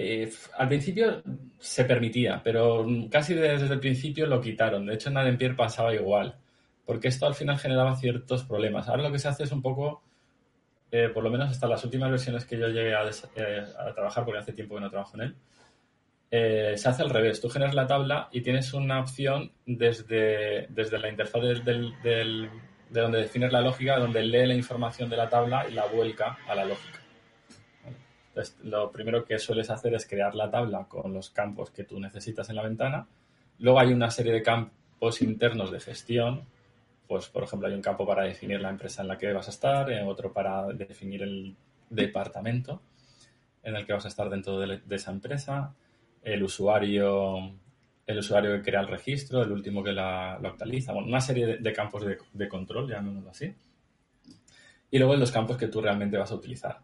eh, 0.02 0.32
al 0.58 0.68
principio 0.68 1.22
se 1.60 1.86
permitía, 1.86 2.42
pero 2.44 2.86
casi 3.10 3.34
desde 3.34 3.74
el 3.74 3.80
principio 3.80 4.26
lo 4.28 4.42
quitaron. 4.42 4.86
De 4.86 4.96
hecho, 4.96 5.10
en 5.10 5.18
Adempier 5.18 5.56
pasaba 5.56 5.94
igual, 5.94 6.36
porque 6.86 7.08
esto 7.08 7.26
al 7.26 7.36
final 7.36 7.58
generaba 7.60 7.96
ciertos 7.96 8.44
problemas. 8.44 8.88
Ahora 8.88 9.04
lo 9.04 9.12
que 9.12 9.20
se 9.20 9.28
hace 9.28 9.44
es 9.44 9.52
un 9.52 9.62
poco 9.62 10.02
eh, 10.92 11.10
por 11.10 11.23
lo 11.23 11.30
menos 11.30 11.50
hasta 11.50 11.67
las 11.67 11.84
últimas 11.84 12.10
versiones 12.10 12.46
que 12.46 12.58
yo 12.58 12.67
llegué 12.67 12.94
a, 12.94 13.10
eh, 13.36 13.63
trabajar, 13.96 14.25
porque 14.25 14.40
hace 14.40 14.54
tiempo 14.54 14.75
que 14.75 14.82
no 14.82 14.90
trabajo 14.90 15.15
en 15.15 15.21
él, 15.21 15.36
se 16.78 16.90
hace 16.90 17.02
al 17.02 17.10
revés. 17.10 17.42
Tú 17.42 17.50
generas 17.50 17.75
la 17.75 17.88
tabla 17.88 18.30
y 18.32 18.42
tienes 18.42 18.73
una 18.73 19.00
opción 19.02 19.52
desde, 19.65 20.67
desde 20.69 21.00
la 21.00 21.10
interfaz 21.10 21.42
de 21.42 22.50
donde 22.90 23.21
defines 23.21 23.52
la 23.52 23.62
lógica, 23.62 24.00
donde 24.00 24.21
lee 24.23 24.48
la 24.48 24.54
información 24.54 25.10
de 25.10 25.17
la 25.17 25.30
tabla 25.30 25.67
y 25.69 25.73
la 25.73 25.86
vuelca 25.88 26.38
a 26.48 26.56
la 26.56 26.65
lógica. 26.65 27.00
Entonces, 28.32 28.58
lo 28.63 28.92
primero 28.92 29.25
que 29.25 29.40
sueles 29.40 29.69
hacer 29.69 29.94
es 29.94 30.08
crear 30.08 30.36
la 30.36 30.50
tabla 30.50 30.86
con 30.86 31.13
los 31.13 31.29
campos 31.29 31.69
que 31.71 31.84
tú 31.84 32.00
necesitas 32.00 32.50
en 32.50 32.56
la 32.56 32.63
ventana. 32.63 33.08
Luego 33.60 33.79
hay 33.79 33.94
una 33.94 34.10
serie 34.10 34.32
de 34.32 34.42
campos 34.42 35.21
internos 35.21 35.71
de 35.71 35.79
gestión 35.79 36.46
pues 37.12 37.27
por 37.27 37.44
ejemplo 37.44 37.67
hay 37.67 37.73
un 37.73 37.82
campo 37.82 38.06
para 38.06 38.23
definir 38.23 38.62
la 38.62 38.69
empresa 38.69 39.02
en 39.02 39.10
la 39.10 39.17
que 39.17 39.34
vas 39.34 39.46
a 39.50 39.52
estar, 39.52 39.92
otro 40.06 40.32
para 40.32 40.67
definir 40.67 41.21
el 41.23 41.54
departamento 41.90 42.82
en 43.63 43.75
el 43.75 43.86
que 43.86 43.92
vas 43.92 44.06
a 44.06 44.08
estar 44.08 44.29
dentro 44.29 44.58
de, 44.58 44.79
esa 44.90 45.12
empresa, 45.12 45.75
el 46.23 46.42
usuario, 46.42 47.52
el 48.08 48.17
usuario 48.17 48.54
que 48.54 48.62
crea 48.62 48.79
el 48.79 48.88
registro, 48.88 49.42
el 49.42 49.52
último 49.52 49.84
que 49.84 49.92
lo 49.92 50.02
actualiza, 50.02 50.94
una 50.94 51.19
serie 51.19 51.58
de, 51.58 51.73
campos 51.73 52.06
de, 52.06 52.17
de, 52.32 52.48
control, 52.48 52.90
llamémoslo 52.90 53.32
así. 53.32 53.54
Y 54.90 54.98
luego 54.98 55.13
los 55.17 55.34
campos 55.34 55.58
que 55.58 55.67
tú 55.67 55.82
realmente 55.82 56.17
vas 56.17 56.32
a 56.32 56.36
utilizar. 56.36 56.79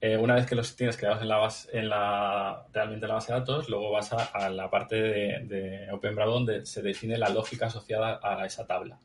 Eh, 0.00 0.16
una 0.16 0.34
vez 0.34 0.46
que 0.46 0.54
los 0.54 0.76
tienes 0.76 0.96
creados 0.96 1.22
en 1.22 1.28
la 1.28 1.36
base, 1.38 1.76
en 1.76 1.88
la, 1.88 2.66
realmente 2.72 3.06
en 3.06 3.08
la 3.08 3.14
base 3.14 3.32
de 3.32 3.38
datos, 3.40 3.68
luego 3.68 3.90
vas 3.90 4.12
a, 4.12 4.48
la 4.50 4.70
parte 4.70 4.96
de, 4.96 5.44
de 5.44 5.86
donde 6.24 6.66
se 6.66 6.82
define 6.82 7.18
la 7.18 7.28
lógica 7.28 7.66
asociada 7.66 8.20
a 8.22 8.46
esa 8.46 8.66
tabla. 8.66 8.98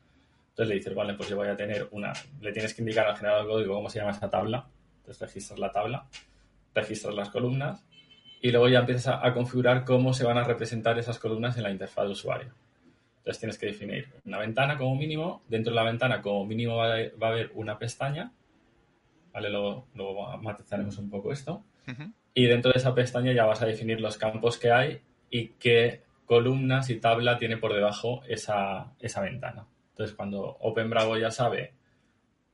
Entonces 0.50 0.68
le 0.68 0.74
dices, 0.76 0.94
vale, 0.94 1.14
pues 1.14 1.28
yo 1.28 1.36
voy 1.36 1.48
a 1.48 1.56
tener 1.56 1.88
una, 1.90 2.12
le 2.40 2.52
tienes 2.52 2.74
que 2.74 2.82
indicar 2.82 3.08
al 3.08 3.16
generador 3.16 3.44
de 3.44 3.52
código 3.52 3.74
cómo 3.74 3.90
se 3.90 3.98
llama 3.98 4.12
esa 4.12 4.30
tabla, 4.30 4.68
entonces 4.98 5.20
registras 5.20 5.58
la 5.58 5.72
tabla, 5.72 6.06
registras 6.72 7.12
las 7.12 7.28
columnas 7.30 7.84
y 8.40 8.52
luego 8.52 8.68
ya 8.68 8.78
empiezas 8.78 9.18
a, 9.20 9.34
configurar 9.34 9.84
cómo 9.84 10.12
se 10.12 10.22
van 10.22 10.38
a 10.38 10.44
representar 10.44 10.96
esas 10.96 11.18
columnas 11.18 11.56
en 11.56 11.64
la 11.64 11.70
interfaz 11.70 12.04
de 12.04 12.12
usuario. 12.12 12.52
Entonces 13.18 13.40
tienes 13.40 13.58
que 13.58 13.66
definir 13.66 14.08
una 14.26 14.38
ventana 14.38 14.78
como 14.78 14.94
mínimo, 14.94 15.42
dentro 15.48 15.72
de 15.72 15.76
la 15.76 15.82
ventana 15.82 16.22
como 16.22 16.44
mínimo 16.46 16.76
va 16.76 16.94
a, 16.94 17.28
haber 17.30 17.50
una 17.54 17.76
pestaña, 17.76 18.30
¿vale? 19.34 19.50
Luego, 19.50 19.88
luego 19.94 20.38
matizaremos 20.38 20.96
un 20.98 21.10
poco 21.10 21.32
esto. 21.32 21.64
Y 22.32 22.46
dentro 22.46 22.72
de 22.72 22.78
esa 22.78 22.94
pestaña 22.94 23.32
ya 23.32 23.44
vas 23.44 23.60
a 23.60 23.66
definir 23.66 24.00
los 24.00 24.16
campos 24.16 24.58
que 24.58 24.70
hay 24.70 25.02
y 25.28 25.48
qué 25.48 26.02
columnas 26.24 26.88
y 26.88 27.00
tabla 27.00 27.36
tiene 27.36 27.58
por 27.58 27.74
debajo 27.74 28.22
esa, 28.26 28.94
esa 29.00 29.20
ventana. 29.20 29.66
Entonces, 29.90 30.16
cuando 30.16 30.56
OpenBravo 30.60 31.18
ya 31.18 31.30
sabe 31.30 31.74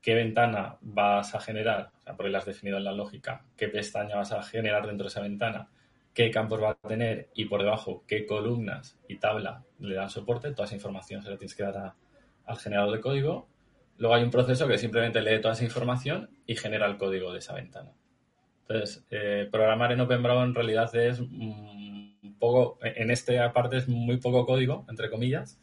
qué 0.00 0.14
ventana 0.14 0.78
vas 0.80 1.34
a 1.34 1.40
generar, 1.40 1.92
o 1.98 2.00
sea, 2.00 2.16
porque 2.16 2.30
la 2.30 2.38
has 2.38 2.46
definido 2.46 2.78
en 2.78 2.84
la 2.84 2.92
lógica, 2.92 3.44
qué 3.56 3.68
pestaña 3.68 4.16
vas 4.16 4.32
a 4.32 4.42
generar 4.42 4.86
dentro 4.86 5.04
de 5.04 5.08
esa 5.08 5.20
ventana, 5.20 5.68
qué 6.12 6.30
campos 6.30 6.62
va 6.62 6.70
a 6.70 6.88
tener 6.88 7.30
y 7.34 7.44
por 7.44 7.62
debajo 7.62 8.04
qué 8.06 8.26
columnas 8.26 8.98
y 9.08 9.16
tabla 9.18 9.64
le 9.78 9.94
dan 9.94 10.10
soporte, 10.10 10.50
toda 10.52 10.64
esa 10.64 10.74
información 10.74 11.22
se 11.22 11.30
la 11.30 11.36
tienes 11.36 11.54
que 11.54 11.62
dar 11.62 11.94
al 12.46 12.58
generador 12.58 12.92
de 12.94 13.00
código. 13.00 13.48
Luego 14.00 14.14
hay 14.14 14.22
un 14.22 14.30
proceso 14.30 14.66
que 14.66 14.78
simplemente 14.78 15.20
lee 15.20 15.42
toda 15.42 15.52
esa 15.52 15.64
información 15.64 16.30
y 16.46 16.56
genera 16.56 16.86
el 16.86 16.96
código 16.96 17.34
de 17.34 17.40
esa 17.40 17.52
ventana. 17.52 17.92
Entonces, 18.62 19.04
eh, 19.10 19.46
programar 19.52 19.92
en 19.92 20.00
OpenBravo 20.00 20.42
en 20.42 20.54
realidad 20.54 20.94
es 20.96 21.20
un 21.20 22.36
poco, 22.38 22.78
en 22.82 23.10
esta 23.10 23.52
parte 23.52 23.76
es 23.76 23.88
muy 23.88 24.16
poco 24.16 24.46
código, 24.46 24.86
entre 24.88 25.10
comillas, 25.10 25.60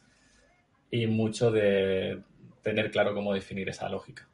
y 0.88 1.08
mucho 1.08 1.50
de 1.50 2.22
tener 2.62 2.92
claro 2.92 3.12
cómo 3.12 3.34
definir 3.34 3.68
esa 3.70 3.88
lógica. 3.88 4.28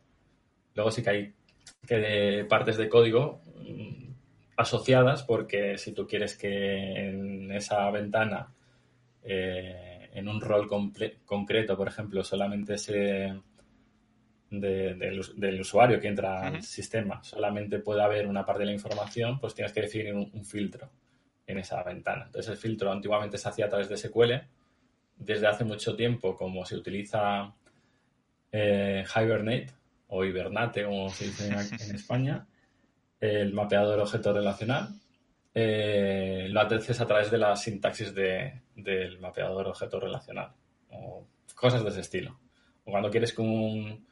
Luego 0.75 0.91
sí 0.91 1.03
que 1.03 1.11
hay 1.11 2.45
partes 2.45 2.77
de 2.77 2.91
código 2.91 3.41
mm, 3.57 4.13
asociadas 4.59 5.23
porque 5.23 5.79
si 5.79 5.93
tú 5.93 6.07
quieres 6.07 6.37
que 6.37 7.09
en 7.09 7.51
esa 7.53 7.91
ventana, 7.91 8.53
eh, 9.23 10.11
en 10.13 10.29
un 10.29 10.43
rol 10.43 10.69
concreto, 11.25 11.75
por 11.75 11.89
ejemplo, 11.89 12.23
solamente 12.23 12.77
se 12.77 13.33
del, 14.61 15.61
usuario 15.61 16.01
que 16.01 16.09
entra 16.09 16.47
al 16.47 16.63
sistema, 16.63 17.23
solamente 17.23 17.79
puede 17.79 18.03
haber 18.03 18.27
una 18.27 18.45
parte 18.45 18.61
de 18.61 18.67
la 18.67 18.73
información, 18.73 19.39
pues 19.39 19.55
tienes 19.55 19.73
que 19.73 19.83
definir 19.83 20.15
un, 20.15 20.31
un, 20.33 20.45
filtro 20.45 20.91
en 21.47 21.59
esa 21.59 21.83
ventana. 21.83 22.25
Entonces 22.27 22.53
el 22.53 22.59
filtro 22.59 22.91
antiguamente 22.91 23.39
se 23.39 23.49
hacía 23.49 23.67
a 23.67 23.69
través 23.69 23.89
de 23.89 23.97
SQL 23.97 24.33
desde 25.17 25.47
hace 25.47 25.65
mucho 25.65 25.95
tiempo, 25.97 26.37
como 26.37 26.65
se 26.65 26.77
utiliza 26.77 27.55
eh, 28.53 29.05
Hibernate 29.15 29.69
o 30.09 30.25
Hibernate, 30.25 30.85
como 30.85 31.09
se 31.11 31.27
dice 31.27 31.49
en 31.49 31.55
España, 31.95 32.47
el 33.21 33.53
mapeador 33.53 34.01
objeto 34.01 34.33
relacional, 34.33 34.89
eh, 35.55 36.47
lo 36.51 36.61
haces 36.61 37.01
a 37.01 37.07
través 37.07 37.31
de 37.31 37.39
la 37.39 37.57
sintaxis 37.57 38.15
del 38.15 39.19
mapeador 39.21 39.69
objeto 39.69 40.01
relacional 40.01 40.53
o 40.91 41.27
cosas 41.55 41.83
de 41.85 41.91
ese 41.91 42.01
estilo. 42.01 42.39
O 42.85 42.91
cuando 42.91 43.11
quieres 43.11 43.33
que 43.33 43.41
un, 43.41 44.07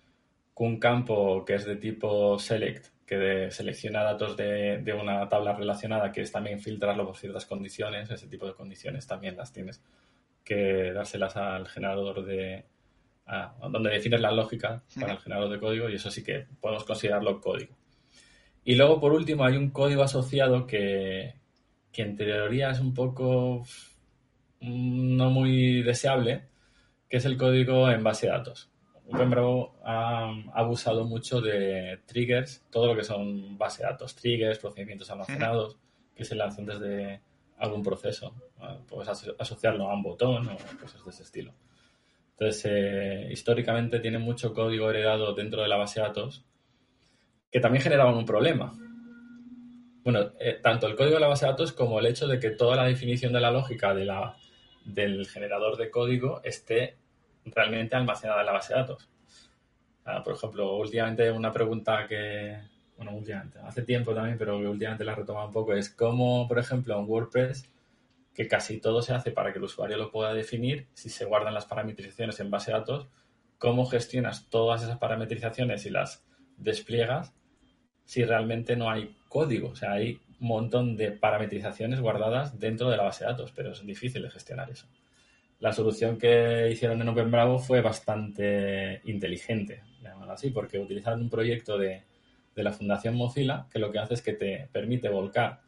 un 0.54 0.78
campo 0.78 1.44
que 1.44 1.54
es 1.54 1.64
de 1.64 1.76
tipo 1.76 2.38
select, 2.38 2.86
que 3.06 3.50
selecciona 3.50 4.02
datos 4.02 4.36
de, 4.36 4.78
de, 4.78 4.92
una 4.92 5.28
tabla 5.28 5.54
relacionada, 5.54 6.12
que 6.12 6.22
es 6.22 6.32
también 6.32 6.60
filtrarlo 6.60 7.06
por 7.06 7.16
ciertas 7.16 7.46
condiciones, 7.46 8.10
ese 8.10 8.28
tipo 8.28 8.46
de 8.46 8.54
condiciones 8.54 9.06
también 9.06 9.36
las 9.36 9.52
tienes 9.52 9.82
que 10.44 10.92
dárselas 10.92 11.36
al 11.36 11.68
generador 11.68 12.24
de... 12.24 12.64
donde 13.70 13.90
defines 13.90 14.20
la 14.20 14.32
lógica 14.32 14.82
para 14.98 15.12
el 15.12 15.18
generador 15.18 15.50
de 15.50 15.60
código 15.60 15.88
y 15.88 15.94
eso 15.94 16.10
sí 16.10 16.22
que 16.22 16.46
podemos 16.60 16.84
considerarlo 16.84 17.40
código. 17.40 17.76
Y 18.64 18.76
luego, 18.76 19.00
por 19.00 19.12
último, 19.12 19.44
hay 19.44 19.56
un 19.56 19.70
código 19.70 20.02
asociado 20.02 20.66
que, 20.66 21.34
que 21.90 22.02
en 22.02 22.16
teoría 22.16 22.70
es 22.70 22.80
un 22.80 22.94
poco 22.94 23.64
no 24.60 25.30
muy 25.30 25.82
deseable, 25.82 26.48
que 27.08 27.16
es 27.16 27.24
el 27.24 27.36
código 27.36 27.90
en 27.90 28.04
base 28.04 28.26
de 28.26 28.32
datos. 28.32 28.71
OpenBravo 29.12 29.74
ha 29.84 30.32
abusado 30.54 31.04
mucho 31.04 31.40
de 31.40 32.00
triggers, 32.06 32.64
todo 32.70 32.86
lo 32.86 32.96
que 32.96 33.04
son 33.04 33.58
base 33.58 33.82
de 33.82 33.90
datos, 33.90 34.14
triggers, 34.14 34.58
procedimientos 34.58 35.10
almacenados, 35.10 35.76
que 36.14 36.24
se 36.24 36.34
lanzan 36.34 36.66
desde 36.66 37.20
algún 37.58 37.82
proceso. 37.82 38.34
Puedes 38.88 39.08
asociarlo 39.38 39.88
a 39.88 39.94
un 39.94 40.02
botón 40.02 40.48
o 40.48 40.56
cosas 40.80 41.04
de 41.04 41.10
ese 41.10 41.22
estilo. 41.22 41.54
Entonces, 42.32 42.64
eh, 42.70 43.28
históricamente 43.30 44.00
tiene 44.00 44.18
mucho 44.18 44.52
código 44.52 44.90
heredado 44.90 45.34
dentro 45.34 45.62
de 45.62 45.68
la 45.68 45.76
base 45.76 46.00
de 46.00 46.06
datos 46.06 46.44
que 47.50 47.60
también 47.60 47.82
generaban 47.82 48.16
un 48.16 48.24
problema. 48.24 48.72
Bueno, 50.02 50.32
eh, 50.40 50.58
tanto 50.60 50.86
el 50.86 50.96
código 50.96 51.14
de 51.14 51.20
la 51.20 51.28
base 51.28 51.44
de 51.44 51.52
datos 51.52 51.72
como 51.72 52.00
el 52.00 52.06
hecho 52.06 52.26
de 52.26 52.40
que 52.40 52.50
toda 52.50 52.76
la 52.76 52.84
definición 52.84 53.32
de 53.32 53.40
la 53.40 53.50
lógica 53.50 53.94
de 53.94 54.06
la, 54.06 54.36
del 54.84 55.26
generador 55.28 55.76
de 55.76 55.90
código 55.90 56.40
esté 56.42 56.96
realmente 57.44 57.96
almacenada 57.96 58.40
en 58.40 58.46
la 58.46 58.52
base 58.52 58.74
de 58.74 58.80
datos. 58.80 59.08
por 60.24 60.34
ejemplo, 60.34 60.76
últimamente 60.76 61.30
una 61.30 61.52
pregunta 61.52 62.06
que, 62.08 62.58
bueno, 62.96 63.12
últimamente, 63.12 63.58
hace 63.60 63.82
tiempo 63.82 64.14
también, 64.14 64.38
pero 64.38 64.58
que 64.58 64.66
últimamente 64.66 65.04
la 65.04 65.14
retoma 65.14 65.46
un 65.46 65.52
poco, 65.52 65.74
es 65.74 65.90
cómo, 65.90 66.46
por 66.48 66.58
ejemplo, 66.58 66.98
en 66.98 67.08
WordPress, 67.08 67.70
que 68.34 68.48
casi 68.48 68.80
todo 68.80 69.02
se 69.02 69.14
hace 69.14 69.30
para 69.30 69.52
que 69.52 69.58
el 69.58 69.64
usuario 69.64 69.96
lo 69.96 70.10
pueda 70.10 70.32
definir, 70.32 70.88
si 70.94 71.10
se 71.10 71.24
guardan 71.24 71.54
las 71.54 71.66
parametrizaciones 71.66 72.40
en 72.40 72.50
base 72.50 72.72
de 72.72 72.78
datos, 72.78 73.08
cómo 73.58 73.86
gestionas 73.86 74.48
todas 74.48 74.82
esas 74.82 74.98
parametrizaciones 74.98 75.86
y 75.86 75.90
las 75.90 76.24
despliegas 76.56 77.34
si 78.04 78.24
realmente 78.24 78.76
no 78.76 78.90
hay 78.90 79.16
código. 79.28 79.68
O 79.68 79.76
sea, 79.76 79.92
hay 79.92 80.20
un 80.40 80.48
montón 80.48 80.96
de 80.96 81.12
parametrizaciones 81.12 82.00
guardadas 82.00 82.58
dentro 82.58 82.90
de 82.90 82.96
la 82.96 83.04
base 83.04 83.24
de 83.24 83.30
datos, 83.30 83.52
pero 83.54 83.72
es 83.72 83.86
difícil 83.86 84.22
de 84.22 84.30
gestionar 84.30 84.70
eso. 84.70 84.86
La 85.62 85.72
solución 85.72 86.18
que 86.18 86.68
hicieron 86.70 87.00
en 87.00 87.08
OpenBravo 87.08 87.58
fue 87.58 87.80
bastante 87.80 89.00
inteligente, 89.04 89.82
así, 90.28 90.50
porque 90.50 90.78
utilizaron 90.78 91.22
un 91.22 91.30
proyecto 91.30 91.78
de 91.78 92.02
de 92.54 92.62
la 92.62 92.72
Fundación 92.72 93.16
Mozilla, 93.16 93.66
que 93.70 93.78
lo 93.78 93.90
que 93.90 93.98
hace 93.98 94.14
es 94.14 94.22
que 94.22 94.32
te 94.32 94.68
permite 94.72 95.08
volcar 95.08 95.60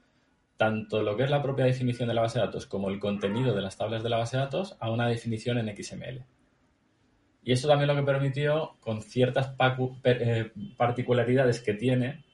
tanto 0.57 1.03
lo 1.03 1.16
que 1.16 1.24
es 1.24 1.30
la 1.30 1.42
propia 1.42 1.64
definición 1.64 2.09
de 2.09 2.14
la 2.14 2.22
base 2.22 2.38
de 2.38 2.47
datos 2.47 2.66
como 2.66 2.88
el 2.88 3.01
contenido 3.01 3.55
de 3.55 3.62
las 3.62 3.76
tablas 3.76 4.03
de 4.03 4.09
la 4.09 4.18
base 4.18 4.36
de 4.36 4.45
datos 4.45 4.76
a 4.78 4.90
una 4.90 5.09
definición 5.09 5.59
en 5.59 5.74
XML. 5.76 6.24
Y 7.42 7.53
eso 7.53 7.68
también 7.68 7.88
lo 7.88 7.97
que 7.97 8.03
permitió, 8.03 8.76
con 8.80 9.03
ciertas 9.03 9.55
eh, 10.05 10.51
particularidades 10.76 11.61
que 11.61 11.74
tiene, 11.74 12.24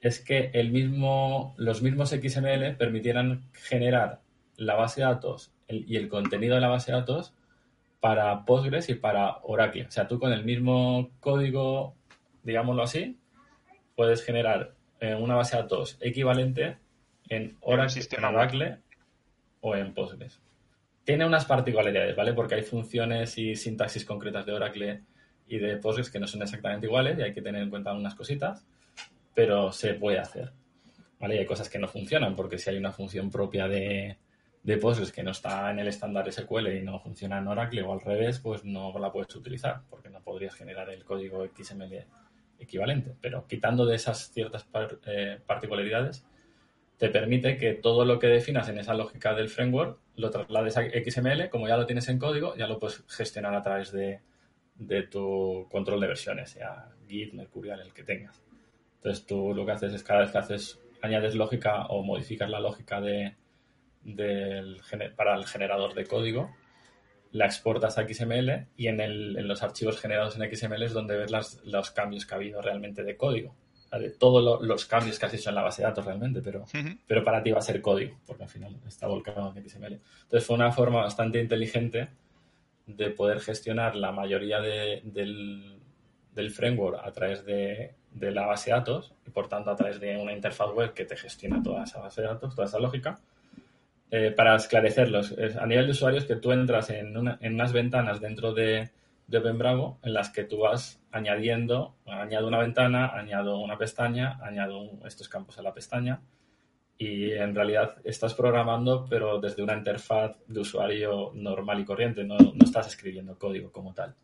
es 0.00 0.20
que 0.20 0.50
el 0.54 0.72
mismo, 0.72 1.54
los 1.58 1.82
mismos 1.82 2.10
XML 2.10 2.76
permitieran 2.76 3.48
generar 3.52 4.20
la 4.56 4.74
base 4.74 5.00
de 5.00 5.06
datos 5.06 5.52
y 5.68 5.96
el 5.96 6.08
contenido 6.08 6.54
de 6.54 6.60
la 6.60 6.68
base 6.68 6.92
de 6.92 6.98
datos 6.98 7.34
para 8.00 8.44
Postgres 8.44 8.88
y 8.88 8.94
para 8.94 9.38
Oracle. 9.42 9.86
O 9.86 9.90
sea, 9.90 10.06
tú 10.06 10.18
con 10.18 10.32
el 10.32 10.44
mismo 10.44 11.10
código, 11.20 11.94
digámoslo 12.42 12.82
así, 12.82 13.18
puedes 13.94 14.22
generar 14.24 14.74
eh, 15.00 15.14
una 15.14 15.34
base 15.34 15.56
de 15.56 15.62
datos 15.62 15.96
equivalente 16.00 16.76
en 17.28 17.56
Oracle, 17.60 18.02
en 18.10 18.24
Oracle 18.24 18.78
o 19.60 19.74
en 19.74 19.92
Postgres. 19.92 20.40
Tiene 21.04 21.26
unas 21.26 21.44
particularidades, 21.44 22.14
¿vale? 22.16 22.32
Porque 22.32 22.56
hay 22.56 22.62
funciones 22.62 23.38
y 23.38 23.56
sintaxis 23.56 24.04
concretas 24.04 24.46
de 24.46 24.52
Oracle 24.52 25.02
y 25.48 25.58
de 25.58 25.76
Postgres 25.76 26.10
que 26.10 26.18
no 26.18 26.26
son 26.26 26.42
exactamente 26.42 26.86
iguales 26.86 27.18
y 27.18 27.22
hay 27.22 27.32
que 27.32 27.42
tener 27.42 27.62
en 27.62 27.70
cuenta 27.70 27.92
unas 27.92 28.14
cositas, 28.14 28.64
pero 29.34 29.72
se 29.72 29.94
puede 29.94 30.18
hacer. 30.18 30.52
¿Vale? 31.18 31.36
Y 31.36 31.38
hay 31.38 31.46
cosas 31.46 31.70
que 31.70 31.78
no 31.78 31.88
funcionan, 31.88 32.36
porque 32.36 32.58
si 32.58 32.68
hay 32.68 32.76
una 32.76 32.92
función 32.92 33.30
propia 33.30 33.66
de, 33.68 34.18
de 34.66 34.78
Postgres 34.78 35.12
que 35.12 35.22
no 35.22 35.30
está 35.30 35.70
en 35.70 35.78
el 35.78 35.86
estándar 35.86 36.30
SQL 36.30 36.66
y 36.66 36.82
no 36.82 36.98
funciona 36.98 37.38
en 37.38 37.46
Oracle 37.46 37.82
o 37.82 37.92
al 37.92 38.00
revés, 38.00 38.40
pues 38.40 38.64
no 38.64 38.92
la 38.98 39.12
puedes 39.12 39.34
utilizar, 39.36 39.82
porque 39.88 40.10
no 40.10 40.20
podrías 40.20 40.56
generar 40.56 40.90
el 40.90 41.04
código 41.04 41.46
XML 41.46 42.04
equivalente, 42.58 43.14
pero 43.20 43.46
quitando 43.46 43.86
de 43.86 43.94
esas 43.94 44.32
ciertas 44.32 44.66
eh, 45.06 45.38
particularidades, 45.46 46.26
te 46.96 47.10
permite 47.10 47.58
que 47.58 47.74
todo 47.74 48.04
lo 48.04 48.18
que 48.18 48.26
definas 48.26 48.68
en 48.68 48.78
esa 48.78 48.94
lógica 48.94 49.34
del 49.34 49.50
framework 49.50 50.00
lo 50.16 50.30
traslades 50.30 50.76
a 50.76 50.82
XML, 50.82 51.48
como 51.48 51.68
ya 51.68 51.76
lo 51.76 51.86
tienes 51.86 52.08
en 52.08 52.18
código, 52.18 52.56
ya 52.56 52.66
lo 52.66 52.80
puedes 52.80 53.04
gestionar 53.06 53.54
a 53.54 53.62
través 53.62 53.92
de, 53.92 54.20
tu 55.08 55.68
control 55.70 56.00
de 56.00 56.08
versiones, 56.08 56.50
sea 56.50 56.88
Git, 57.06 57.34
Mercurial, 57.34 57.82
el 57.82 57.92
que 57.92 58.02
tengas. 58.02 58.42
Entonces 58.96 59.26
tú 59.26 59.54
lo 59.54 59.64
que 59.64 59.72
haces 59.72 59.92
es 59.92 60.02
cada 60.02 60.22
vez 60.22 60.32
que 60.32 60.38
haces, 60.38 60.80
añades 61.02 61.36
lógica 61.36 61.86
o 61.86 62.02
modificas 62.02 62.50
la 62.50 62.58
lógica 62.58 63.00
de, 63.00 63.36
del, 64.06 64.80
para 65.16 65.34
el 65.34 65.46
generador 65.46 65.94
de 65.94 66.06
código, 66.06 66.54
la 67.32 67.46
exportas 67.46 67.98
a 67.98 68.06
XML 68.08 68.66
y 68.76 68.86
en, 68.86 69.00
el, 69.00 69.36
en 69.36 69.48
los 69.48 69.62
archivos 69.62 70.00
generados 70.00 70.38
en 70.38 70.54
XML 70.54 70.82
es 70.82 70.92
donde 70.92 71.16
ves 71.16 71.30
las, 71.30 71.60
los 71.64 71.90
cambios 71.90 72.24
que 72.24 72.34
ha 72.34 72.36
habido 72.36 72.62
realmente 72.62 73.02
de 73.02 73.16
código. 73.16 73.54
de 73.92 74.10
todos 74.10 74.62
los 74.62 74.86
cambios 74.86 75.18
que 75.18 75.26
has 75.26 75.34
hecho 75.34 75.50
en 75.50 75.56
la 75.56 75.62
base 75.62 75.82
de 75.82 75.88
datos 75.88 76.04
realmente, 76.04 76.40
pero, 76.40 76.64
pero 77.06 77.24
para 77.24 77.42
ti 77.42 77.50
va 77.50 77.58
a 77.58 77.62
ser 77.62 77.82
código, 77.82 78.16
porque 78.26 78.44
al 78.44 78.48
final 78.48 78.76
está 78.86 79.06
volcado 79.08 79.52
en 79.54 79.68
XML. 79.68 80.00
Entonces 80.22 80.46
fue 80.46 80.56
una 80.56 80.70
forma 80.70 81.02
bastante 81.02 81.40
inteligente 81.40 82.08
de 82.86 83.10
poder 83.10 83.40
gestionar 83.40 83.96
la 83.96 84.12
mayoría 84.12 84.60
del, 84.60 85.80
del, 86.32 86.50
framework 86.52 87.00
a 87.04 87.10
través 87.10 87.44
de, 87.44 87.94
de, 88.12 88.30
la 88.30 88.46
base 88.46 88.70
de 88.70 88.76
datos 88.76 89.12
y 89.26 89.30
por 89.30 89.48
tanto 89.48 89.70
a 89.70 89.76
través 89.76 89.98
de 89.98 90.16
una 90.16 90.32
interfaz 90.32 90.70
web 90.72 90.94
que 90.94 91.04
te 91.04 91.16
gestiona 91.16 91.60
toda 91.60 91.82
esa 91.82 92.00
base 92.00 92.22
de 92.22 92.28
datos, 92.28 92.54
toda 92.54 92.68
esa 92.68 92.78
lógica. 92.78 93.18
Eh, 94.10 94.30
para 94.30 94.54
esclarecerlos, 94.54 95.34
a 95.58 95.66
nivel 95.66 95.86
de 95.86 95.90
usuarios 95.90 96.24
que 96.26 96.36
tú 96.36 96.52
entras 96.52 96.90
en, 96.90 97.16
una, 97.16 97.38
en 97.40 97.54
unas 97.54 97.72
ventanas 97.72 98.20
dentro 98.20 98.54
de, 98.54 98.90
de 99.26 99.38
OpenBravo 99.38 99.98
en 100.02 100.14
las 100.14 100.30
que 100.30 100.44
tú 100.44 100.58
vas 100.58 101.02
añadiendo, 101.10 101.96
añado 102.06 102.46
una 102.46 102.58
ventana, 102.58 103.08
añado 103.08 103.58
una 103.58 103.78
pestaña, 103.78 104.38
añado 104.42 104.92
estos 105.04 105.28
campos 105.28 105.58
a 105.58 105.62
la 105.62 105.74
pestaña 105.74 106.20
y 106.98 107.32
en 107.32 107.54
realidad 107.54 107.96
estás 108.04 108.34
programando 108.34 109.06
pero 109.08 109.38
desde 109.38 109.62
una 109.62 109.76
interfaz 109.76 110.36
de 110.46 110.60
usuario 110.60 111.32
normal 111.34 111.80
y 111.80 111.84
corriente, 111.84 112.24
no, 112.24 112.36
no 112.38 112.64
estás 112.64 112.86
escribiendo 112.86 113.38
código 113.38 113.72
como 113.72 113.92
tal. 113.92 114.14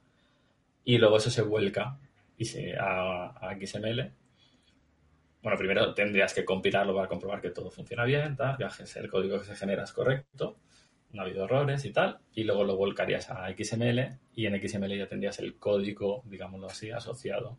Y 0.84 0.98
luego 0.98 1.16
eso 1.16 1.30
se 1.30 1.42
vuelca 1.42 1.98
y 2.36 2.44
se, 2.44 2.76
a, 2.76 3.26
a, 3.26 3.56
XML. 3.60 4.10
Bueno, 5.42 5.58
primero 5.58 5.92
tendrías 5.92 6.32
que 6.32 6.44
compilarlo 6.44 6.94
para 6.94 7.08
comprobar 7.08 7.40
que 7.40 7.50
todo 7.50 7.70
funciona 7.70 8.04
bien, 8.04 8.36
tal, 8.36 8.56
que 8.56 8.64
el 9.00 9.10
código 9.10 9.38
que 9.40 9.46
se 9.46 9.56
genera 9.56 9.82
es 9.84 9.92
correcto 9.92 10.58
no 11.12 11.22
ha 11.22 11.24
habido 11.24 11.44
errores 11.44 11.84
y 11.84 11.92
tal, 11.92 12.18
y 12.34 12.44
luego 12.44 12.64
lo 12.64 12.76
volcarías 12.76 13.30
a 13.30 13.48
XML 13.50 14.18
y 14.34 14.46
en 14.46 14.68
XML 14.68 14.96
ya 14.96 15.06
tendrías 15.06 15.38
el 15.38 15.56
código, 15.58 16.22
digámoslo 16.24 16.66
así, 16.66 16.90
asociado. 16.90 17.58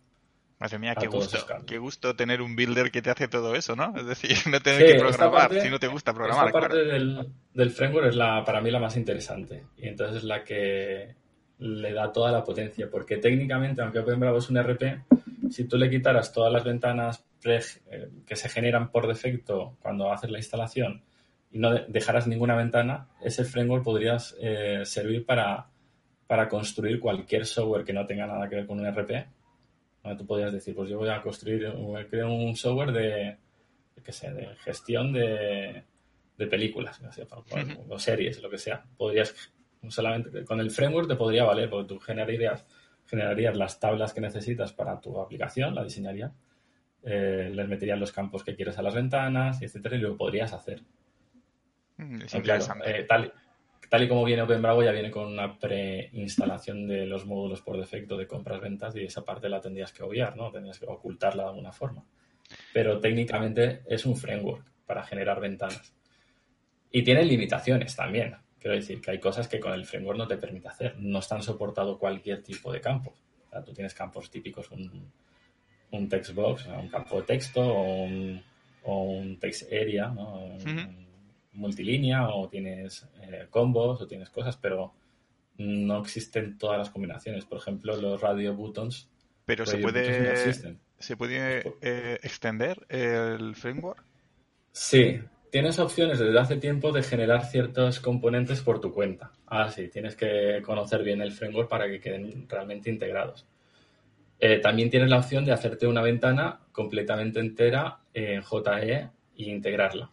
Madre 0.60 0.80
mía, 0.80 0.96
qué 0.96 1.08
gusto, 1.08 1.38
qué 1.66 1.78
gusto 1.78 2.16
tener 2.16 2.42
un 2.42 2.56
builder 2.56 2.90
que 2.90 3.02
te 3.02 3.10
hace 3.10 3.28
todo 3.28 3.54
eso, 3.56 3.76
¿no? 3.76 3.94
Es 3.98 4.06
decir, 4.06 4.32
no 4.52 4.60
tener 4.60 4.94
que 4.94 5.00
programar 5.00 5.54
si 5.54 5.70
no 5.70 5.80
te 5.80 5.88
gusta 5.88 6.14
programar. 6.14 6.48
Esta 6.48 6.60
parte 6.60 6.86
del, 6.86 7.28
del, 7.54 7.72
framework 7.72 8.08
es 8.08 8.16
la, 8.16 8.44
para 8.44 8.62
mí 8.62 8.72
la 8.72 8.80
más 8.80 8.96
interesante 8.98 9.66
y 9.78 9.88
entonces 9.88 10.18
es 10.18 10.24
la 10.24 10.44
que 10.44 11.16
le 11.60 11.94
da 11.94 12.12
toda 12.12 12.32
la 12.32 12.44
potencia, 12.44 12.90
porque 12.90 13.18
técnicamente, 13.18 13.82
aunque 13.82 14.00
OpenBravo 14.00 14.40
es 14.40 14.50
un 14.50 14.62
RP, 14.62 15.04
si 15.50 15.66
tú 15.66 15.78
le 15.78 15.90
quitaras 15.90 16.32
todas 16.32 16.52
las 16.52 16.64
ventanas 16.64 17.24
eh, 17.46 18.10
que 18.26 18.36
se 18.36 18.50
generan 18.50 18.92
por 18.92 19.08
defecto 19.08 19.78
cuando 19.82 20.12
haces 20.12 20.30
la 20.30 20.40
instalación 20.40 21.04
y 21.52 21.60
no 21.60 21.72
dejaras 21.74 22.28
ninguna 22.28 22.56
ventana, 22.56 23.10
ese 23.22 23.46
framework 23.46 23.84
podría 23.84 24.18
eh, 24.40 24.82
servir 24.86 25.26
para, 25.26 25.70
para 26.26 26.50
construir 26.50 27.00
cualquier 27.00 27.46
software 27.46 27.84
que 27.84 27.94
no 27.94 28.06
tenga 28.06 28.26
nada 28.26 28.50
que 28.50 28.56
ver 28.56 28.66
con 28.66 28.80
un 28.80 28.88
RP. 28.88 29.28
Tú 30.18 30.26
podrías 30.26 30.52
decir, 30.52 30.76
pues 30.76 30.90
yo 30.90 30.98
voy 30.98 31.10
a 31.10 31.22
construir, 31.22 31.72
creo 32.10 32.34
un 32.34 32.56
software 32.58 32.92
de, 32.92 33.38
qué 34.04 34.12
sé, 34.12 34.34
de 34.34 34.48
gestión 34.58 35.14
de, 35.14 35.84
de 36.38 36.48
películas, 36.48 37.00
o 37.88 38.00
series, 38.00 38.42
lo 38.42 38.50
que 38.50 38.58
sea. 38.58 38.84
Podrías, 38.98 39.34
solamente 39.88 40.44
con 40.44 40.60
el 40.60 40.72
framework 40.72 41.08
te 41.08 41.16
podría 41.16 41.44
valer, 41.44 41.70
porque 41.70 41.88
tú 41.88 42.00
generarías, 42.00 42.66
generarías 43.06 43.56
las 43.56 43.80
tablas 43.80 44.14
que 44.14 44.22
necesitas 44.22 44.74
para 44.74 45.00
tu 45.00 45.20
aplicación, 45.22 45.76
la 45.76 45.84
diseñarías, 45.84 46.32
eh, 47.06 47.52
les 47.54 47.68
meterías 47.68 48.00
los 48.00 48.12
campos 48.12 48.44
que 48.44 48.56
quieres 48.56 48.78
a 48.78 48.82
las 48.82 48.94
ventanas, 48.94 49.62
etcétera, 49.62 49.96
y 49.96 50.00
lo 50.00 50.16
podrías 50.16 50.54
hacer. 50.54 50.82
Mm, 51.98 52.22
eh, 52.86 53.06
tal, 53.08 53.34
tal, 53.90 54.04
y 54.04 54.08
como 54.08 54.24
viene 54.24 54.42
OpenBravo, 54.42 54.84
ya 54.84 54.92
viene 54.92 55.12
con 55.12 55.28
una 55.28 55.60
preinstalación 55.60 56.88
de 56.88 57.06
los 57.06 57.26
módulos 57.26 57.62
por 57.62 57.78
defecto 57.78 58.18
de 58.18 58.28
compras-ventas 58.28 58.96
y 58.96 59.04
esa 59.04 59.26
parte 59.26 59.50
la 59.50 59.62
tendrías 59.62 59.92
que 59.92 60.04
obviar, 60.04 60.36
¿no? 60.38 60.52
Tendrías 60.52 60.80
que 60.80 60.86
ocultarla 60.86 61.44
de 61.44 61.50
alguna 61.50 61.72
forma. 61.72 62.06
Pero 62.74 63.00
técnicamente 63.00 63.82
es 63.88 64.06
un 64.06 64.16
framework 64.16 64.66
para 64.86 65.04
generar 65.04 65.40
ventanas. 65.40 65.94
Y 66.92 67.04
tiene 67.04 67.26
limitaciones 67.26 67.96
también. 67.96 68.36
Quiero 68.60 68.76
decir 68.76 69.02
que 69.02 69.12
hay 69.12 69.20
cosas 69.20 69.48
que 69.48 69.60
con 69.60 69.74
el 69.74 69.86
framework 69.86 70.18
no 70.18 70.28
te 70.28 70.38
permite 70.38 70.70
hacer. 70.70 70.96
No 71.00 71.20
están 71.20 71.42
soportado 71.42 71.98
cualquier 72.00 72.44
tipo 72.44 72.72
de 72.72 72.80
campos. 72.80 73.22
O 73.46 73.50
sea, 73.50 73.64
tú 73.64 73.74
tienes 73.74 73.94
campos 73.94 74.30
típicos, 74.30 74.72
un, 74.72 75.12
un 75.94 76.10
text 76.10 76.34
box, 76.34 76.68
un 76.68 76.90
campo 76.90 77.18
de 77.18 77.24
texto 77.24 77.62
o 77.62 78.04
un, 78.04 78.44
o 78.84 79.04
un 79.04 79.40
text 79.40 79.72
area, 79.72 80.10
¿no? 80.10 80.58
multilínea 81.54 82.30
o 82.30 82.50
tienes 82.50 83.08
eh, 83.22 83.46
combos 83.50 84.02
o 84.02 84.08
tienes 84.08 84.30
cosas, 84.30 84.58
pero 84.58 84.94
no 85.58 86.02
existen 86.02 86.58
todas 86.58 86.80
las 86.80 86.90
combinaciones. 86.90 87.46
Por 87.46 87.60
ejemplo, 87.60 87.96
los 87.96 88.20
radio 88.20 88.56
buttons. 88.56 89.08
Pero 89.46 89.66
se 89.66 89.78
puede, 89.78 90.54
¿se 90.98 91.18
puede 91.18 91.76
eh, 91.82 92.20
extender 92.24 92.86
el 92.90 93.56
framework? 93.56 94.04
Sí, 94.72 95.20
tienes 95.52 95.78
opciones 95.78 96.18
desde 96.18 96.40
hace 96.40 96.56
tiempo 96.58 96.92
de 96.92 97.04
generar 97.04 97.46
ciertos 97.46 98.00
componentes 98.00 98.62
por 98.62 98.82
tu 98.82 98.92
cuenta. 98.92 99.32
Ah, 99.46 99.70
sí, 99.70 99.90
tienes 99.90 100.16
que 100.16 100.62
conocer 100.66 101.04
bien 101.04 101.22
el 101.22 101.34
framework 101.34 101.70
para 101.70 101.88
que 101.88 102.00
queden 102.00 102.50
realmente 102.50 102.90
integrados. 102.90 103.46
Eh, 104.40 104.60
también 104.60 104.90
tienes 104.90 105.10
la 105.10 105.18
opción 105.18 105.46
de 105.46 105.52
hacerte 105.52 105.88
una 105.88 106.02
ventana 106.02 106.60
completamente 106.72 107.40
entera 107.40 108.00
en 108.14 108.42
JE 108.42 108.94
e 108.94 109.10
integrarla 109.38 110.10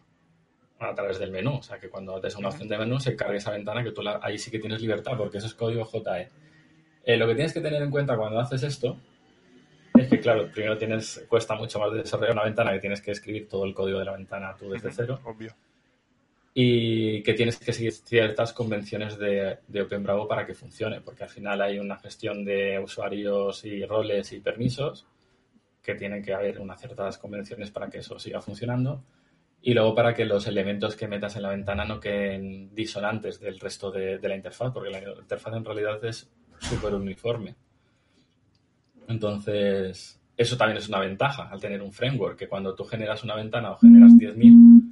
a 0.79 0.95
través 0.95 1.19
del 1.19 1.31
menú. 1.31 1.55
O 1.55 1.63
sea, 1.63 1.79
que 1.79 1.89
cuando 1.89 2.19
des 2.19 2.35
una 2.35 2.49
opción 2.49 2.67
de 2.67 2.77
menú 2.77 2.99
se 2.99 3.15
cargue 3.15 3.37
esa 3.37 3.51
ventana 3.51 3.83
que 3.83 3.91
tú 3.91 4.01
ahí 4.21 4.37
sí 4.37 4.49
que 4.51 4.59
tienes 4.59 4.81
libertad 4.81 5.17
porque 5.17 5.37
eso 5.37 5.47
es 5.47 5.53
código 5.53 5.85
JE. 5.85 6.29
Eh, 7.03 7.17
lo 7.17 7.27
que 7.27 7.35
tienes 7.35 7.53
que 7.53 7.61
tener 7.61 7.81
en 7.81 7.91
cuenta 7.91 8.15
cuando 8.15 8.39
haces 8.39 8.63
esto 8.63 8.97
es 9.95 10.07
que, 10.07 10.19
claro, 10.19 10.49
primero 10.51 10.77
tienes, 10.77 11.25
cuesta 11.27 11.55
mucho 11.55 11.79
más 11.79 11.91
desarrollar 11.91 12.33
una 12.33 12.43
ventana 12.45 12.71
que 12.71 12.79
tienes 12.79 13.01
que 13.01 13.11
escribir 13.11 13.47
todo 13.49 13.65
el 13.65 13.73
código 13.73 13.99
de 13.99 14.05
la 14.05 14.13
ventana 14.13 14.55
tú 14.57 14.69
desde 14.69 14.91
cero. 14.91 15.19
Obvio. 15.23 15.53
Y 16.53 17.23
que 17.23 17.33
tienes 17.33 17.57
que 17.57 17.71
seguir 17.71 17.93
ciertas 17.93 18.51
convenciones 18.51 19.17
de, 19.17 19.59
de 19.67 19.81
OpenBravo 19.81 20.27
para 20.27 20.45
que 20.45 20.53
funcione, 20.53 20.99
porque 20.99 21.23
al 21.23 21.29
final 21.29 21.61
hay 21.61 21.79
una 21.79 21.97
gestión 21.97 22.43
de 22.43 22.77
usuarios 22.79 23.63
y 23.63 23.85
roles 23.85 24.33
y 24.33 24.41
permisos 24.41 25.07
que 25.81 25.95
tienen 25.95 26.21
que 26.21 26.33
haber 26.33 26.59
unas 26.59 26.79
ciertas 26.79 27.17
convenciones 27.17 27.71
para 27.71 27.89
que 27.89 27.99
eso 27.99 28.19
siga 28.19 28.41
funcionando 28.41 29.03
y 29.63 29.73
luego 29.73 29.93
para 29.93 30.13
que 30.13 30.25
los 30.25 30.47
elementos 30.47 30.95
que 30.95 31.07
metas 31.07 31.35
en 31.35 31.43
la 31.43 31.49
ventana 31.49 31.85
no 31.85 31.99
queden 31.99 32.73
disonantes 32.73 33.39
del 33.39 33.59
resto 33.59 33.91
de, 33.91 34.19
la 34.19 34.35
interfaz, 34.35 34.71
porque 34.73 34.89
la 34.89 34.99
interfaz 34.99 35.53
en 35.53 35.65
realidad 35.65 36.03
es 36.03 36.29
súper 36.59 36.95
uniforme. 36.95 37.55
Entonces, 39.07 40.19
eso 40.35 40.57
también 40.57 40.77
es 40.77 40.87
una 40.87 40.99
ventaja 40.99 41.47
al 41.49 41.59
tener 41.59 41.81
un 41.81 41.91
framework, 41.91 42.39
que 42.39 42.47
cuando 42.47 42.73
tú 42.73 42.85
generas 42.85 43.23
una 43.23 43.35
ventana 43.35 43.71
o 43.71 43.77
generas 43.77 44.13
10.000, 44.13 44.90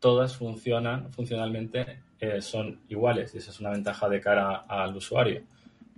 todas 0.00 0.36
funcionan, 0.36 1.12
funcionalmente 1.12 2.00
eh, 2.18 2.40
son 2.40 2.80
iguales. 2.88 3.34
Y 3.34 3.38
esa 3.38 3.50
es 3.50 3.60
una 3.60 3.70
ventaja 3.70 4.08
de 4.08 4.20
cara 4.20 4.64
al 4.66 4.96
usuario, 4.96 5.42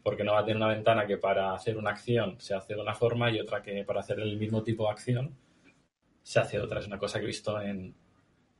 porque 0.02 0.24
no 0.24 0.32
va 0.32 0.40
a 0.40 0.44
tener 0.44 0.56
una 0.56 0.68
ventana 0.68 1.06
que 1.06 1.16
para 1.16 1.54
hacer 1.54 1.78
una 1.78 1.90
acción 1.90 2.36
se 2.38 2.54
hace 2.54 2.74
de 2.74 2.80
una 2.80 2.94
forma 2.94 3.30
y 3.30 3.40
otra 3.40 3.62
que 3.62 3.84
para 3.84 4.00
hacer 4.00 4.20
el 4.20 4.36
mismo 4.36 4.62
tipo 4.62 4.84
de 4.84 4.90
acción 4.90 5.34
se 6.22 6.40
hace 6.40 6.60
otra. 6.60 6.80
Es 6.80 6.86
una 6.86 6.98
cosa 6.98 7.18
que 7.18 7.24
he 7.24 7.28
visto 7.28 7.60
en, 7.60 7.94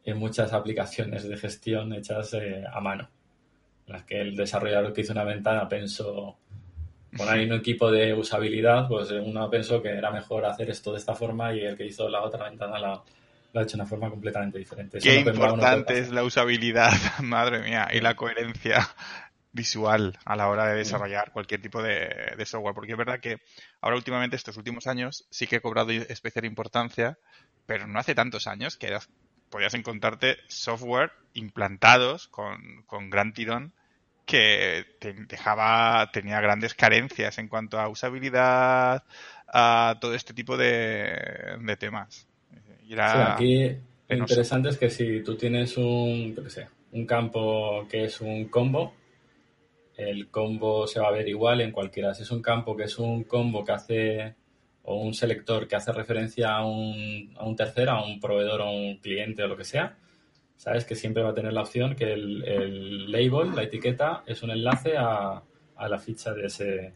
en 0.05 0.17
muchas 0.17 0.53
aplicaciones 0.53 1.29
de 1.29 1.37
gestión 1.37 1.93
hechas 1.93 2.35
eh, 2.35 2.65
a 2.71 2.81
mano, 2.81 3.09
en 3.87 3.93
las 3.93 4.05
que 4.05 4.21
el 4.21 4.37
desarrollador 4.37 4.93
que 4.93 5.03
hizo 5.03 5.13
una 5.13 5.25
ventana 5.25 5.69
pensó, 5.69 6.37
hay 7.29 7.45
un 7.45 7.53
equipo 7.53 7.91
de 7.91 8.15
usabilidad, 8.15 8.89
pues 8.89 9.11
eh, 9.11 9.21
uno 9.21 9.49
pensó 9.51 9.83
que 9.83 9.91
era 9.91 10.11
mejor 10.11 10.45
hacer 10.45 10.71
esto 10.71 10.93
de 10.93 10.99
esta 10.99 11.15
forma 11.15 11.55
y 11.55 11.61
el 11.61 11.77
que 11.77 11.87
hizo 11.87 12.09
la 12.09 12.23
otra 12.23 12.49
ventana 12.49 12.79
la, 12.79 13.03
lo 13.53 13.61
ha 13.61 13.63
hecho 13.65 13.77
de 13.77 13.83
una 13.83 13.89
forma 13.89 14.11
completamente 14.11 14.59
diferente. 14.59 14.99
Qué 14.99 15.21
importante 15.21 15.99
es 15.99 16.11
la 16.11 16.25
usabilidad, 16.25 16.93
madre 17.23 17.61
mía, 17.61 17.89
y 17.93 18.01
la 18.01 18.17
coherencia 18.17 18.89
visual 19.53 20.19
a 20.25 20.35
la 20.35 20.49
hora 20.49 20.67
de 20.67 20.77
desarrollar 20.77 21.31
cualquier 21.33 21.61
tipo 21.61 21.83
de, 21.83 22.35
de, 22.37 22.47
software. 22.47 22.75
Porque 22.75 22.93
es 22.93 22.99
verdad 22.99 23.21
que 23.21 23.41
ahora 23.81 23.97
últimamente, 23.97 24.37
estos 24.37 24.57
últimos 24.57 24.87
años, 24.87 25.27
sí 25.31 25.47
que 25.47 25.57
he 25.57 25.61
cobrado 25.61 25.91
especial 25.91 26.47
importancia, 26.47 27.19
pero 27.67 27.87
no 27.87 27.99
hace 27.99 28.15
tantos 28.15 28.47
años 28.47 28.77
que 28.77 28.97
podías 29.51 29.75
encontrarte 29.75 30.39
software 30.49 31.13
implantados 31.35 32.29
con, 32.29 32.83
con 32.87 33.11
gran 33.11 33.35
tirón 33.35 33.75
que 34.25 34.87
te 35.01 35.13
dejaba, 35.13 36.11
tenía 36.13 36.41
grandes 36.41 36.75
carencias 36.75 37.37
en 37.39 37.49
cuanto 37.49 37.79
a 37.79 37.89
usabilidad, 37.89 39.05
a 39.53 39.97
todo 40.01 40.15
este 40.15 40.33
tipo 40.33 40.57
de, 40.57 41.59
de 41.61 41.77
temas. 41.77 42.27
Aquí 43.35 43.77
lo 44.09 44.17
interesante 44.17 44.69
es 44.69 44.79
que 44.79 44.91
si 44.91 45.23
tú 45.23 45.37
tienes 45.37 45.77
un, 45.77 46.35
un 46.93 47.07
campo 47.07 47.87
que 47.89 48.05
es 48.05 48.21
un 48.21 48.47
combo, 48.47 48.95
el 49.97 50.29
combo 50.29 50.87
se 50.87 51.01
va 51.01 51.09
a 51.09 51.13
ver 51.13 51.29
igual 51.29 51.61
en 51.61 51.73
cualquiera. 51.73 52.15
Si 52.15 52.23
es 52.23 52.31
un 52.31 52.43
campo 52.43 52.77
que 52.77 52.85
es 52.85 52.99
un 52.99 53.25
combo 53.25 53.65
que 53.65 53.73
hace 53.73 54.35
o 54.85 54.97
un 54.97 55.15
selector 55.15 55.69
que 55.69 55.77
hace 55.77 55.93
referencia 55.93 56.57
a 56.57 56.65
un, 56.67 57.33
a 57.37 57.45
un 57.45 57.55
tercero, 57.55 57.93
a 57.93 58.05
un 58.05 58.19
proveedor 58.19 58.63
o 58.63 58.73
un 58.73 58.97
cliente 58.97 59.43
o 59.43 59.49
lo 59.49 59.57
que 59.57 59.65
sea, 59.65 59.97
sabes 60.57 60.85
que 60.85 60.95
siempre 60.95 61.23
va 61.23 61.31
a 61.31 61.35
tener 61.35 61.53
la 61.53 61.63
opción 61.63 61.95
que 61.95 62.13
el, 62.13 62.43
el 62.45 63.13
label, 63.13 63.55
la 63.55 63.63
etiqueta, 63.63 64.25
es 64.27 64.43
un 64.43 64.51
enlace 64.51 64.97
a, 64.97 65.43
a 65.77 65.89
la 65.89 65.99
ficha 65.99 66.33
de 66.33 66.47
ese, 66.47 66.95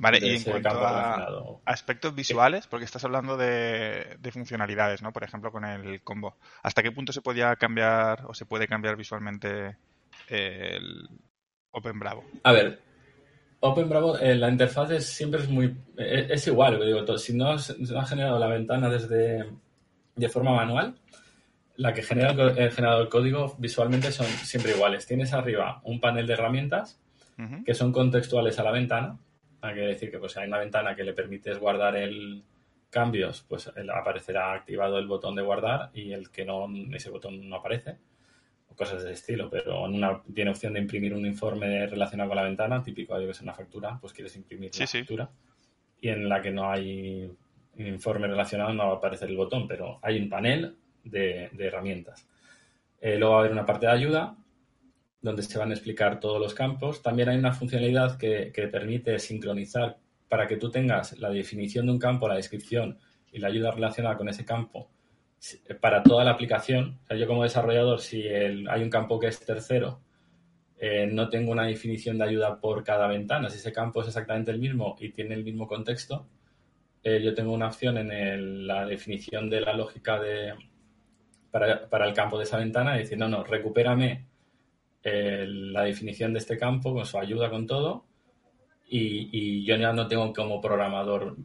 Vale, 0.00 0.18
y 0.22 0.36
en 0.36 0.42
cuanto 0.42 0.70
a 0.70 1.60
aspectos 1.66 2.14
visuales, 2.14 2.66
porque 2.66 2.86
estás 2.86 3.04
hablando 3.04 3.36
de, 3.36 4.18
funcionalidades, 4.32 5.02
¿no? 5.02 5.12
Por 5.12 5.24
ejemplo, 5.24 5.52
con 5.52 5.64
el 5.64 6.02
combo. 6.02 6.36
¿Hasta 6.62 6.82
qué 6.82 6.90
punto 6.90 7.12
se 7.12 7.20
podía 7.20 7.54
cambiar 7.56 8.24
o 8.26 8.34
se 8.34 8.46
puede 8.46 8.66
cambiar 8.66 8.96
visualmente 8.96 9.76
el 10.28 11.06
Open 11.72 11.98
Bravo? 11.98 12.24
A 12.44 12.52
ver, 12.52 12.80
Open 13.60 13.90
Bravo, 13.90 14.18
eh, 14.18 14.34
la 14.34 14.48
interfaz 14.48 14.90
es, 14.92 15.06
siempre 15.06 15.42
es 15.42 15.48
muy... 15.48 15.76
Es, 15.98 16.46
igual, 16.46 16.80
digo, 16.82 17.18
si 17.18 17.36
no 17.36 17.58
se 17.58 17.74
ha 17.94 18.04
generado 18.06 18.38
la 18.38 18.46
ventana 18.46 18.88
desde 18.88 19.44
de 20.16 20.28
forma 20.28 20.54
manual, 20.54 20.94
la 21.76 21.92
que 21.92 22.02
genera 22.02 22.32
el 22.32 22.72
generador 22.72 23.08
código 23.10 23.54
visualmente 23.58 24.12
son 24.12 24.26
siempre 24.26 24.72
iguales. 24.72 25.06
Tienes 25.06 25.32
arriba 25.34 25.80
un 25.84 26.00
panel 26.00 26.26
de 26.26 26.32
herramientas 26.32 26.98
que 27.64 27.72
son 27.72 27.90
contextuales 27.90 28.58
a 28.58 28.62
la 28.62 28.70
ventana. 28.70 29.18
Hay 29.62 29.74
que 29.74 29.80
decir 29.80 30.10
que 30.10 30.18
pues, 30.18 30.36
hay 30.36 30.48
una 30.48 30.58
ventana 30.58 30.94
que 30.94 31.04
le 31.04 31.12
permites 31.12 31.58
guardar 31.58 31.96
el 31.96 32.42
cambios, 32.90 33.44
pues 33.48 33.70
aparecerá 33.94 34.52
activado 34.52 34.98
el 34.98 35.06
botón 35.06 35.36
de 35.36 35.42
guardar 35.42 35.90
y 35.94 36.12
el 36.12 36.30
que 36.30 36.44
no, 36.44 36.68
ese 36.92 37.10
botón 37.10 37.48
no 37.48 37.56
aparece. 37.56 37.98
O 38.68 38.74
cosas 38.74 39.02
de 39.02 39.12
estilo, 39.12 39.48
pero 39.50 39.86
en 39.86 39.94
una, 39.94 40.22
tiene 40.34 40.50
opción 40.50 40.74
de 40.74 40.80
imprimir 40.80 41.14
un 41.14 41.26
informe 41.26 41.86
relacionado 41.86 42.30
con 42.30 42.36
la 42.36 42.44
ventana, 42.44 42.82
típico 42.82 43.18
de 43.18 43.24
que 43.24 43.30
es 43.32 43.40
una 43.40 43.54
factura, 43.54 43.98
pues 44.00 44.12
quieres 44.12 44.36
imprimir 44.36 44.70
la 44.78 44.86
factura. 44.86 45.30
Y 46.00 46.08
en 46.08 46.28
la 46.28 46.40
que 46.40 46.50
no 46.50 46.70
hay 46.70 47.30
informe 47.76 48.26
relacionado 48.28 48.72
no 48.74 48.86
va 48.86 48.94
a 48.94 48.96
aparecer 48.96 49.28
el 49.28 49.36
botón, 49.36 49.66
pero 49.66 49.98
hay 50.02 50.20
un 50.20 50.28
panel 50.28 50.76
de, 51.04 51.50
herramientas. 51.58 52.26
Eh, 53.00 53.16
luego 53.18 53.34
va 53.34 53.38
a 53.38 53.40
haber 53.40 53.52
una 53.52 53.66
parte 53.66 53.86
de 53.86 53.92
ayuda 53.92 54.36
donde 55.22 55.42
se 55.42 55.58
van 55.58 55.70
a 55.70 55.74
explicar 55.74 56.20
todos 56.20 56.40
los 56.40 56.54
campos. 56.54 57.02
También 57.02 57.28
hay 57.28 57.38
una 57.38 57.52
funcionalidad 57.52 58.16
que, 58.18 58.52
permite 58.70 59.18
sincronizar 59.18 59.98
para 60.28 60.46
que 60.46 60.56
tú 60.56 60.70
tengas 60.70 61.18
la 61.18 61.30
definición 61.30 61.86
de 61.86 61.92
un 61.92 61.98
campo, 61.98 62.28
la 62.28 62.36
descripción 62.36 62.98
y 63.32 63.38
la 63.38 63.48
ayuda 63.48 63.70
relacionada 63.72 64.16
con 64.16 64.28
ese 64.28 64.44
campo 64.44 64.90
para 65.80 66.02
toda 66.02 66.24
la 66.24 66.32
aplicación. 66.32 67.00
yo 67.10 67.26
como 67.26 67.42
desarrollador, 67.42 68.00
si 68.00 68.26
hay 68.28 68.82
un 68.82 68.90
campo 68.90 69.18
que 69.18 69.28
es 69.28 69.40
tercero, 69.40 70.00
eh, 70.78 71.06
no 71.06 71.28
tengo 71.28 71.52
una 71.52 71.64
definición 71.66 72.18
de 72.18 72.24
ayuda 72.24 72.60
por 72.60 72.84
cada 72.84 73.06
ventana. 73.06 73.50
Si 73.50 73.58
ese 73.58 73.72
campo 73.72 74.02
es 74.02 74.08
exactamente 74.08 74.50
el 74.50 74.58
mismo 74.58 74.96
y 74.98 75.10
tiene 75.10 75.34
el 75.34 75.44
mismo 75.44 75.66
contexto, 75.66 76.26
eh, 77.02 77.20
yo 77.22 77.34
tengo 77.34 77.52
una 77.52 77.68
opción 77.68 77.96
en 77.98 78.66
la 78.66 78.86
definición 78.86 79.48
de 79.50 79.60
la 79.60 79.74
lógica 79.74 80.20
de, 80.20 80.54
para, 81.50 82.06
el 82.06 82.14
campo 82.14 82.38
de 82.38 82.44
esa 82.44 82.58
ventana 82.58 82.96
y 82.96 83.00
decir, 83.00 83.18
no, 83.18 83.28
no, 83.28 83.42
recupérame 83.44 84.26
eh, 85.02 85.46
la 85.48 85.84
definición 85.84 86.32
de 86.32 86.40
este 86.40 86.58
campo 86.58 86.92
con 86.92 87.06
su 87.06 87.18
ayuda, 87.18 87.50
con 87.50 87.66
todo, 87.66 88.04
y, 88.90 89.64
yo 89.64 89.76
ya 89.76 89.92
no 89.92 90.08
tengo 90.08 90.32
como 90.32 90.60
programador 90.60 91.36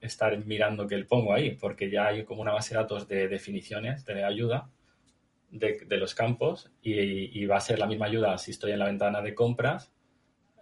estar 0.00 0.36
mirando 0.44 0.86
que 0.86 0.94
él 0.94 1.06
pongo 1.06 1.34
ahí, 1.34 1.56
porque 1.56 1.90
ya 1.90 2.06
hay 2.08 2.24
como 2.24 2.42
una 2.42 2.52
base 2.52 2.74
de 2.74 2.80
datos 2.80 3.08
de 3.08 3.28
definiciones, 3.28 4.04
de 4.04 4.24
ayuda 4.24 4.70
de, 5.50 5.96
los 5.98 6.14
campos, 6.14 6.70
y, 6.82 7.44
va 7.46 7.56
a 7.56 7.60
ser 7.60 7.78
la 7.78 7.86
misma 7.86 8.06
ayuda 8.06 8.38
si 8.38 8.52
estoy 8.52 8.72
en 8.72 8.78
la 8.78 8.86
ventana 8.86 9.20
de 9.20 9.34
compras 9.34 9.92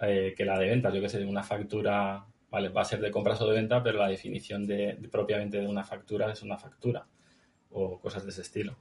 eh, 0.01 0.35
que 0.37 0.45
la 0.45 0.59
de 0.59 0.67
ventas. 0.71 0.95
Yo 0.95 1.01
que 1.01 1.09
sé, 1.09 1.25
una 1.25 1.43
factura, 1.43 2.25
vale, 2.51 2.69
va 2.71 2.83
a 2.83 2.85
ser 2.85 3.01
de 3.01 3.11
compras 3.11 3.41
o 3.43 3.47
de 3.47 3.55
venta, 3.55 3.83
pero 3.83 3.99
la 3.99 4.09
definición 4.09 4.67
de, 4.67 4.99
propiamente 5.11 5.61
de 5.61 5.67
una 5.67 5.85
factura 5.85 6.33
es 6.33 6.43
una 6.43 6.57
factura 6.57 7.07
o 7.71 8.01
cosas 8.01 8.25
de 8.25 8.31
ese 8.31 8.43
estilo. 8.43 8.77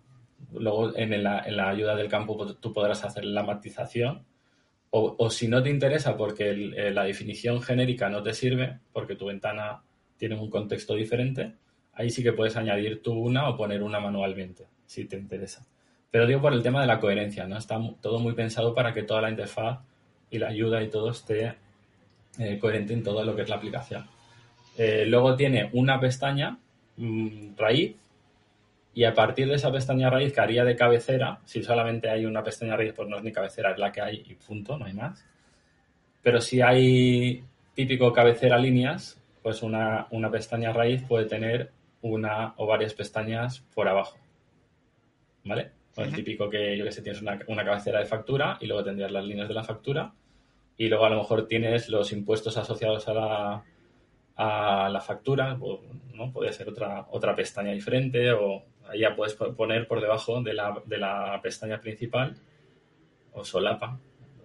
Luego 0.54 0.96
en 0.96 1.24
la, 1.24 1.44
ayuda 1.70 1.96
del 1.96 2.08
campo 2.08 2.56
tú 2.56 2.74
podrás 2.74 3.04
hacer 3.04 3.26
la 3.26 3.44
matización 3.44 4.26
o, 4.92 5.30
si 5.30 5.48
no 5.48 5.62
te 5.62 5.70
interesa 5.70 6.18
porque 6.18 6.50
eh, 6.50 6.92
la 6.92 7.04
definición 7.04 7.62
genérica 7.62 8.10
no 8.10 8.24
te 8.24 8.34
sirve, 8.34 8.80
porque 8.92 9.16
tu 9.16 9.28
ventana 9.28 9.84
tiene 10.18 10.36
un 10.36 10.50
contexto 10.50 10.96
diferente, 10.96 11.54
ahí 11.94 12.10
sí 12.10 12.24
que 12.24 12.34
puedes 12.34 12.56
añadir 12.56 13.04
tú 13.04 13.14
una 13.14 13.48
o 13.50 13.56
poner 13.56 13.84
una 13.84 14.00
manualmente, 14.00 14.66
si 14.88 15.06
te 15.06 15.16
interesa. 15.16 15.66
Pero 16.10 16.26
digo 16.26 16.42
por 16.42 16.54
el 16.54 16.64
tema 16.64 16.82
de 16.82 16.88
la 16.88 17.00
coherencia, 17.00 17.46
¿no? 17.46 17.58
Está 17.58 17.80
todo 18.02 18.20
muy 18.20 18.34
pensado 18.34 18.74
para 18.74 18.94
que 18.94 19.04
toda 19.04 19.22
la 19.22 19.30
interfaz 19.30 19.80
y 20.32 20.40
la 20.40 20.48
ayuda 20.48 20.82
y 20.82 20.90
todo 20.90 21.12
esté 21.12 21.54
eh, 22.40 22.58
coherente 22.58 22.94
en 22.94 23.04
todo 23.04 23.24
lo 23.24 23.36
que 23.36 23.44
es 23.44 23.50
la 23.50 23.58
aplicación. 23.58 24.06
Eh, 24.76 25.06
luego 25.06 25.36
tiene 25.36 25.70
una 25.74 26.00
pestaña 26.00 26.58
mm, 26.98 27.56
raíz 27.58 27.96
y 28.94 29.04
a 29.04 29.14
partir 29.14 29.48
de 29.48 29.56
esa 29.56 29.72
pestaña 29.72 30.10
raíz 30.10 30.34
que 30.34 30.42
haría 30.42 30.64
de 30.64 30.76
cabecera, 30.76 31.40
si 31.46 31.64
solamente 31.64 32.10
hay 32.10 32.26
una 32.26 32.44
pestaña 32.44 32.76
raíz, 32.76 32.94
pues 32.94 33.08
no 33.08 33.18
es 33.18 33.24
ni 33.24 33.32
cabecera, 33.32 33.72
es 33.72 33.78
la 33.78 33.92
que 33.92 34.02
hay 34.02 34.24
y 34.26 34.36
punto, 34.36 34.78
no 34.78 34.86
hay 34.86 34.94
más. 34.94 35.26
Pero 36.22 36.42
si 36.42 36.62
hay 36.62 37.44
típico 37.74 38.12
cabecera 38.12 38.58
líneas, 38.58 39.22
pues 39.42 39.64
una, 39.64 40.08
pestaña 40.32 40.74
raíz 40.74 41.04
puede 41.04 41.26
tener 41.26 41.72
una 42.02 42.54
o 42.58 42.66
varias 42.66 42.94
pestañas 42.94 43.62
por 43.74 43.88
abajo. 43.88 44.18
¿Vale? 45.46 45.72
Pues 45.96 46.14
típico 46.14 46.50
que 46.50 46.78
yo 46.78 46.86
que 46.86 46.92
sé, 46.92 47.02
tienes 47.02 47.22
una, 47.22 47.40
una, 47.48 47.66
cabecera 47.66 48.00
de 48.00 48.06
factura 48.06 48.58
y 48.62 48.68
luego 48.68 48.84
tendrías 48.84 49.12
las 49.12 49.26
líneas 49.26 49.48
de 49.48 49.54
la 49.54 49.64
factura 49.64 50.14
y 50.78 50.88
luego 50.88 51.06
a 51.06 51.10
lo 51.10 51.18
mejor 51.18 51.48
tienes 51.48 51.90
los 51.90 52.12
impuestos 52.12 52.56
asociados 52.58 53.08
a 53.08 53.14
la, 53.14 53.64
a 54.38 54.90
la 54.90 55.02
factura, 55.02 55.58
¿no? 56.14 56.32
Podría 56.32 56.54
ser 56.54 56.70
otra, 56.70 57.08
otra 57.12 57.36
pestaña 57.36 57.74
diferente 57.74 58.32
o 58.32 58.64
ya 58.98 59.16
puedes 59.16 59.36
poner 59.36 59.88
por 59.88 60.02
debajo 60.02 60.42
de 60.42 60.54
la, 60.54 60.82
de 60.86 60.98
la 60.98 61.40
pestaña 61.42 61.80
principal 61.80 62.36
o 63.34 63.44
solapa, 63.44 64.00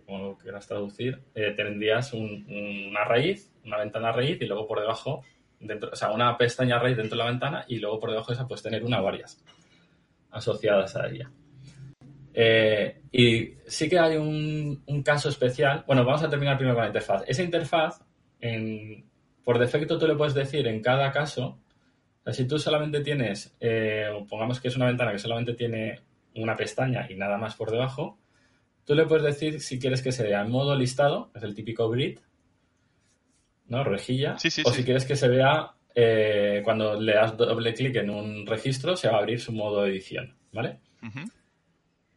como 0.07 0.19
lo 0.19 0.37
quieras 0.37 0.67
traducir, 0.67 1.21
eh, 1.35 1.53
tendrías 1.57 2.13
una 2.13 3.05
raíz, 3.05 3.53
una 3.65 3.79
ventana 3.79 4.13
raíz 4.13 4.41
y 4.41 4.47
luego 4.47 4.67
por 4.67 4.81
debajo, 4.81 5.23
dentro, 5.61 5.91
o 5.93 5.97
sea, 5.97 6.11
una 6.13 6.37
pestaña 6.37 6.79
raíz 6.79 6.97
dentro 6.97 7.17
de 7.17 7.25
la 7.25 7.31
ventana 7.31 7.65
y 7.69 7.79
luego 7.79 7.99
por 8.01 8.11
debajo 8.11 8.29
de 8.29 8.35
esa 8.35 8.47
puedes 8.47 8.63
tener 8.63 8.85
una 8.85 9.01
o 9.01 9.05
varias 9.05 9.43
asociadas 10.31 10.97
a 10.97 11.09
ella. 11.09 11.31
Eh, 12.35 13.03
y 13.13 13.55
sí 13.67 13.89
que 13.89 13.99
hay 13.99 14.17
un, 14.17 14.83
un, 14.87 15.03
caso 15.03 15.29
especial. 15.29 15.85
Bueno, 15.87 16.05
vamos 16.05 16.23
a 16.25 16.29
terminar 16.29 16.57
primero 16.57 16.75
con 16.75 16.83
la 16.83 16.89
interfaz. 16.89 17.23
Esa 17.29 17.45
interfaz, 17.45 18.01
por 19.45 19.59
defecto 19.59 19.99
tú 19.99 20.09
le 20.09 20.17
puedes 20.17 20.35
decir 20.35 20.67
en 20.67 20.83
cada 20.83 21.13
caso, 21.13 21.61
si 22.33 22.47
tú 22.47 22.59
solamente 22.59 23.01
tienes, 23.01 23.55
eh, 23.61 24.09
pongamos 24.29 24.61
que 24.61 24.69
es 24.69 24.77
una 24.77 24.87
ventana 24.87 25.13
que 25.13 25.19
solamente 25.19 25.55
tiene 25.55 26.01
una 26.37 26.57
pestaña 26.57 27.07
y 27.11 27.15
nada 27.15 27.37
más 27.37 27.55
por 27.55 27.71
debajo, 27.71 28.19
tú 28.85 28.95
le 28.95 29.07
puedes 29.07 29.25
decir 29.25 29.61
si 29.61 29.79
quieres 29.79 30.03
que 30.03 30.13
se 30.13 30.25
vea 30.25 30.43
en 30.43 30.51
modo 30.51 30.75
listado, 30.75 31.31
es 31.35 31.43
el 31.43 31.55
típico 31.55 31.89
grid, 31.91 32.19
¿no? 33.69 33.85
Rejilla. 33.85 34.37
o 34.65 34.73
si 34.73 34.85
quieres 34.85 35.05
que 35.05 35.17
se 35.17 35.29
vea 35.29 35.73
eh, 35.95 36.61
cuando 36.65 37.01
le 37.01 37.15
das 37.15 37.37
doble 37.37 37.73
clic 37.75 37.97
en 37.97 38.11
un 38.11 38.47
registro, 38.47 38.97
se 38.97 39.09
va 39.09 39.17
a 39.17 39.21
abrir 39.21 39.41
su 39.41 39.53
modo 39.53 39.87
edición, 39.87 40.35
¿vale? 40.53 40.79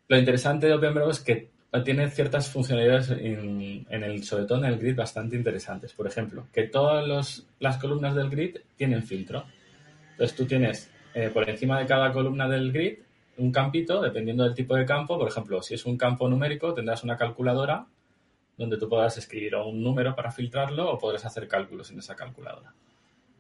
Lo 0.08 0.18
interesante 0.18 0.68
de 0.68 0.74
OpenBrowser 0.74 1.12
es 1.12 1.20
que 1.20 1.58
tiene 1.84 2.10
ciertas 2.10 2.49
funcionalidades 2.49 3.12
en, 3.12 3.86
el, 3.89 4.24
sobre 4.24 4.45
todo 4.45 4.60
en 4.60 4.66
el 4.66 4.80
grid 4.80 4.95
bastante 4.95 5.36
interesantes. 5.36 5.93
Por 5.93 6.08
ejemplo, 6.08 6.47
que 6.53 6.64
todas 6.64 7.45
las 7.60 7.78
columnas 7.78 8.16
del 8.16 8.30
grid 8.30 8.58
tienen 8.76 9.03
filtro. 9.03 9.45
Entonces 10.18 10.36
tú 10.36 10.45
tienes 10.45 10.89
eh, 11.13 11.30
por 11.30 11.47
encima 11.47 11.80
de 11.80 11.86
cada 11.86 12.11
columna 12.11 12.49
del 12.49 12.72
grid 12.72 12.97
un 13.38 13.51
campito, 13.51 14.01
dependiendo 14.01 14.43
del 14.43 14.55
tipo 14.55 14.76
de 14.76 14.84
campo. 14.84 15.15
Por 15.20 15.28
ejemplo, 15.28 15.61
si 15.61 15.76
es 15.76 15.86
un 15.86 15.95
campo 15.95 16.28
numérico, 16.28 16.74
tendrás 16.74 17.03
una 17.03 17.15
calculadora 17.15 17.86
donde 18.57 18.78
tú 18.78 18.89
podrás 18.89 19.15
escribir 19.20 19.55
un 19.55 19.84
número 19.84 20.15
para 20.15 20.32
filtrarlo 20.32 20.91
o 20.91 20.97
podrás 20.97 21.24
hacer 21.26 21.47
cálculos 21.47 21.91
en 21.91 21.99
esa 21.99 22.15
calculadora. 22.15 22.74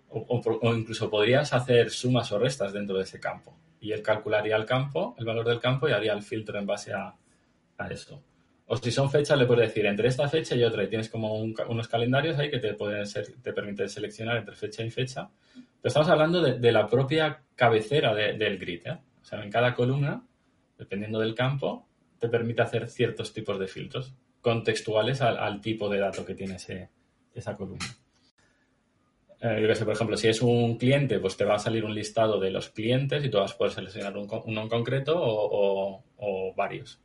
O, 0.09 0.75
incluso 0.75 1.09
podrías 1.09 1.51
hacer 1.51 1.89
sumas 1.89 2.31
o 2.31 2.37
restas 2.37 2.73
dentro 2.73 2.97
de 2.97 3.03
ese 3.03 3.19
campo. 3.19 3.57
Y 3.81 3.91
él 3.91 4.03
calcularía 4.03 4.55
el 4.55 4.65
campo, 4.65 5.15
el 5.17 5.25
valor 5.25 5.47
del 5.47 5.59
campo 5.59 5.89
y 5.89 5.93
haría 5.93 6.13
el 6.13 6.21
filtro 6.21 6.59
en 6.59 6.67
base 6.67 6.93
a, 6.93 7.15
a 7.79 7.87
eso. 7.87 8.21
O 8.69 8.75
si 8.75 8.91
son 8.91 9.09
fechas, 9.09 9.37
le 9.37 9.45
puedes 9.45 9.69
decir 9.69 9.85
entre 9.85 10.09
esta 10.09 10.27
fecha 10.27 10.53
y 10.53 10.63
otra. 10.63 10.83
Y 10.83 10.87
tienes 10.87 11.09
como 11.09 11.35
unos 11.35 11.87
calendarios 11.87 12.37
ahí 12.37 12.51
que 12.51 12.59
te, 12.59 12.73
pueden 12.73 13.05
te 13.41 13.53
permiten 13.53 13.87
seleccionar 13.87 14.37
entre 14.37 14.55
fecha 14.55 14.83
y 14.83 14.89
fecha. 14.89 15.29
Pero 15.53 15.87
estamos 15.87 16.09
hablando 16.09 16.41
de, 16.41 16.71
la 16.71 16.87
propia 16.87 17.43
cabecera 17.55 18.13
del 18.13 18.57
grid. 18.57 18.85
¿eh? 18.85 18.97
O 19.21 19.25
sea, 19.25 19.41
en 19.41 19.49
cada 19.49 19.73
columna, 19.73 20.21
dependiendo 20.77 21.19
del 21.19 21.33
campo, 21.33 21.87
te 22.19 22.27
permite 22.27 22.61
hacer 22.61 22.89
ciertos 22.89 23.31
tipos 23.31 23.57
de 23.57 23.67
filtros 23.67 24.13
contextuales 24.41 25.21
al, 25.21 25.61
tipo 25.61 25.87
de 25.87 25.99
dato 25.99 26.25
que 26.25 26.35
tiene 26.35 26.57
esa 27.33 27.55
columna. 27.55 27.85
Eh, 29.39 29.65
yo 29.65 29.75
sé, 29.75 29.85
por 29.85 29.93
ejemplo, 29.93 30.17
si 30.17 30.27
es 30.27 30.41
un 30.41 30.77
cliente, 30.77 31.19
pues 31.19 31.37
te 31.37 31.45
va 31.45 31.55
a 31.55 31.59
salir 31.59 31.85
un 31.85 31.95
listado 31.95 32.37
de 32.37 32.51
los 32.51 32.69
clientes 32.69 33.23
y 33.23 33.29
tú 33.29 33.37
vas 33.37 33.53
a 33.53 33.57
poder 33.57 33.71
seleccionar 33.71 34.17
uno 34.17 34.61
en 34.61 34.67
concreto 34.67 35.13
o 35.17 36.53
varios 36.55 36.99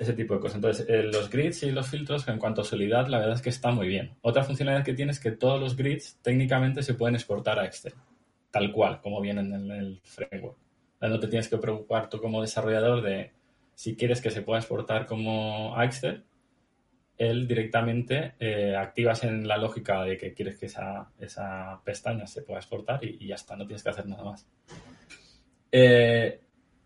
ese 0.00 0.14
tipo 0.14 0.32
de 0.34 0.40
cosas. 0.40 0.56
Entonces, 0.56 0.86
eh, 0.88 1.02
los 1.02 1.28
grids 1.28 1.62
y 1.62 1.70
los 1.70 1.86
filtros, 1.86 2.26
en 2.26 2.38
cuanto 2.38 2.62
a 2.62 2.64
solidad, 2.64 3.06
la 3.08 3.18
verdad 3.18 3.34
es 3.34 3.42
que 3.42 3.50
está 3.50 3.70
muy 3.70 3.86
bien. 3.86 4.16
Otra 4.22 4.42
funcionalidad 4.42 4.82
que 4.82 4.94
tiene 4.94 5.12
es 5.12 5.20
que 5.20 5.30
todos 5.30 5.60
los 5.60 5.76
grids 5.76 6.18
técnicamente 6.22 6.82
se 6.82 6.94
pueden 6.94 7.16
exportar 7.16 7.58
a 7.58 7.66
Excel, 7.66 7.92
tal 8.50 8.72
cual, 8.72 9.02
como 9.02 9.20
vienen 9.20 9.52
en 9.52 9.70
el 9.70 10.00
framework. 10.02 10.56
No 11.02 11.20
te 11.20 11.28
tienes 11.28 11.48
que 11.48 11.58
preocupar 11.58 12.08
tú 12.08 12.18
como 12.18 12.40
desarrollador 12.40 13.02
de 13.02 13.32
si 13.74 13.94
quieres 13.94 14.22
que 14.22 14.30
se 14.30 14.40
pueda 14.40 14.58
exportar 14.58 15.04
como 15.04 15.76
a 15.76 15.84
Excel, 15.84 16.24
él 17.18 17.46
directamente 17.46 18.36
eh, 18.40 18.74
activas 18.74 19.22
en 19.24 19.46
la 19.46 19.58
lógica 19.58 20.02
de 20.04 20.16
que 20.16 20.32
quieres 20.32 20.58
que 20.58 20.64
esa, 20.64 21.10
pestaña 21.84 22.26
se 22.26 22.40
pueda 22.40 22.58
exportar 22.58 23.04
y, 23.04 23.26
ya 23.26 23.34
está, 23.34 23.54
no 23.54 23.66
tienes 23.66 23.82
que 23.82 23.90
hacer 23.90 24.06
nada 24.06 24.24
más. 24.24 24.48
Eh, 25.70 26.40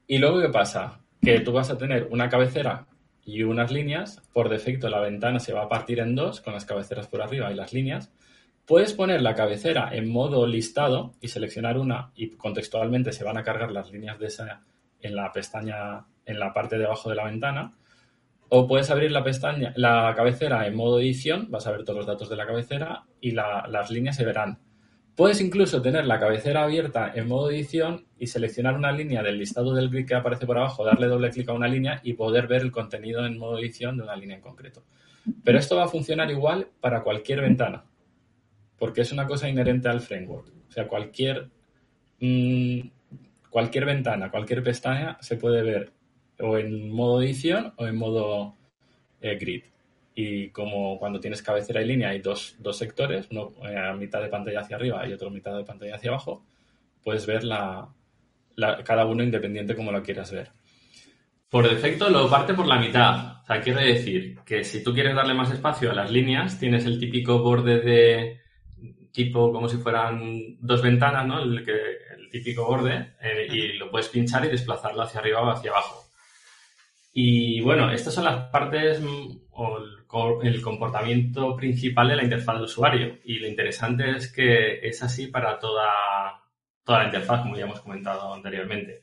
y 0.08 0.18
luego, 0.18 0.40
¿qué 0.40 0.48
pasa? 0.48 1.00
Que 1.22 1.38
tú 1.40 1.52
vas 1.52 1.70
a 1.70 1.78
tener 1.78 2.08
una 2.10 2.28
cabecera 2.28 2.88
y 3.24 3.42
unas 3.42 3.70
líneas. 3.70 4.22
Por 4.32 4.48
defecto, 4.48 4.88
la 4.88 5.00
ventana 5.00 5.40
se 5.40 5.52
va 5.52 5.62
a 5.62 5.68
partir 5.68 6.00
en 6.00 6.14
dos, 6.14 6.40
con 6.40 6.54
las 6.54 6.64
cabeceras 6.64 7.08
por 7.08 7.22
arriba 7.22 7.50
y 7.52 7.54
las 7.54 7.72
líneas. 7.72 8.12
Puedes 8.66 8.94
poner 8.94 9.20
la 9.20 9.34
cabecera 9.34 9.90
en 9.92 10.08
modo 10.10 10.46
listado 10.46 11.12
y 11.20 11.28
seleccionar 11.28 11.78
una 11.78 12.12
y 12.14 12.30
contextualmente 12.30 13.12
se 13.12 13.24
van 13.24 13.36
a 13.36 13.44
cargar 13.44 13.70
las 13.72 13.92
líneas 13.92 14.18
de 14.18 14.26
esa 14.26 14.62
en 15.00 15.14
la 15.14 15.30
pestaña, 15.32 16.06
en 16.24 16.38
la 16.38 16.52
parte 16.54 16.78
de 16.78 16.86
abajo 16.86 17.10
de 17.10 17.16
la 17.16 17.24
ventana. 17.24 17.74
O 18.48 18.66
puedes 18.66 18.90
abrir 18.90 19.10
la 19.10 19.24
pestaña, 19.24 19.72
la 19.76 20.12
cabecera 20.16 20.66
en 20.66 20.76
modo 20.76 21.00
edición, 21.00 21.50
vas 21.50 21.66
a 21.66 21.72
ver 21.72 21.84
todos 21.84 21.98
los 21.98 22.06
datos 22.06 22.28
de 22.28 22.36
la 22.36 22.46
cabecera 22.46 23.04
y 23.20 23.32
las 23.32 23.90
líneas 23.90 24.16
se 24.16 24.24
verán. 24.24 24.58
Puedes 25.16 25.40
incluso 25.40 25.80
tener 25.80 26.06
la 26.06 26.18
cabecera 26.18 26.64
abierta 26.64 27.12
en 27.14 27.28
modo 27.28 27.48
edición 27.50 28.04
y 28.18 28.26
seleccionar 28.26 28.74
una 28.74 28.90
línea 28.90 29.22
del 29.22 29.38
listado 29.38 29.72
del 29.72 29.88
grid 29.88 30.08
que 30.08 30.14
aparece 30.16 30.44
por 30.44 30.58
abajo, 30.58 30.84
darle 30.84 31.06
doble 31.06 31.30
clic 31.30 31.48
a 31.48 31.52
una 31.52 31.68
línea 31.68 32.00
y 32.02 32.14
poder 32.14 32.48
ver 32.48 32.62
el 32.62 32.72
contenido 32.72 33.24
en 33.24 33.38
modo 33.38 33.58
edición 33.58 33.96
de 33.96 34.02
una 34.02 34.16
línea 34.16 34.36
en 34.36 34.42
concreto. 34.42 34.82
Pero 35.44 35.58
esto 35.58 35.76
va 35.76 35.84
a 35.84 35.88
funcionar 35.88 36.30
igual 36.32 36.68
para 36.80 37.04
cualquier 37.04 37.42
ventana, 37.42 37.84
porque 38.76 39.02
es 39.02 39.12
una 39.12 39.26
cosa 39.26 39.48
inherente 39.48 39.88
al 39.88 40.00
framework. 40.00 40.48
O 40.68 40.72
sea, 40.72 40.88
cualquier, 40.88 41.48
mm, 42.18 42.80
cualquier 43.50 43.84
ventana, 43.84 44.32
cualquier 44.32 44.64
pestaña 44.64 45.16
se 45.20 45.36
puede 45.36 45.62
ver 45.62 45.92
o 46.40 46.58
en 46.58 46.90
modo 46.90 47.22
edición 47.22 47.72
o 47.76 47.86
en 47.86 47.96
modo 47.96 48.56
eh, 49.20 49.36
grid 49.36 49.62
y 50.14 50.50
como 50.50 50.98
cuando 50.98 51.18
tienes 51.18 51.42
cabecera 51.42 51.82
y 51.82 51.86
línea 51.86 52.10
hay 52.10 52.20
dos, 52.20 52.56
sectores, 52.72 53.26
uno 53.30 53.52
eh, 53.68 53.76
a 53.76 53.92
mitad 53.94 54.22
de 54.22 54.28
pantalla 54.28 54.60
hacia 54.60 54.76
arriba 54.76 55.06
y 55.06 55.12
otro 55.12 55.28
a 55.28 55.32
mitad 55.32 55.56
de 55.56 55.64
pantalla 55.64 55.96
hacia 55.96 56.10
abajo, 56.10 56.44
puedes 57.02 57.26
ver 57.26 57.42
la, 57.42 57.88
cada 58.84 59.06
uno 59.06 59.22
independiente 59.22 59.74
como 59.74 59.90
lo 59.90 60.02
quieras 60.02 60.30
ver. 60.30 60.52
Por 61.48 61.68
defecto 61.68 62.08
lo 62.10 62.28
parte 62.28 62.54
por 62.54 62.66
la 62.66 62.78
mitad. 62.78 63.42
O 63.42 63.46
sea, 63.46 63.60
quiere 63.60 63.84
decir 63.92 64.38
que 64.44 64.64
si 64.64 64.82
tú 64.82 64.92
quieres 64.94 65.14
darle 65.14 65.34
más 65.34 65.52
espacio 65.52 65.90
a 65.90 65.94
las 65.94 66.10
líneas, 66.10 66.58
tienes 66.58 66.86
el 66.86 66.98
típico 66.98 67.40
borde 67.40 67.80
de 67.80 68.40
tipo 69.12 69.52
como 69.52 69.68
si 69.68 69.76
fueran 69.76 70.56
dos 70.60 70.82
ventanas, 70.82 71.26
¿no? 71.26 71.40
El, 71.40 71.64
que, 71.64 71.72
el 72.18 72.28
típico 72.30 72.66
borde, 72.66 73.14
eh, 73.20 73.46
y 73.48 73.72
lo 73.74 73.90
puedes 73.90 74.08
pinchar 74.08 74.44
y 74.44 74.48
desplazarlo 74.48 75.02
hacia 75.02 75.20
arriba 75.20 75.42
o 75.42 75.50
hacia 75.50 75.70
abajo. 75.70 76.04
Y 77.12 77.60
bueno, 77.60 77.92
estas 77.92 78.12
son 78.12 78.24
las 78.24 78.48
partes 78.48 79.00
mm, 79.00 79.36
o 79.52 79.78
comportamiento 80.62 81.56
principal 81.56 82.08
de 82.08 82.16
la 82.16 82.24
interfaz 82.24 82.58
de 82.58 82.64
usuario. 82.64 83.18
Y 83.24 83.38
lo 83.38 83.48
interesante 83.48 84.10
es 84.16 84.32
que 84.32 84.86
es 84.86 85.02
así 85.02 85.26
para 85.26 85.58
toda, 85.58 86.42
toda 86.84 87.00
la 87.00 87.06
interfaz, 87.06 87.42
como 87.42 87.56
ya 87.56 87.64
hemos 87.64 87.80
comentado 87.80 88.34
anteriormente. 88.34 89.02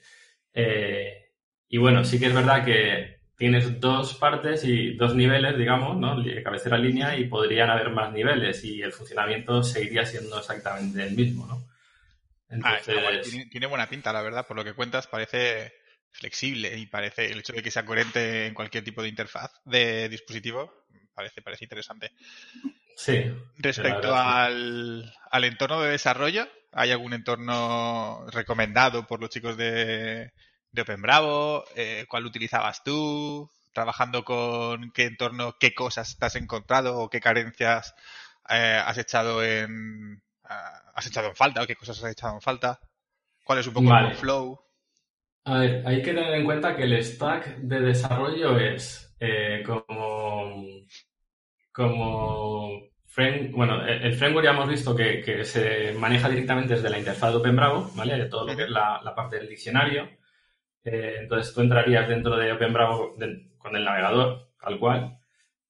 Eh, 0.54 1.32
y 1.70 1.78
bueno, 1.78 2.04
sí 2.04 2.20
que 2.20 2.28
es 2.28 2.34
verdad 2.34 2.66
que 2.66 3.22
tienes 3.38 3.80
dos 3.80 4.14
partes 4.16 4.64
y 4.66 4.94
dos 4.94 5.16
niveles, 5.16 5.58
digamos, 5.58 5.98
¿no? 5.98 6.16
Cabecera 6.44 6.78
línea 6.78 7.18
y 7.18 7.26
podrían 7.26 7.70
haber 7.70 7.90
más 7.90 8.14
niveles 8.14 8.64
y 8.64 8.82
el 8.82 8.92
funcionamiento 8.92 9.64
seguiría 9.64 10.06
siendo 10.06 10.38
exactamente 10.38 11.02
el 11.04 11.16
mismo, 11.16 11.48
¿no? 11.48 11.64
Ah, 12.64 12.78
tiene, 12.84 13.66
buena 13.66 13.88
pinta, 13.88 14.12
la 14.12 14.22
verdad, 14.22 14.46
por 14.46 14.58
lo 14.58 14.64
que 14.64 14.74
cuentas 14.74 15.08
parece 15.08 15.74
flexible 16.12 16.78
y 16.78 16.86
parece 16.86 17.32
el 17.32 17.40
hecho 17.40 17.54
de 17.54 17.64
que 17.64 17.72
sea 17.72 17.86
coherente 17.86 18.48
en 18.48 18.54
cualquier 18.54 18.84
tipo 18.84 19.02
de 19.02 19.08
interfaz 19.08 19.52
de 19.64 20.10
dispositivo 20.10 20.72
parece, 21.14 21.42
parece 21.42 21.66
interesante. 21.66 22.12
Sí. 22.96 23.34
Respecto 23.58 24.16
al, 24.16 25.14
al 25.30 25.44
entorno 25.44 25.82
de 25.82 25.92
desarrollo, 25.92 26.48
¿hay 26.72 26.92
algún 26.92 27.14
entorno 27.14 28.26
recomendado 28.32 29.08
por 29.08 29.20
los 29.20 29.30
chicos 29.30 29.58
de, 29.58 30.32
de 30.72 30.82
Open 30.82 31.02
Bravo? 31.02 31.64
Eh, 31.76 32.06
¿Cuál 32.08 32.26
utilizabas 32.26 32.84
tú? 32.84 33.50
¿Trabajando 33.74 34.24
con 34.24 34.92
qué 34.92 35.06
entorno, 35.06 35.56
qué 35.60 35.74
cosas 35.74 36.18
te 36.18 36.26
has 36.26 36.36
encontrado 36.36 36.98
o 36.98 37.10
qué 37.10 37.22
carencias 37.22 37.96
eh, 38.50 38.82
has 38.86 38.98
echado 38.98 39.44
en 39.44 40.22
has 40.94 41.08
echado 41.08 41.30
en 41.30 41.36
falta 41.36 41.64
o 41.64 41.68
qué 41.68 41.78
cosas 41.78 42.04
has 42.04 42.12
echado 42.12 42.34
en 42.34 42.42
falta? 42.42 42.80
¿Cuál 43.44 43.60
es 43.60 43.68
un 43.68 43.74
poco 43.74 43.96
el 43.98 44.16
flow? 44.16 44.60
A 45.46 45.58
ver, 45.58 45.84
hay 45.88 46.04
que 46.04 46.14
tener 46.14 46.36
en 46.36 46.46
cuenta 46.46 46.76
que 46.76 46.84
el 46.84 47.04
stack 47.04 47.58
de 47.58 47.80
desarrollo 47.80 48.60
es 48.60 49.16
eh, 49.20 49.64
como, 49.66 49.86
como 51.72 52.92
bueno, 53.52 53.86
el 53.86 54.14
framework 54.14 54.46
ya 54.46 54.52
hemos 54.52 54.70
visto 54.70 54.96
que, 54.96 55.44
se 55.44 55.94
maneja 55.94 56.30
directamente 56.30 56.76
desde 56.76 56.90
la 56.90 56.98
interfaz 56.98 57.32
de 57.32 57.38
OpenBravo, 57.38 57.92
¿vale? 57.96 58.18
De 58.18 58.26
todo 58.26 58.48
lo 58.48 58.56
que 58.56 58.64
es 58.64 58.70
la, 58.70 59.14
parte 59.16 59.38
del 59.38 59.50
diccionario. 59.50 60.10
Eh, 60.84 61.18
entonces 61.20 61.54
tú 61.54 61.62
entrarías 61.62 62.08
dentro 62.08 62.38
de 62.38 62.54
OpenBravo 62.54 63.16
con 63.58 63.76
el 63.76 63.84
navegador, 63.84 64.52
tal 64.60 64.80
cual, 64.80 65.18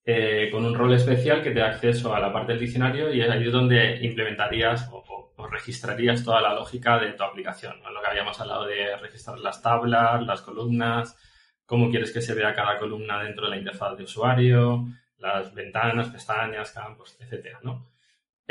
eh, 0.06 0.49
con 0.52 0.66
un 0.66 0.76
rol 0.76 0.93
especial 0.93 1.41
que 1.43 1.52
te 1.52 1.60
da 1.60 1.70
acceso 1.70 2.16
a 2.16 2.20
la 2.20 2.32
parte 2.32 2.54
del 2.54 2.62
diccionario 2.62 3.14
y 3.14 3.22
es 3.22 3.30
ahí 3.30 3.43
donde 3.45 3.97
implementarías 4.02 4.89
o, 4.91 5.02
registrarías 5.49 6.24
toda 6.24 6.39
la 6.39 6.54
lógica 6.54 6.99
de 6.99 7.14
tu 7.14 7.24
aplicación. 7.24 7.82
Lo 7.82 7.99
que 7.99 8.08
habíamos 8.08 8.39
hablado 8.39 8.66
de 8.68 8.95
registrar 8.97 9.39
las 9.39 9.62
tablas, 9.62 10.22
las 10.22 10.41
columnas, 10.43 11.18
cómo 11.66 11.89
quieres 11.89 12.14
que 12.14 12.22
se 12.22 12.36
vea 12.36 12.54
cada 12.54 12.78
columna 12.78 13.22
dentro 13.24 13.45
de 13.45 13.49
la 13.49 13.58
interfaz 13.58 13.97
de 13.97 14.04
usuario, 14.04 14.86
las 15.22 15.53
ventanas, 15.53 16.09
pestañas, 16.09 16.72
campos, 16.72 17.17
etcétera, 17.19 17.59
¿no? 17.63 17.91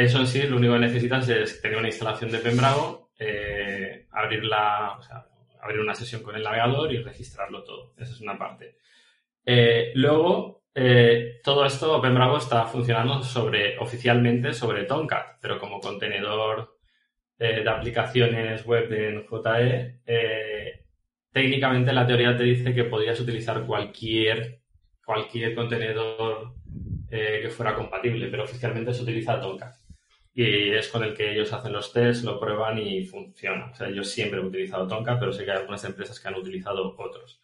Eso 0.00 0.18
en 0.18 0.26
sí, 0.26 0.42
lo 0.44 0.56
único 0.56 0.72
que 0.74 0.78
necesitas 0.80 1.28
es 1.28 1.60
tener 1.60 1.76
una 1.76 1.88
instalación 1.88 2.30
de 2.30 2.38
Pembravo, 2.38 3.10
eh, 3.18 4.06
abrir, 4.12 4.42
una 4.44 5.94
sesión 5.94 6.22
con 6.22 6.34
el 6.36 6.42
navegador 6.42 6.90
y 6.92 7.02
registrarlo 7.02 7.62
todo. 7.62 7.92
Esa 7.98 8.12
es 8.12 8.20
una 8.22 8.38
parte. 8.38 8.76
Eh, 9.44 9.92
luego, 9.94 10.64
eh, 10.74 11.40
todo 11.44 11.66
esto, 11.66 11.96
OpenBravo 11.98 12.38
está 12.38 12.64
funcionando 12.64 13.22
sobre, 13.22 13.78
oficialmente 13.78 14.54
sobre 14.54 14.84
Tomcat, 14.84 15.38
pero 15.40 15.58
como 15.58 15.80
contenedor 15.80 16.78
eh, 17.38 17.62
de 17.62 17.70
aplicaciones 17.70 18.64
web 18.64 18.92
en 18.92 19.26
JE, 19.26 20.00
técnicamente 21.32 21.92
la 21.92 22.06
teoría 22.06 22.36
te 22.36 22.44
dice 22.44 22.74
que 22.74 22.84
podrías 22.84 23.20
utilizar 23.20 23.66
cualquier, 23.66 24.62
cualquier 25.04 25.54
contenedor 25.54 26.54
que 27.10 27.50
fuera 27.50 27.74
compatible, 27.74 28.28
pero 28.28 28.44
oficialmente 28.44 28.94
se 28.94 29.02
utiliza 29.02 29.40
Tomcat. 29.40 29.74
Y 30.32 30.70
es 30.70 30.88
con 30.88 31.02
el 31.02 31.12
que 31.12 31.32
ellos 31.32 31.52
hacen 31.52 31.72
los 31.72 31.92
tests, 31.92 32.24
lo 32.24 32.38
prueban 32.38 32.78
y 32.78 33.04
funciona. 33.04 33.70
O 33.72 33.74
sea, 33.74 33.90
yo 33.90 34.04
siempre 34.04 34.40
he 34.40 34.44
utilizado 34.44 34.86
Tomcat, 34.86 35.18
pero 35.18 35.32
sé 35.32 35.44
que 35.44 35.50
hay 35.50 35.58
algunas 35.58 35.84
empresas 35.84 36.20
que 36.20 36.28
han 36.28 36.36
utilizado 36.36 36.94
otros 36.96 37.40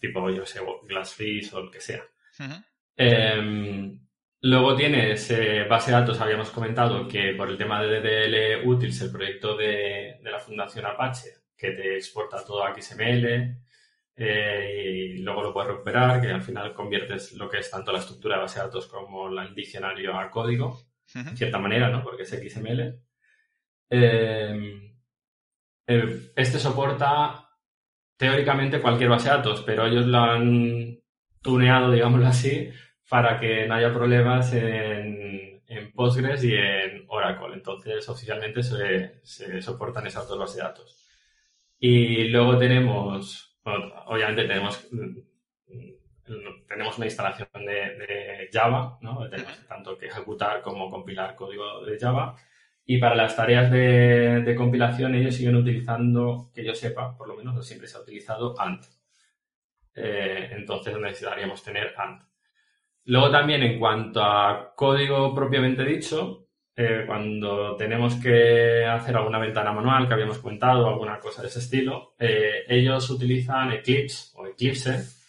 tipo, 0.00 0.30
yo 0.30 0.44
sé, 0.46 0.60
Glassfish 0.84 1.52
o 1.54 1.60
lo 1.60 1.70
que 1.70 1.80
sea. 1.80 2.02
Em, 2.96 4.00
luego 4.40 4.74
tienes 4.74 5.30
eh, 5.30 5.64
base 5.68 5.90
de 5.90 5.98
datos, 5.98 6.20
habíamos 6.20 6.50
comentado 6.50 7.06
que 7.06 7.34
por 7.34 7.48
el 7.50 7.58
tema 7.58 7.82
de 7.82 8.00
DDL 8.00 8.66
Utils, 8.66 9.00
el 9.02 9.12
proyecto 9.12 9.56
de, 9.56 10.18
la 10.22 10.40
Fundación 10.40 10.86
Apache, 10.86 11.28
que 11.56 11.72
te 11.72 11.96
exporta 11.96 12.44
todo 12.44 12.64
a 12.64 12.74
XML 12.74 13.56
eh, 14.22 15.14
y 15.14 15.18
luego 15.22 15.42
lo 15.42 15.52
puedes 15.54 15.70
recuperar, 15.70 16.20
que 16.20 16.28
al 16.28 16.42
final 16.42 16.74
conviertes 16.74 17.32
lo 17.32 17.48
que 17.48 17.60
es 17.60 17.70
tanto 17.70 17.90
la 17.90 18.00
estructura 18.00 18.36
de 18.36 18.42
base 18.42 18.58
de 18.58 18.66
datos 18.66 18.86
como 18.86 19.28
el 19.28 19.54
diccionario 19.54 20.14
a 20.14 20.30
código, 20.30 20.78
de 21.14 21.36
cierta 21.36 21.58
manera, 21.58 21.88
¿no? 21.88 22.02
Porque 22.02 22.24
es 22.24 22.28
XML. 22.30 23.00
Em, 23.88 24.94
eh, 25.86 26.32
este 26.36 26.58
soporta 26.58 27.48
teóricamente 28.16 28.82
cualquier 28.82 29.08
base 29.08 29.30
de 29.30 29.36
datos, 29.36 29.62
pero 29.62 29.86
ellos 29.86 30.04
lo 30.04 30.18
han 30.18 31.00
tuneado, 31.40 31.90
digámoslo 31.90 32.26
así, 32.26 32.70
para 33.08 33.40
que 33.40 33.66
no 33.66 33.74
haya 33.74 33.90
problemas 33.92 34.52
en, 34.52 35.62
en 35.66 35.92
Postgres 35.92 36.44
y 36.44 36.54
en 36.54 37.06
Oracle. 37.08 37.54
Entonces, 37.54 38.06
oficialmente 38.06 38.62
se, 38.62 39.20
se, 39.22 39.62
soportan 39.62 40.06
esas 40.06 40.28
dos 40.28 40.38
bases 40.38 40.56
de 40.56 40.62
datos. 40.62 41.08
Y 41.78 42.24
luego 42.28 42.58
tenemos, 42.58 43.49
obviamente 43.64 44.44
tenemos, 44.44 44.88
tenemos 46.68 46.96
una 46.96 47.06
instalación 47.06 47.48
de, 47.54 48.48
Java, 48.52 48.98
¿no? 49.00 49.28
Tenemos 49.28 49.66
tanto 49.66 49.96
que 49.98 50.06
ejecutar 50.06 50.62
como 50.62 50.90
compilar 50.90 51.34
código 51.34 51.84
de 51.84 51.98
Java. 51.98 52.36
Y 52.84 52.98
para 52.98 53.14
las 53.14 53.36
tareas 53.36 53.70
de, 53.70 54.54
compilación 54.56 55.14
ellos 55.14 55.34
siguen 55.34 55.56
utilizando, 55.56 56.50
que 56.54 56.64
yo 56.64 56.74
sepa, 56.74 57.16
por 57.16 57.28
lo 57.28 57.36
menos 57.36 57.66
siempre 57.66 57.88
se 57.88 57.96
ha 57.96 58.00
utilizado 58.00 58.58
ANT. 58.60 58.84
Eh, 59.94 60.50
entonces 60.52 60.96
necesitaríamos 60.98 61.62
tener 61.62 61.94
ANT. 61.96 62.22
Luego 63.04 63.30
también 63.30 63.62
en 63.62 63.78
cuanto 63.78 64.22
a 64.22 64.72
código 64.76 65.34
propiamente 65.34 65.84
dicho, 65.84 66.49
eh, 66.76 67.04
cuando 67.06 67.76
tenemos 67.76 68.14
que 68.16 68.84
hacer 68.84 69.16
alguna 69.16 69.38
ventana 69.38 69.72
manual 69.72 70.06
que 70.08 70.14
habíamos 70.14 70.38
comentado, 70.38 70.88
alguna 70.88 71.18
cosa 71.18 71.42
de 71.42 71.48
ese 71.48 71.58
estilo, 71.58 72.14
eh, 72.18 72.64
ellos 72.68 73.10
utilizan 73.10 73.72
Eclipse 73.72 74.30
o 74.34 74.46
Eclipse 74.46 75.20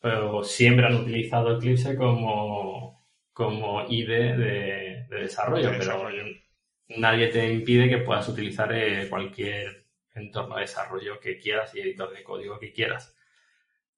pero 0.00 0.42
siempre 0.42 0.86
han 0.86 0.96
utilizado 0.96 1.56
Eclipse 1.56 1.94
como, 1.94 3.04
como 3.32 3.86
IDE 3.88 4.36
de, 4.36 5.06
desarrollo, 5.10 5.72
pero 5.78 6.08
nadie 6.88 7.28
te 7.28 7.52
impide 7.52 7.88
que 7.88 7.98
puedas 7.98 8.28
utilizar 8.28 8.72
eh, 8.72 9.08
cualquier 9.08 9.84
entorno 10.14 10.56
de 10.56 10.62
desarrollo 10.62 11.20
que 11.20 11.38
quieras 11.38 11.74
y 11.74 11.80
editor 11.80 12.12
de 12.12 12.22
código 12.22 12.58
que 12.58 12.72
quieras. 12.72 13.14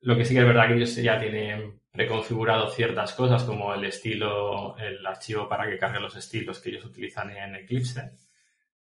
Lo 0.01 0.17
que 0.17 0.25
sí 0.25 0.35
que 0.35 0.41
es 0.41 0.47
verdad 0.47 0.67
que 0.67 0.75
ellos 0.75 0.97
ya 0.97 1.21
tienen 1.21 1.81
preconfigurado 1.93 2.69
ciertas 2.71 3.13
cosas 3.13 3.45
como 3.45 3.75
el 3.75 3.85
estilo, 3.85 4.77
el 4.79 5.07
archivo 5.07 5.49
para 5.49 5.69
que 5.69 5.79
cargue 5.79 6.01
los 6.01 6.17
estilos 6.17 6.59
que 6.59 6.71
ellos 6.71 6.87
utilizan 6.87 7.31
en 7.31 7.57
Eclipse 7.57 8.13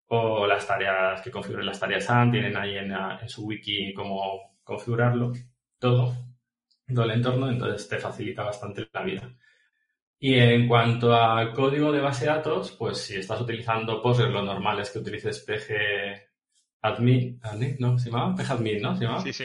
o 0.08 0.46
las 0.46 0.66
tareas 0.66 1.22
que 1.22 1.30
configuren 1.30 1.66
las 1.66 1.80
tareas 1.80 2.10
AND, 2.10 2.32
tienen 2.32 2.56
ahí 2.56 2.76
en, 2.76 2.92
en 2.92 3.28
su 3.28 3.46
wiki 3.46 3.94
cómo 3.94 4.58
configurarlo, 4.62 5.32
todo, 5.78 6.14
todo 6.92 7.04
el 7.04 7.10
entorno, 7.12 7.48
entonces 7.48 7.88
te 7.88 7.98
facilita 7.98 8.42
bastante 8.42 8.88
la 8.92 9.02
vida. 9.02 9.36
Y 10.18 10.34
en 10.34 10.66
cuanto 10.66 11.14
al 11.14 11.52
código 11.52 11.92
de 11.92 12.00
base 12.00 12.24
de 12.24 12.30
datos, 12.32 12.72
pues 12.72 12.98
si 12.98 13.16
estás 13.16 13.40
utilizando 13.40 14.00
Postgres, 14.02 14.32
lo 14.32 14.42
normal 14.42 14.80
es 14.80 14.90
que 14.90 14.98
utilices 14.98 15.40
PG 15.40 16.26
Admin, 16.82 17.40
¿no? 17.78 17.98
¿Se 17.98 18.10
llama? 18.10 18.34
PG 18.34 18.50
Admin, 18.50 18.82
¿no? 18.82 18.96
¿Se 18.96 19.04
llama? 19.04 19.20
Sí, 19.20 19.32
sí. 19.32 19.44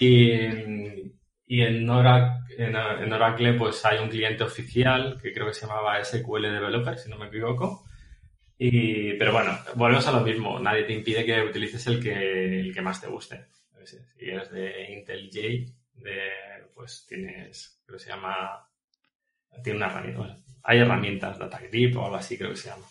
Y, 0.00 1.12
y 1.52 1.60
en, 1.60 1.86
Oracle, 1.90 2.64
en, 2.64 3.12
Oracle, 3.12 3.52
pues 3.52 3.84
hay 3.84 3.98
un 3.98 4.08
cliente 4.08 4.42
oficial 4.42 5.18
que 5.20 5.34
creo 5.34 5.48
que 5.48 5.52
se 5.52 5.66
llamaba 5.66 6.02
SQL 6.02 6.44
Developer, 6.44 6.98
si 6.98 7.10
no 7.10 7.18
me 7.18 7.26
equivoco. 7.26 7.84
Y, 8.56 9.12
pero 9.18 9.32
bueno, 9.32 9.58
volvemos 9.74 10.06
a 10.06 10.12
lo 10.12 10.20
mismo. 10.22 10.58
Nadie 10.58 10.84
te 10.84 10.94
impide 10.94 11.26
que 11.26 11.42
utilices 11.42 11.86
el 11.88 12.02
que, 12.02 12.60
el 12.60 12.72
que 12.72 12.80
más 12.80 13.02
te 13.02 13.08
guste. 13.08 13.48
Si 13.84 14.30
eres 14.30 14.50
de 14.50 14.92
IntelliJ, 14.94 15.74
de, 15.92 16.30
pues 16.74 17.04
tienes, 17.06 17.82
creo 17.84 17.98
que 17.98 18.04
se 18.04 18.08
llama 18.08 18.66
tiene 19.62 19.76
una 19.76 19.88
herramienta, 19.88 20.38
hay 20.62 20.78
herramientas, 20.78 21.38
DataGrip 21.38 21.98
o 21.98 22.04
algo 22.06 22.16
así 22.16 22.38
creo 22.38 22.52
que 22.52 22.56
se 22.56 22.70
llama. 22.70 22.86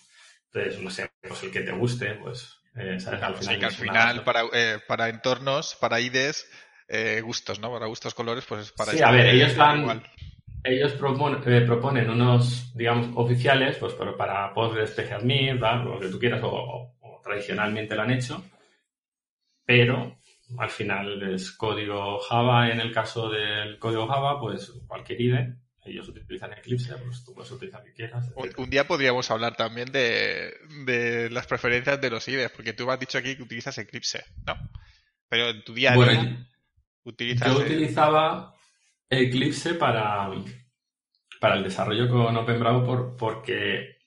Entonces, 0.53 0.80
no 0.80 0.91
sé, 0.91 1.09
pues 1.28 1.41
el 1.41 1.51
que 1.51 1.62
te 1.62 1.72
guste, 1.72 2.14
pues, 2.14 2.59
eh, 2.76 2.99
sabes, 2.99 3.24
al 3.24 3.36
final. 3.38 3.59
que 3.59 3.66
al 3.66 3.72
final, 3.72 4.24
para, 4.24 4.43
eh, 4.53 4.78
para 4.88 5.09
entornos, 5.09 5.76
para 5.82 5.99
IDEs, 5.99 6.47
eh, 6.93 7.21
gustos, 7.21 7.59
¿no? 7.59 7.71
Para 7.71 7.85
gustos 7.85 8.13
colores, 8.13 8.43
pues 8.45 8.73
para 8.73 8.91
Sí, 8.91 9.01
a 9.01 9.11
ver, 9.11 9.27
ellos 9.27 9.55
van, 9.55 10.03
ellos 10.61 10.91
proponen, 10.93 12.09
unos, 12.09 12.75
digamos, 12.75 13.11
oficiales, 13.15 13.77
pues 13.77 13.93
para 13.93 14.53
Postgres, 14.53 14.91
PGAdmin, 14.91 15.57
lo 15.59 15.99
que 15.99 16.09
tú 16.09 16.19
quieras, 16.19 16.41
o, 16.43 16.97
tradicionalmente 17.23 17.95
lo 17.95 18.01
han 18.01 18.11
hecho, 18.11 18.43
pero 19.65 20.17
al 20.57 20.69
final 20.69 21.33
es 21.33 21.51
código 21.51 22.19
Java, 22.19 22.69
en 22.69 22.81
el 22.81 22.91
caso 22.91 23.29
del 23.29 23.79
código 23.79 24.07
Java, 24.07 24.37
pues 24.39 24.73
cualquier 24.85 25.21
IDE, 25.21 25.55
ellos 25.85 26.09
utilizan 26.09 26.51
Eclipse, 26.53 26.93
pues 26.95 27.23
tú 27.23 27.33
puedes 27.33 27.51
utilizar 27.51 27.79
lo 27.79 27.85
que 27.85 27.93
quieras. 27.93 28.29
Un, 28.57 28.69
día 28.69 28.85
podríamos 28.85 29.31
hablar 29.31 29.55
también 29.55 29.91
de, 29.93 31.29
las 31.31 31.47
preferencias 31.47 32.01
de 32.01 32.09
los 32.09 32.27
IDEs, 32.27 32.51
porque 32.51 32.73
tú 32.73 32.91
has 32.91 32.99
dicho 32.99 33.17
aquí 33.17 33.37
que 33.37 33.43
utilizas 33.43 33.77
Eclipse, 33.77 34.25
¿no? 34.45 34.55
Pero 35.29 35.49
en 35.51 35.63
tu 35.63 35.73
día 35.73 35.93
a 35.93 35.95
día 35.95 36.50
utilizas... 37.03 37.47
Yo 37.47 37.59
utilizaba 37.59 38.53
Eclipse 39.09 39.73
para, 39.73 40.29
para 41.39 41.55
el 41.55 41.63
desarrollo 41.63 42.09
con 42.09 42.35
OpenBravo 42.37 42.85
por, 42.85 43.17
porque 43.17 43.97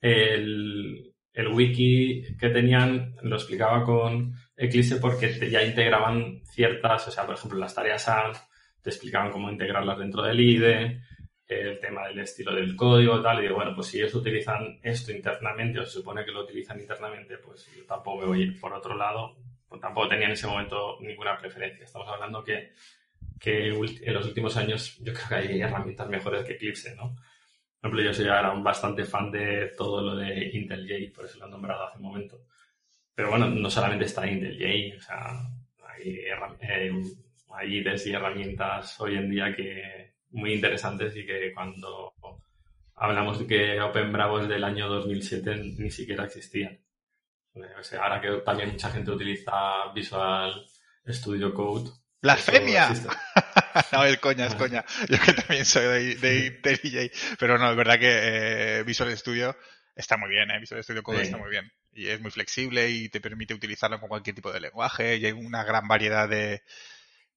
el, 0.00 1.14
el 1.32 1.48
wiki 1.48 2.36
que 2.38 2.50
tenían 2.50 3.16
lo 3.22 3.36
explicaba 3.36 3.84
con 3.84 4.34
Eclipse 4.56 4.96
porque 4.96 5.50
ya 5.50 5.62
integraban 5.62 6.42
ciertas, 6.44 7.08
o 7.08 7.10
sea, 7.10 7.24
por 7.24 7.34
ejemplo, 7.34 7.58
las 7.58 7.74
tareas 7.74 8.08
AND, 8.08 8.36
te 8.82 8.90
explicaban 8.90 9.30
cómo 9.30 9.50
integrarlas 9.50 9.98
dentro 9.98 10.22
del 10.22 10.40
IDE, 10.40 11.02
el 11.46 11.80
tema 11.80 12.06
del 12.06 12.20
estilo 12.20 12.54
del 12.54 12.76
código, 12.76 13.20
tal, 13.20 13.38
y 13.38 13.42
digo, 13.42 13.56
bueno, 13.56 13.74
pues 13.74 13.88
si 13.88 13.98
ellos 13.98 14.14
utilizan 14.14 14.78
esto 14.82 15.12
internamente 15.12 15.80
o 15.80 15.84
se 15.84 15.92
supone 15.92 16.24
que 16.24 16.30
lo 16.30 16.44
utilizan 16.44 16.80
internamente, 16.80 17.38
pues 17.38 17.68
yo 17.76 17.84
tampoco 17.84 18.20
me 18.20 18.26
voy 18.26 18.40
a 18.40 18.44
ir 18.44 18.60
por 18.60 18.72
otro 18.72 18.96
lado, 18.96 19.36
pues 19.70 19.80
tampoco 19.80 20.08
tenía 20.08 20.26
en 20.26 20.32
ese 20.32 20.48
momento 20.48 20.98
ninguna 21.00 21.38
preferencia. 21.38 21.84
Estamos 21.84 22.08
hablando 22.08 22.42
que, 22.42 22.72
que 23.38 23.68
en 23.68 24.14
los 24.14 24.26
últimos 24.26 24.56
años 24.56 24.98
yo 24.98 25.14
creo 25.14 25.28
que 25.28 25.34
hay 25.36 25.60
herramientas 25.60 26.08
mejores 26.08 26.44
que 26.44 26.54
Eclipse, 26.54 26.96
¿no? 26.96 27.14
Por 27.14 27.88
ejemplo, 27.88 28.02
yo 28.02 28.12
soy 28.12 28.26
ahora 28.26 28.50
un 28.50 28.64
bastante 28.64 29.04
fan 29.04 29.30
de 29.30 29.72
todo 29.78 30.02
lo 30.02 30.16
de 30.16 30.50
IntelliJ, 30.54 31.14
por 31.14 31.24
eso 31.24 31.38
lo 31.38 31.46
he 31.46 31.50
nombrado 31.50 31.84
hace 31.84 31.98
un 31.98 32.02
momento. 32.02 32.44
Pero 33.14 33.30
bueno, 33.30 33.48
no 33.48 33.70
solamente 33.70 34.06
está 34.06 34.26
IntelliJ, 34.28 34.96
o 34.96 35.00
sea, 35.00 35.40
hay, 35.88 36.16
eh, 36.18 36.92
hay 37.50 37.78
y 37.78 38.12
herramientas 38.12 39.00
hoy 39.00 39.16
en 39.16 39.30
día 39.30 39.54
que 39.54 40.14
muy 40.30 40.52
interesantes 40.52 41.16
y 41.16 41.24
que 41.24 41.52
cuando 41.54 42.12
hablamos 42.96 43.38
de 43.38 43.46
que 43.46 43.80
Open 43.80 44.12
Bravo 44.12 44.40
es 44.40 44.48
del 44.48 44.64
año 44.64 44.88
2007 44.88 45.74
ni 45.78 45.90
siquiera 45.90 46.24
existían. 46.24 46.76
Ahora 48.00 48.20
que 48.20 48.28
también 48.44 48.70
mucha 48.70 48.90
gente 48.90 49.10
utiliza 49.10 49.92
Visual 49.94 50.66
Studio 51.08 51.52
Code. 51.54 51.90
¡Blasfemia! 52.22 52.90
no, 53.92 54.04
es 54.04 54.18
coña, 54.18 54.46
es 54.46 54.54
coña. 54.54 54.84
Yo 55.08 55.18
que 55.20 55.32
también 55.32 55.64
soy 55.64 56.14
de, 56.14 56.50
de 56.50 57.12
Pero 57.38 57.58
no, 57.58 57.70
es 57.70 57.76
verdad 57.76 57.98
que 57.98 58.78
eh, 58.78 58.82
Visual 58.84 59.16
Studio 59.16 59.56
está 59.96 60.16
muy 60.16 60.28
bien, 60.30 60.50
¿eh? 60.50 60.60
Visual 60.60 60.82
Studio 60.82 61.02
Code 61.02 61.22
está 61.22 61.38
muy 61.38 61.50
bien. 61.50 61.72
Y 61.92 62.08
es 62.08 62.20
muy 62.20 62.30
flexible 62.30 62.90
y 62.90 63.08
te 63.08 63.20
permite 63.20 63.54
utilizarlo 63.54 63.98
con 63.98 64.08
cualquier 64.08 64.36
tipo 64.36 64.52
de 64.52 64.60
lenguaje 64.60 65.16
y 65.16 65.26
hay 65.26 65.32
una 65.32 65.64
gran 65.64 65.88
variedad 65.88 66.28
de, 66.28 66.62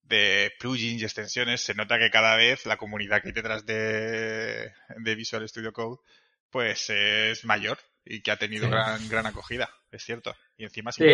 de 0.02 0.52
plugins 0.58 1.02
y 1.02 1.04
extensiones, 1.04 1.62
se 1.62 1.74
nota 1.74 1.98
que 1.98 2.10
cada 2.10 2.36
vez 2.36 2.66
la 2.66 2.76
comunidad 2.76 3.20
que 3.20 3.28
hay 3.28 3.32
detrás 3.32 3.66
de, 3.66 4.72
de 4.96 5.14
Visual 5.14 5.48
Studio 5.48 5.72
Code 5.72 6.00
pues 6.50 6.88
es 6.88 7.44
mayor 7.44 7.78
y 8.04 8.20
que 8.20 8.30
ha 8.30 8.36
tenido 8.36 8.68
gran, 8.68 9.08
gran 9.08 9.26
acogida, 9.26 9.70
es 9.90 10.04
cierto. 10.04 10.34
Y 10.56 10.64
encima 10.64 10.92
sí. 10.92 11.04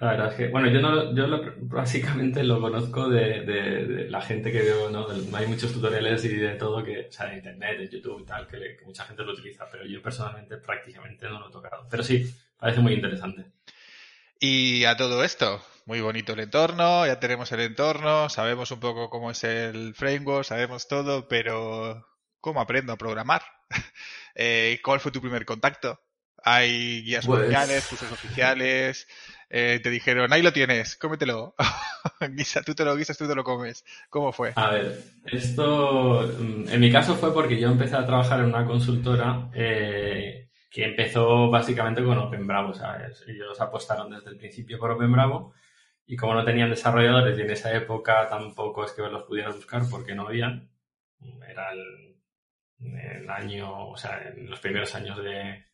La 0.00 0.10
verdad 0.10 0.32
es 0.32 0.34
que, 0.34 0.48
bueno, 0.48 0.68
yo, 0.68 0.80
no, 0.80 1.14
yo 1.14 1.26
básicamente 1.62 2.42
lo 2.42 2.60
conozco 2.60 3.08
de, 3.08 3.42
de, 3.42 4.10
la 4.10 4.20
gente 4.20 4.50
que 4.50 4.62
veo, 4.62 4.90
¿no? 4.90 5.06
Hay 5.34 5.46
muchos 5.46 5.72
tutoriales 5.72 6.24
y 6.24 6.28
de 6.36 6.56
todo 6.56 6.82
que, 6.82 7.06
o 7.08 7.12
sea, 7.12 7.30
en 7.30 7.38
internet, 7.38 7.80
en 7.80 7.88
YouTube 7.88 8.20
y 8.20 8.24
tal, 8.24 8.46
que, 8.48 8.76
que, 8.76 8.84
mucha 8.84 9.04
gente 9.04 9.22
lo 9.22 9.32
utiliza, 9.32 9.66
pero 9.70 9.86
yo 9.86 10.02
personalmente 10.02 10.56
prácticamente 10.56 11.26
no 11.28 11.38
lo 11.38 11.48
he 11.48 11.52
tocado. 11.52 11.86
Pero 11.88 12.02
sí, 12.02 12.28
parece 12.58 12.80
muy 12.80 12.94
interesante. 12.94 13.46
Y 14.40 14.84
a 14.84 14.96
todo 14.96 15.22
esto, 15.22 15.64
muy 15.86 16.00
bonito 16.00 16.32
el 16.32 16.40
entorno, 16.40 17.06
ya 17.06 17.20
tenemos 17.20 17.52
el 17.52 17.60
entorno, 17.60 18.28
sabemos 18.28 18.72
un 18.72 18.80
poco 18.80 19.08
cómo 19.08 19.30
es 19.30 19.44
el 19.44 19.94
framework, 19.94 20.44
sabemos 20.44 20.88
todo, 20.88 21.28
pero 21.28 22.04
¿cómo 22.40 22.60
aprendo 22.60 22.92
a 22.92 22.98
programar? 22.98 23.42
eh, 24.34 24.80
¿Cuál 24.82 25.00
fue 25.00 25.12
tu 25.12 25.20
primer 25.20 25.44
contacto? 25.44 26.00
¿Hay 26.46 27.02
guías 27.02 27.26
pues 27.26 27.40
oficiales, 27.40 27.86
cursos 27.86 28.12
oficiales? 28.12 29.08
Eh, 29.48 29.80
te 29.82 29.88
dijeron, 29.88 30.32
ahí 30.32 30.42
lo 30.42 30.52
tienes, 30.52 30.96
cómetelo. 30.96 31.54
Guisa, 32.32 32.62
tú 32.62 32.74
te 32.74 32.84
lo 32.84 32.96
guisas, 32.96 33.16
tú 33.16 33.26
te 33.26 33.34
lo 33.34 33.44
comes. 33.44 33.84
¿Cómo 34.10 34.32
fue? 34.32 34.52
A 34.56 34.70
ver, 34.70 35.02
esto 35.24 36.22
mm, 36.38 36.68
en 36.68 36.80
mi 36.80 36.92
caso 36.92 37.14
fue 37.14 37.32
porque 37.32 37.58
yo 37.58 37.68
empecé 37.68 37.96
a 37.96 38.04
trabajar 38.04 38.40
en 38.40 38.46
una 38.46 38.66
consultora 38.66 39.48
eh, 39.54 40.50
que 40.70 40.84
empezó 40.84 41.50
básicamente 41.50 42.04
con 42.04 42.18
OpenBravo. 42.18 42.70
O 42.70 42.74
sea, 42.74 43.08
ellos 43.26 43.60
apostaron 43.60 44.10
desde 44.10 44.30
el 44.30 44.36
principio 44.36 44.78
por 44.78 44.90
OpenBravo 44.90 45.54
y 46.06 46.16
como 46.16 46.34
no 46.34 46.44
tenían 46.44 46.70
desarrolladores 46.70 47.38
y 47.38 47.42
en 47.42 47.50
esa 47.50 47.72
época 47.74 48.28
tampoco 48.28 48.84
es 48.84 48.92
que 48.92 49.02
los 49.02 49.22
pudieras 49.22 49.56
buscar 49.56 49.82
porque 49.90 50.14
no 50.14 50.26
habían, 50.26 50.68
era 51.48 51.72
el, 51.72 52.13
año, 53.28 53.88
o 53.88 53.96
sea, 53.96 54.20
en 54.28 54.48
los 54.48 54.60
primeros 54.60 54.94
años 54.94 55.22
de 55.22 55.64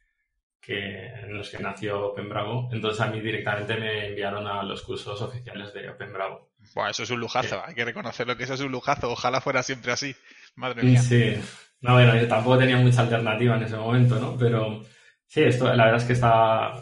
que 0.60 1.06
en 1.06 1.36
los 1.36 1.48
que 1.48 1.58
nació 1.58 2.08
OpenBravo, 2.08 2.68
entonces 2.72 3.00
a 3.00 3.06
mí 3.06 3.20
directamente 3.20 3.76
me 3.76 4.08
enviaron 4.08 4.46
a 4.46 4.62
los 4.62 4.82
cursos 4.82 5.20
oficiales 5.22 5.72
de 5.72 5.88
OpenBravo. 5.88 6.50
Bueno, 6.74 6.90
eso 6.90 7.02
es 7.02 7.10
un 7.10 7.20
lujazo, 7.20 7.62
hay 7.64 7.74
que 7.74 7.84
reconocerlo 7.84 8.36
que 8.36 8.44
eso 8.44 8.54
es 8.54 8.60
un 8.60 8.70
lujazo, 8.70 9.10
ojalá 9.10 9.40
fuera 9.40 9.62
siempre 9.62 9.92
así, 9.92 10.14
madre 10.56 10.82
mía. 10.82 11.00
Sí, 11.00 11.34
no, 11.80 11.94
bueno, 11.94 12.14
yo 12.14 12.28
tampoco 12.28 12.58
tenía 12.58 12.76
mucha 12.76 13.00
alternativa 13.02 13.56
en 13.56 13.62
ese 13.62 13.76
momento, 13.76 14.20
¿no? 14.20 14.36
Pero 14.36 14.84
sí, 15.26 15.42
esto 15.42 15.64
la 15.74 15.86
verdad 15.86 16.00
es 16.00 16.06
que 16.06 16.12
está, 16.12 16.72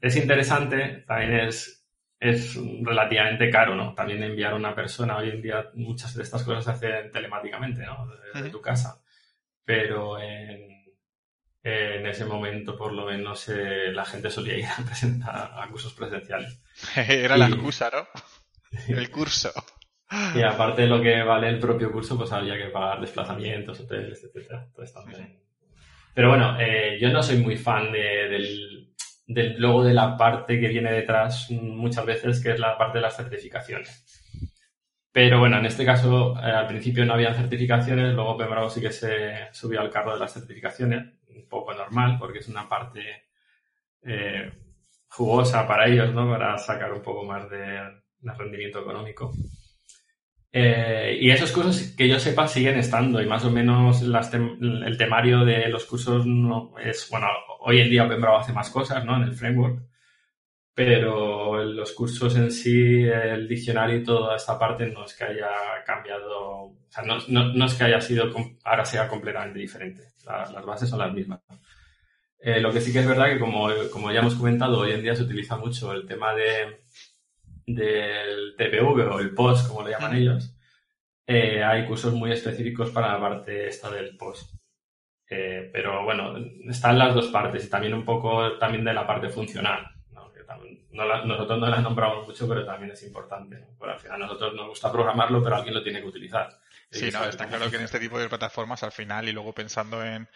es 0.00 0.16
interesante, 0.16 1.04
también 1.06 1.34
es 1.40 1.78
es 2.20 2.58
relativamente 2.82 3.50
caro, 3.50 3.76
¿no? 3.76 3.94
También 3.94 4.22
enviar 4.22 4.52
a 4.52 4.56
una 4.56 4.74
persona, 4.74 5.18
hoy 5.18 5.30
en 5.30 5.42
día 5.42 5.70
muchas 5.74 6.14
de 6.14 6.22
estas 6.24 6.42
cosas 6.42 6.64
se 6.64 6.70
hacen 6.72 7.12
telemáticamente, 7.12 7.84
¿no? 7.84 8.08
Desde 8.34 8.50
tu 8.50 8.60
casa. 8.60 9.00
Pero 9.68 10.18
en, 10.18 10.66
en, 11.62 12.06
ese 12.06 12.24
momento, 12.24 12.74
por 12.74 12.94
lo 12.94 13.04
menos, 13.04 13.50
eh, 13.50 13.92
la 13.92 14.06
gente 14.06 14.30
solía 14.30 14.56
ir 14.56 14.64
a, 14.64 15.62
a 15.62 15.68
cursos 15.68 15.92
presenciales. 15.92 16.58
Era 16.96 17.36
la 17.36 17.48
excusa, 17.48 17.90
¿no? 17.92 18.08
El 18.88 19.10
curso. 19.10 19.52
Y 20.34 20.40
aparte 20.40 20.82
de 20.82 20.88
lo 20.88 21.02
que 21.02 21.22
vale 21.22 21.50
el 21.50 21.58
propio 21.58 21.92
curso, 21.92 22.16
pues 22.16 22.32
había 22.32 22.56
que 22.56 22.70
pagar 22.70 22.98
desplazamientos, 22.98 23.80
hoteles, 23.80 24.24
etcétera. 24.24 24.66
Pero 26.14 26.30
bueno, 26.30 26.58
eh, 26.58 26.96
yo 26.98 27.10
no 27.10 27.22
soy 27.22 27.36
muy 27.36 27.58
fan 27.58 27.92
de, 27.92 28.28
del 28.30 28.78
del, 29.28 29.56
luego 29.58 29.84
de 29.84 29.92
la 29.92 30.16
parte 30.16 30.58
que 30.58 30.68
viene 30.68 30.90
detrás 30.90 31.50
muchas 31.50 32.06
veces, 32.06 32.42
que 32.42 32.52
es 32.52 32.58
la 32.58 32.76
parte 32.76 32.98
de 32.98 33.02
las 33.02 33.16
certificaciones. 33.16 34.04
Pero 35.12 35.40
bueno, 35.40 35.58
en 35.58 35.66
este 35.66 35.84
caso, 35.84 36.36
eh, 36.36 36.50
al 36.50 36.66
principio 36.66 37.04
no 37.04 37.14
había 37.14 37.34
certificaciones, 37.34 38.14
luego 38.14 38.36
Pembravo 38.36 38.68
sí 38.68 38.80
que 38.80 38.92
se 38.92 39.48
subió 39.52 39.80
al 39.80 39.90
carro 39.90 40.12
de 40.12 40.20
las 40.20 40.34
certificaciones, 40.34 41.06
un 41.28 41.48
poco 41.48 41.72
normal, 41.72 42.16
porque 42.18 42.40
es 42.40 42.48
una 42.48 42.68
parte 42.68 43.28
eh, 44.02 44.52
jugosa 45.08 45.66
para 45.66 45.86
ellos, 45.86 46.12
¿no? 46.12 46.28
Para 46.30 46.58
sacar 46.58 46.92
un 46.92 47.02
poco 47.02 47.24
más 47.24 47.48
de, 47.50 47.80
rendimiento 48.20 48.80
económico. 48.80 49.32
Eh, 50.52 51.18
y 51.20 51.30
esos 51.30 51.52
cursos 51.52 51.94
que 51.96 52.08
yo 52.08 52.18
sepa 52.18 52.48
siguen 52.48 52.78
estando 52.78 53.20
y 53.20 53.26
más 53.26 53.44
o 53.44 53.50
menos 53.50 54.02
el 54.02 54.96
temario 54.96 55.44
de 55.44 55.68
los 55.68 55.84
cursos 55.84 56.24
es, 56.82 57.08
bueno, 57.10 57.28
hoy 57.60 57.80
en 57.80 57.90
día 57.90 58.04
OpenBravo 58.04 58.38
hace 58.38 58.52
más 58.52 58.70
cosas, 58.70 59.04
¿no? 59.04 59.16
En 59.16 59.22
el 59.22 59.34
framework, 59.34 59.82
pero 60.78 61.64
los 61.64 61.90
cursos 61.90 62.36
en 62.36 62.52
sí, 62.52 63.02
el 63.02 63.48
diccionario 63.48 63.96
y 63.96 64.04
toda 64.04 64.36
esta 64.36 64.56
parte 64.56 64.86
no 64.86 65.04
es 65.06 65.12
que 65.12 65.24
haya 65.24 65.50
cambiado, 65.84 66.38
o 66.38 66.86
sea, 66.88 67.02
no, 67.02 67.18
no, 67.26 67.66
es 67.66 67.74
que 67.74 67.82
haya 67.82 68.00
sido, 68.00 68.32
ahora 68.62 68.84
sea 68.84 69.08
completamente 69.08 69.58
diferente. 69.58 70.04
las 70.24 70.64
bases 70.64 70.88
son 70.88 71.00
las 71.00 71.12
mismas. 71.12 71.40
Eh, 72.38 72.60
lo 72.60 72.70
que 72.70 72.80
sí 72.80 72.92
que 72.92 73.00
es 73.00 73.08
verdad 73.08 73.26
que, 73.26 73.40
como, 73.40 73.68
como, 73.92 74.12
ya 74.12 74.20
hemos 74.20 74.36
comentado, 74.36 74.78
hoy 74.78 74.92
en 74.92 75.02
día 75.02 75.16
se 75.16 75.24
utiliza 75.24 75.56
mucho 75.56 75.92
el 75.92 76.06
tema 76.06 76.32
de, 76.32 76.84
del 77.66 78.54
TPV 78.56 79.00
o 79.10 79.18
el 79.18 79.34
POST, 79.34 79.66
como 79.66 79.82
le 79.82 79.90
llaman 79.90 80.14
ellos. 80.14 80.56
Eh, 81.26 81.60
hay 81.60 81.86
cursos 81.86 82.14
muy 82.14 82.30
específicos 82.30 82.90
para 82.90 83.14
la 83.14 83.20
parte 83.20 83.66
esta 83.66 83.90
del 83.90 84.16
POST. 84.16 84.54
Eh, 85.28 85.70
pero 85.72 86.04
bueno, 86.04 86.36
están 86.70 87.00
las 87.00 87.16
dos 87.16 87.26
partes 87.30 87.66
y 87.66 87.68
también 87.68 87.94
un 87.94 88.04
poco 88.04 88.56
también 88.58 88.84
de 88.84 88.94
la 88.94 89.04
parte 89.04 89.28
funcional. 89.28 89.97
Nosotros 90.92 91.58
no 91.58 91.68
la 91.68 91.80
nombramos 91.80 92.26
mucho, 92.26 92.48
pero 92.48 92.64
también 92.64 92.92
es 92.92 93.02
importante. 93.02 93.68
Porque 93.78 93.92
al 93.92 94.00
final 94.00 94.22
a 94.22 94.26
nosotros 94.26 94.54
nos 94.54 94.68
gusta 94.68 94.90
programarlo, 94.90 95.42
pero 95.42 95.56
alguien 95.56 95.74
lo 95.74 95.82
tiene 95.82 96.00
que 96.00 96.06
utilizar. 96.06 96.48
Sí, 96.90 97.10
no, 97.10 97.24
está 97.24 97.46
claro 97.46 97.70
que 97.70 97.76
en 97.76 97.82
este 97.82 98.00
tipo 98.00 98.18
de 98.18 98.28
plataformas 98.28 98.82
al 98.82 98.92
final 98.92 99.28
y 99.28 99.32
luego 99.32 99.52
pensando 99.52 100.02
en 100.02 100.28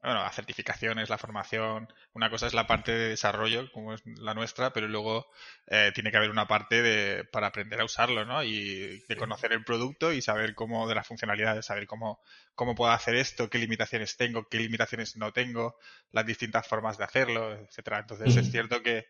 bueno, 0.00 0.22
las 0.22 0.34
certificaciones, 0.34 1.08
la 1.08 1.18
formación, 1.18 1.92
una 2.12 2.30
cosa 2.30 2.46
es 2.46 2.54
la 2.54 2.68
parte 2.68 2.92
de 2.92 3.08
desarrollo, 3.08 3.70
como 3.72 3.94
es 3.94 4.02
la 4.06 4.32
nuestra, 4.32 4.72
pero 4.72 4.86
luego 4.86 5.28
eh, 5.66 5.90
tiene 5.92 6.12
que 6.12 6.16
haber 6.16 6.30
una 6.30 6.46
parte 6.46 6.82
de, 6.82 7.24
para 7.24 7.48
aprender 7.48 7.80
a 7.80 7.84
usarlo, 7.84 8.24
¿no? 8.24 8.44
Y 8.44 9.02
de 9.08 9.16
conocer 9.16 9.52
el 9.52 9.64
producto 9.64 10.12
y 10.12 10.22
saber 10.22 10.54
cómo, 10.54 10.88
de 10.88 10.94
las 10.94 11.06
funcionalidades, 11.06 11.66
saber 11.66 11.88
cómo, 11.88 12.20
cómo 12.54 12.76
puedo 12.76 12.92
hacer 12.92 13.16
esto, 13.16 13.50
qué 13.50 13.58
limitaciones 13.58 14.16
tengo, 14.16 14.48
qué 14.48 14.58
limitaciones 14.58 15.16
no 15.16 15.32
tengo, 15.32 15.76
las 16.12 16.26
distintas 16.26 16.66
formas 16.68 16.96
de 16.96 17.04
hacerlo, 17.04 17.52
etcétera. 17.54 17.98
Entonces 17.98 18.36
es 18.36 18.52
cierto 18.52 18.82
que, 18.82 19.08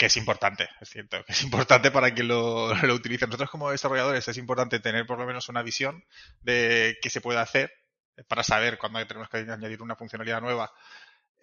que 0.00 0.06
es 0.06 0.16
importante, 0.16 0.66
es 0.80 0.88
cierto, 0.88 1.22
que 1.26 1.32
es 1.32 1.42
importante 1.42 1.90
para 1.90 2.14
que 2.14 2.22
lo, 2.22 2.74
lo 2.86 2.94
utilice. 2.94 3.26
Nosotros 3.26 3.50
como 3.50 3.70
desarrolladores 3.70 4.26
es 4.26 4.38
importante 4.38 4.80
tener 4.80 5.04
por 5.04 5.18
lo 5.18 5.26
menos 5.26 5.50
una 5.50 5.62
visión 5.62 6.02
de 6.40 6.96
qué 7.02 7.10
se 7.10 7.20
puede 7.20 7.38
hacer 7.38 7.70
para 8.26 8.42
saber 8.42 8.78
cuándo 8.78 9.06
tenemos 9.06 9.28
que 9.28 9.36
añadir 9.36 9.82
una 9.82 9.96
funcionalidad 9.96 10.40
nueva 10.40 10.72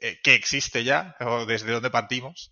eh, 0.02 0.20
que 0.24 0.34
existe 0.34 0.84
ya 0.84 1.16
o 1.20 1.46
desde 1.46 1.72
dónde 1.72 1.92
partimos. 1.92 2.52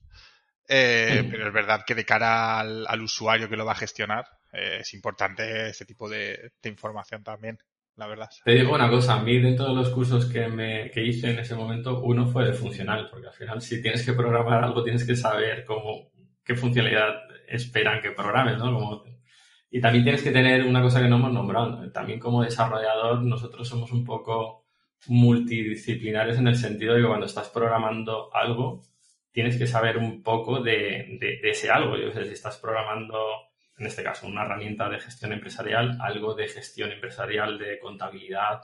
Eh, 0.68 1.28
pero 1.32 1.48
es 1.48 1.54
verdad 1.54 1.84
que 1.88 1.96
de 1.96 2.06
cara 2.06 2.60
al, 2.60 3.02
usuario 3.02 3.50
que 3.50 3.58
lo 3.58 3.66
va 3.66 3.72
a 3.72 3.76
gestionar 3.76 4.26
eh, 4.54 4.78
es 4.82 4.94
importante 4.94 5.70
ese 5.70 5.86
tipo 5.86 6.08
de, 6.08 6.52
información 6.66 7.24
también, 7.24 7.58
la 7.98 8.08
verdad. 8.08 8.30
Te 8.44 8.54
digo 8.54 8.74
una 8.74 8.90
cosa, 8.90 9.16
a 9.16 9.22
mí 9.22 9.40
de 9.40 9.54
todos 9.54 9.76
los 9.76 9.90
cursos 9.90 10.26
que, 10.26 10.48
me, 10.48 10.92
que 10.92 11.04
hice 11.04 11.32
en 11.32 11.40
ese 11.40 11.56
momento, 11.56 12.02
uno 12.02 12.28
fue 12.28 12.46
de 12.46 12.54
funcional, 12.54 13.08
porque 13.10 13.28
al 13.28 13.34
final 13.34 13.62
si 13.62 13.82
tienes 13.82 14.06
que 14.06 14.14
programar 14.14 14.64
algo 14.64 14.84
tienes 14.84 15.06
que 15.06 15.16
saber 15.16 15.64
cómo, 15.66 16.12
qué 16.44 16.56
funcionalidad 16.56 17.16
esperan 17.48 18.02
que 18.02 18.12
programes, 18.12 18.58
¿no? 18.58 18.74
Como 18.74 19.04
y 19.76 19.82
también 19.82 20.06
tienes 20.06 20.24
que 20.24 20.32
tener 20.32 20.64
una 20.64 20.82
cosa 20.82 21.02
que 21.02 21.10
no 21.10 21.18
hemos 21.18 21.34
nombrado. 21.34 21.92
También 21.92 22.18
como 22.18 22.44
desarrollador 22.44 23.22
nosotros 23.24 23.68
somos 23.68 23.92
un 23.92 24.06
poco 24.06 24.64
multidisciplinares 25.08 26.38
en 26.38 26.48
el 26.48 26.56
sentido 26.56 26.94
de 26.94 27.02
que 27.02 27.08
cuando 27.08 27.26
estás 27.26 27.50
programando 27.50 28.34
algo 28.34 28.84
tienes 29.34 29.58
que 29.58 29.68
saber 29.68 29.98
un 29.98 30.24
poco 30.24 30.62
de, 30.62 31.20
ese 31.44 31.70
algo. 31.70 31.98
Yo 31.98 32.10
sé, 32.14 32.26
si 32.26 32.32
estás 32.32 32.58
programando, 32.58 33.18
en 33.78 33.86
este 33.86 34.04
caso, 34.04 34.28
una 34.28 34.44
herramienta 34.44 34.90
de 34.90 35.00
gestión 35.00 35.34
empresarial, 35.34 35.98
algo 36.02 36.34
de 36.34 36.48
gestión 36.48 36.92
empresarial, 36.92 37.60
de 37.60 37.80
contabilidad, 37.80 38.62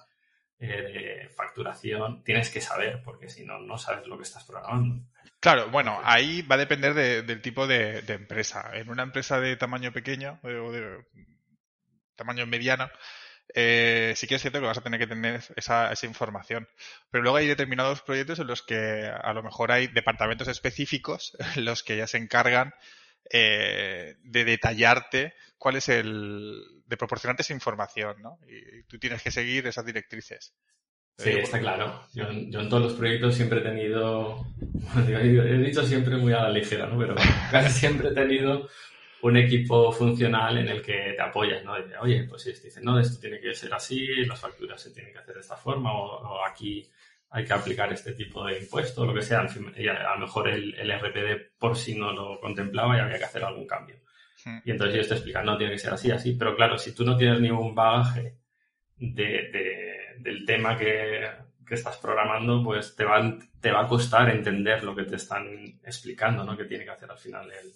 eh, 0.59 0.68
de 0.68 1.30
facturación, 1.30 2.24
tienes 2.24 2.49
que 2.49 2.62
saber, 2.62 3.01
porque 3.03 3.30
si 3.30 3.43
no, 3.43 3.59
no 3.59 3.78
sabes 3.78 4.07
lo 4.07 4.16
que 4.18 4.24
estás 4.24 4.45
programando. 4.45 5.03
Claro, 5.39 5.70
bueno, 5.70 5.99
ahí 6.03 6.43
va 6.43 6.55
a 6.55 6.59
depender 6.59 6.93
del 6.93 7.41
tipo 7.41 7.68
de, 7.68 8.03
empresa. 8.07 8.70
En 8.74 8.89
una 8.89 9.03
empresa 9.03 9.39
de 9.39 9.57
tamaño 9.57 9.91
pequeño 9.91 10.39
eh, 10.43 10.55
o 10.55 10.72
de 10.72 11.03
tamaño 12.16 12.45
mediano, 12.45 12.89
eh, 13.53 14.14
sí 14.16 14.28
que 14.28 14.36
es 14.36 14.41
cierto 14.41 14.59
que 14.59 14.68
vas 14.68 14.78
a 14.78 14.84
tener 14.84 14.99
que 14.99 15.07
tener 15.07 15.41
esa, 15.55 15.91
esa, 15.91 16.05
información. 16.05 16.70
Pero 17.09 17.24
luego 17.24 17.38
hay 17.38 17.47
determinados 17.47 18.01
proyectos 18.03 18.39
en 18.39 18.47
los 18.47 18.62
que 18.62 19.12
a 19.12 19.34
lo 19.34 19.43
mejor 19.43 19.72
hay 19.72 19.88
departamentos 19.88 20.47
específicos, 20.47 21.36
los 21.57 21.84
que 21.84 21.97
ya 21.97 22.07
se 22.07 22.18
encargan 22.18 22.74
eh, 23.30 24.15
de 24.24 24.45
detallarte 24.45 25.34
cuál 25.57 25.76
es 25.76 25.89
el. 25.89 26.84
de 26.86 26.97
proporcionarte 26.97 27.43
esa 27.43 27.53
información, 27.53 28.22
¿no? 28.22 28.39
Y 28.47 28.84
tú 28.84 28.99
tienes 28.99 29.22
que 29.22 29.32
seguir 29.32 29.67
esas 29.67 29.86
directrices. 29.86 30.53
Sí, 31.17 31.30
está 31.30 31.59
claro. 31.59 32.01
Yo, 32.13 32.28
en 32.30 32.51
todos 32.69 32.82
los 32.82 32.93
proyectos 32.93 33.36
siempre 33.36 33.59
he 33.59 33.63
tenido, 33.63 34.43
he 35.07 35.57
dicho 35.57 35.86
siempre 35.86 36.17
muy 36.17 36.34
a 36.34 36.43
la 36.43 36.49
ligera, 36.49 36.88
¿no? 36.88 36.97
Pero 36.97 37.15
casi 37.51 37.80
siempre 37.80 38.09
he 38.09 38.13
tenido 38.13 38.67
un 39.22 39.38
equipo 39.38 39.91
funcional 39.91 40.57
en 40.57 40.67
el 40.67 40.82
que 40.82 41.13
te 41.15 41.22
apoyas, 41.22 41.63
¿no? 41.63 41.76
Dice, 41.78 41.97
oye, 41.99 42.24
pues 42.24 42.41
si 42.41 42.51
dicen, 42.51 42.84
no, 42.84 42.99
esto 42.99 43.19
tiene 43.19 43.39
que 43.39 43.53
ser 43.53 43.74
así, 43.74 44.07
las 44.26 44.39
facturas 44.39 44.82
se 44.82 44.91
tienen 44.91 45.13
que 45.13 45.19
hacer 45.19 45.36
de 45.36 45.41
esta 45.41 45.55
forma, 45.55 45.93
o, 45.93 46.43
aquí 46.45 46.89
hay 47.32 47.45
que 47.45 47.53
aplicar 47.53 47.91
este 47.93 48.13
tipo 48.13 48.45
de 48.45 48.59
impuesto, 48.59 49.05
lo 49.05 49.13
que 49.13 49.21
sea. 49.21 49.39
a 49.39 50.13
lo 50.15 50.19
mejor 50.19 50.49
el, 50.49 50.75
el, 50.75 50.91
RPD 50.91 51.57
por 51.57 51.77
si 51.77 51.95
no 51.95 52.11
lo 52.11 52.39
contemplaba 52.39 52.97
y 52.97 52.99
había 52.99 53.17
que 53.17 53.25
hacer 53.25 53.43
algún 53.43 53.65
cambio. 53.65 53.97
Hmm. 54.43 54.59
Y 54.65 54.71
entonces 54.71 54.97
yo 54.97 55.07
te 55.07 55.13
explican, 55.15 55.45
no, 55.45 55.57
tiene 55.57 55.73
que 55.73 55.79
ser 55.79 55.93
así, 55.93 56.11
así. 56.11 56.34
Pero 56.34 56.55
claro, 56.55 56.77
si 56.77 56.93
tú 56.93 57.05
no 57.05 57.15
tienes 57.15 57.39
ningún 57.39 57.73
bagaje 57.73 58.38
de 58.97 60.17
del 60.19 60.45
tema 60.45 60.77
que, 60.77 61.51
estás 61.71 61.95
programando, 61.99 62.61
pues 62.61 62.97
te 62.97 63.05
va, 63.05 63.39
te 63.61 63.71
va 63.71 63.86
a 63.86 63.88
costar 63.88 64.29
entender 64.29 64.84
lo 64.84 64.93
que 64.93 65.05
te 65.05 65.15
están 65.15 65.47
explicando, 65.86 66.43
¿no? 66.43 66.57
Que 66.57 66.65
tiene 66.65 66.84
que 66.84 66.91
hacer 66.91 67.09
al 67.09 67.17
final 67.17 67.49
el, 67.49 67.71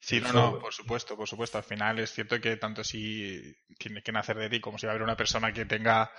Sí, 0.00 0.20
no, 0.20 0.32
no, 0.32 0.58
por 0.58 0.72
supuesto, 0.72 1.16
por 1.16 1.28
supuesto. 1.28 1.58
Al 1.58 1.64
final 1.64 1.98
es 2.00 2.10
cierto 2.10 2.40
que 2.40 2.56
tanto 2.56 2.82
si 2.82 3.54
tiene 3.78 4.02
que 4.02 4.10
nacer 4.10 4.36
de 4.36 4.48
ti 4.48 4.58
como 4.58 4.78
si 4.78 4.86
va 4.86 4.92
a 4.92 4.94
haber 4.94 5.04
una 5.04 5.16
persona 5.16 5.52
que 5.52 5.66
tenga 5.66 6.10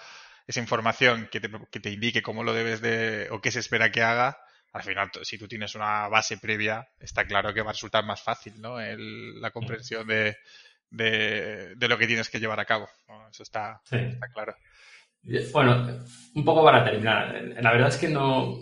esa 0.52 0.60
información, 0.60 1.28
que 1.32 1.40
te, 1.40 1.50
que 1.72 1.80
te 1.80 1.92
indique 1.92 2.22
cómo 2.22 2.44
lo 2.44 2.54
debes 2.54 2.82
de, 2.82 3.28
o 3.32 3.42
qué 3.42 3.52
se 3.52 3.60
espera 3.60 3.92
que 3.92 4.04
haga, 4.04 4.38
al 4.74 4.84
final, 4.84 5.10
si 5.24 5.38
tú 5.38 5.48
tienes 5.48 5.76
una 5.76 6.08
base 6.08 6.38
previa, 6.38 6.88
está 7.00 7.26
claro 7.26 7.54
que 7.54 7.62
va 7.62 7.72
a 7.72 7.74
resultar 7.74 8.06
más 8.06 8.22
fácil, 8.22 8.54
¿no? 8.62 8.78
la 8.80 9.52
comprensión 9.52 10.08
de, 10.08 10.38
de, 10.90 11.88
lo 11.90 11.98
que 11.98 12.08
tienes 12.08 12.30
que 12.30 12.40
llevar 12.40 12.60
a 12.60 12.66
cabo. 12.66 12.88
Eso 13.30 13.44
está, 13.44 13.82
está 13.92 14.28
claro. 14.30 14.56
Bueno, 15.52 16.04
un 16.36 16.46
poco 16.46 16.64
para 16.64 16.84
terminar. 16.86 17.36
La 17.62 17.72
verdad 17.72 17.90
es 17.90 17.98
que 17.98 18.08
no. 18.08 18.58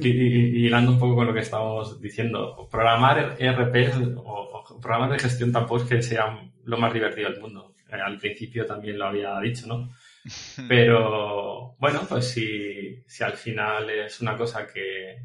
Y, 0.00 0.66
hilando 0.66 0.92
un 0.92 0.98
poco 0.98 1.16
con 1.16 1.26
lo 1.26 1.34
que 1.34 1.40
estamos 1.40 2.00
diciendo, 2.00 2.68
programar 2.70 3.36
ERP 3.38 4.16
o, 4.16 4.22
o, 4.22 4.80
programas 4.80 5.10
de 5.10 5.18
gestión 5.18 5.52
tampoco 5.52 5.82
es 5.82 5.88
que 5.88 6.02
sea 6.02 6.38
lo 6.64 6.78
más 6.78 6.92
divertido 6.92 7.30
del 7.30 7.40
mundo. 7.40 7.74
Eh, 7.90 8.00
al 8.00 8.18
principio 8.18 8.66
también 8.66 8.98
lo 8.98 9.06
había 9.06 9.38
dicho, 9.40 9.66
¿no? 9.66 9.90
Pero 10.68 11.76
bueno, 11.78 12.00
pues 12.08 12.28
si, 12.28 13.02
si 13.06 13.24
al 13.24 13.34
final 13.34 13.90
es 13.90 14.20
una 14.20 14.36
cosa 14.36 14.66
que, 14.66 15.18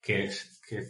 que, 0.00 0.28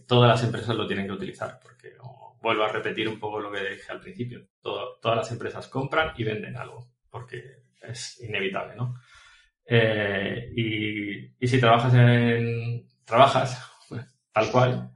todas 0.06 0.28
las 0.28 0.44
empresas 0.44 0.74
lo 0.74 0.86
tienen 0.86 1.06
que 1.06 1.12
utilizar, 1.12 1.58
porque 1.62 1.94
vuelvo 2.40 2.64
a 2.64 2.72
repetir 2.72 3.08
un 3.08 3.18
poco 3.18 3.40
lo 3.40 3.52
que 3.52 3.60
dije 3.60 3.92
al 3.92 4.00
principio, 4.00 4.48
todas 4.60 5.16
las 5.16 5.30
empresas 5.30 5.68
compran 5.68 6.12
y 6.16 6.24
venden 6.24 6.56
algo, 6.56 6.88
porque 7.10 7.62
es 7.80 8.20
inevitable, 8.20 8.74
¿no? 8.76 8.94
Eh, 9.64 10.52
y, 10.56 11.46
si 11.46 11.60
trabajas 11.60 11.92
trabajas 13.04 13.72
tal 14.32 14.50
cual, 14.50 14.92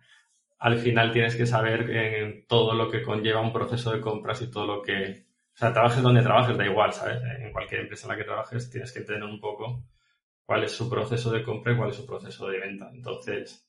al 0.59 0.79
final 0.79 1.13
tienes 1.13 1.37
que 1.37 1.47
saber 1.47 1.91
en 1.91 2.47
todo 2.47 2.75
lo 2.75 2.91
que 2.91 3.03
conlleva 3.03 3.41
un 3.41 3.53
proceso 3.53 3.93
de 3.93 4.01
compras 4.01 4.43
y 4.43 4.51
todo 4.51 4.67
lo 4.67 4.83
que, 4.83 5.26
o 5.57 5.59
sea, 5.59 5.73
trabajes 5.73 6.03
donde 6.03 6.21
trabajes, 6.21 6.55
da 6.59 6.67
igual, 6.67 6.93
¿sabes? 6.93 7.19
En 7.41 7.51
cualquier 7.51 7.81
empresa 7.81 8.05
en 8.05 8.11
la 8.11 8.19
que 8.19 8.25
trabajes 8.25 8.69
tienes 8.69 8.93
que 8.93 9.01
tener 9.01 9.25
un 9.25 9.41
poco 9.41 9.83
cuál 10.45 10.65
es 10.65 10.73
su 10.73 10.91
proceso 10.91 11.31
de 11.31 11.43
compra 11.43 11.73
y 11.73 11.77
cuál 11.79 11.89
es 11.89 11.97
su 11.97 12.05
proceso 12.05 12.47
de 12.49 12.61
venta. 12.61 12.91
Entonces, 12.93 13.67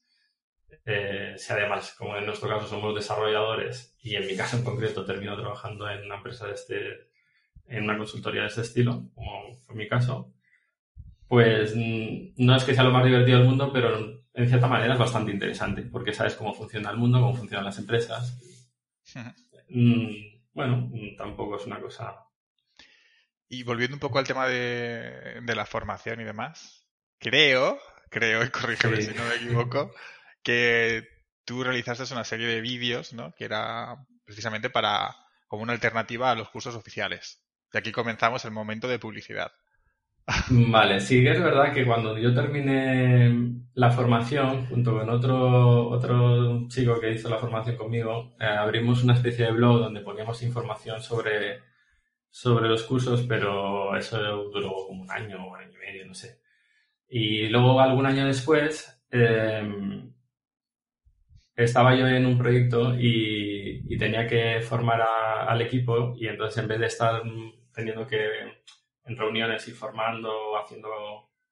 eh, 0.86 1.36
si 1.38 1.54
además, 1.54 1.96
como 1.98 2.18
en 2.18 2.26
nuestro 2.26 2.50
caso 2.50 2.68
somos 2.68 2.94
desarrolladores 2.94 3.96
y 4.02 4.16
en 4.16 4.28
mi 4.28 4.36
caso 4.36 4.58
en 4.58 4.66
concreto 4.66 5.06
termino 5.06 5.38
trabajando 5.38 5.90
en 5.90 6.04
una 6.04 6.18
empresa 6.18 6.48
de 6.48 6.56
este, 6.56 7.10
en 7.68 7.86
una 7.86 7.98
consultoría 7.98 8.42
de 8.42 8.48
este 8.48 8.62
estilo, 8.62 9.10
como 9.16 9.54
fue 9.66 9.76
mi 9.78 9.88
caso, 9.88 10.34
pues 11.30 11.74
mm, 11.74 12.34
no 12.36 12.54
es 12.58 12.66
que 12.66 12.76
sea 12.76 12.84
lo 12.84 12.92
más 12.92 13.06
divertido 13.06 13.38
del 13.38 13.48
mundo, 13.48 13.72
pero 13.72 14.24
en 14.34 14.48
cierta 14.50 14.68
manera 14.68 14.92
es 14.92 15.00
bastante 15.00 15.32
interesante, 15.32 15.84
porque 15.84 16.12
sabes 16.12 16.36
cómo 16.36 16.54
funciona 16.54 16.92
el 16.92 16.98
mundo, 16.98 17.22
cómo 17.22 17.34
funcionan 17.34 17.64
las 17.64 17.80
empresas. 17.80 18.38
Mm, 19.70 20.37
bueno, 20.58 20.90
mm, 20.92 21.16
tampoco 21.16 21.56
es 21.58 21.66
una 21.68 21.80
cosa 21.80 22.26
Y 23.50 23.64
volviendo 23.64 23.96
un 23.96 24.00
poco 24.00 24.20
al 24.20 24.28
tema 24.28 24.48
de, 24.48 25.40
de 25.42 25.56
la 25.56 25.66
formación 25.66 26.20
y 26.22 26.26
demás, 26.26 26.86
creo, 27.20 27.80
creo, 28.10 28.44
y 28.44 28.50
corrígeme 28.52 28.98
Sí. 28.98 29.02
si 29.02 29.14
no 29.14 29.26
me 29.26 29.36
equivoco, 29.36 29.94
que 30.44 31.08
tú 31.46 31.64
realizaste 31.64 32.12
una 32.14 32.24
serie 32.26 32.48
de 32.48 32.62
vídeos, 32.62 33.14
¿no? 33.14 33.34
Que 33.36 33.46
era 33.46 33.96
precisamente 34.26 34.70
para, 34.70 35.16
como 35.48 35.64
una 35.64 35.74
alternativa 35.74 36.32
a 36.32 36.36
los 36.36 36.50
cursos 36.50 36.76
oficiales. 36.76 37.44
Y 37.72 37.78
aquí 37.78 37.92
comenzamos 37.92 38.44
el 38.46 38.52
momento 38.52 38.88
de 38.88 39.00
publicidad. 39.00 39.52
Vale, 40.72 41.00
sí 41.00 41.24
que 41.24 41.32
es 41.32 41.42
verdad 41.42 41.74
que 41.74 41.86
cuando 41.86 42.18
yo 42.18 42.34
terminé 42.34 43.34
la 43.76 43.92
formación, 43.92 44.66
junto 44.68 44.92
con 44.98 45.10
otro, 45.10 45.90
otro 45.90 46.68
chico 46.68 47.00
que 47.00 47.12
hizo 47.14 47.30
la 47.30 47.38
formación 47.38 47.78
conmigo, 47.78 48.36
eh, 48.40 48.46
abrimos 48.46 49.04
una 49.04 49.14
especie 49.14 49.46
de 49.46 49.52
blog 49.54 49.80
donde 49.80 50.02
poníamos 50.02 50.42
información 50.44 51.02
sobre, 51.02 51.62
sobre 52.30 52.70
los 52.70 52.84
cursos, 52.84 53.24
pero 53.30 53.96
eso 53.98 54.18
duró 54.52 54.74
como 54.88 55.04
un 55.04 55.12
año 55.12 55.44
o 55.46 55.52
un 55.54 55.58
año 55.60 55.72
y 55.74 55.78
medio, 55.88 56.08
no 56.08 56.14
sé. 56.16 56.40
Y 57.10 57.48
luego, 57.50 57.80
algún 57.82 58.06
año 58.08 58.26
después, 58.28 59.02
eh, 59.12 59.64
estaba 61.56 61.96
yo 61.96 62.08
en 62.08 62.26
un 62.26 62.38
proyecto 62.38 62.96
y, 63.00 63.82
y 63.94 63.98
tenía 63.98 64.28
que 64.28 64.62
formar 64.62 65.02
a- 65.02 65.46
al 65.48 65.62
equipo 65.62 66.14
y 66.18 66.28
entonces 66.28 66.62
en 66.62 66.68
vez 66.70 66.80
de 66.80 66.86
estar 66.88 67.22
teniendo 67.74 68.06
que 68.08 68.18
en 69.08 69.18
reuniones 69.18 69.68
y 69.68 69.72
formando, 69.72 70.58
haciendo 70.58 70.90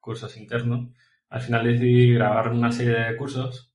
cursos 0.00 0.36
internos, 0.36 0.88
al 1.30 1.40
final 1.40 1.64
decidí 1.64 2.14
grabar 2.14 2.50
una 2.52 2.70
serie 2.72 2.94
de 2.94 3.16
cursos, 3.16 3.72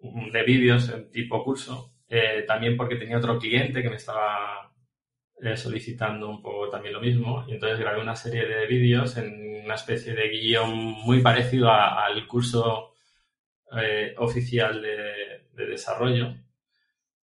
de 0.00 0.42
vídeos 0.44 0.88
en 0.90 1.10
tipo 1.10 1.42
curso, 1.44 1.92
eh, 2.08 2.44
también 2.46 2.76
porque 2.76 2.96
tenía 2.96 3.18
otro 3.18 3.38
cliente 3.38 3.82
que 3.82 3.90
me 3.90 3.96
estaba 3.96 4.72
eh, 5.42 5.56
solicitando 5.56 6.28
un 6.30 6.42
poco 6.42 6.68
también 6.70 6.94
lo 6.94 7.00
mismo, 7.00 7.44
y 7.48 7.52
entonces 7.54 7.78
grabé 7.80 8.00
una 8.02 8.16
serie 8.16 8.46
de 8.46 8.66
vídeos 8.66 9.16
en 9.16 9.64
una 9.64 9.74
especie 9.74 10.14
de 10.14 10.28
guion 10.28 10.70
muy 10.74 11.20
parecido 11.22 11.70
a- 11.70 12.04
al 12.04 12.26
curso 12.26 12.94
eh, 13.76 14.14
oficial 14.18 14.80
de, 14.82 15.46
de 15.52 15.66
desarrollo. 15.66 16.34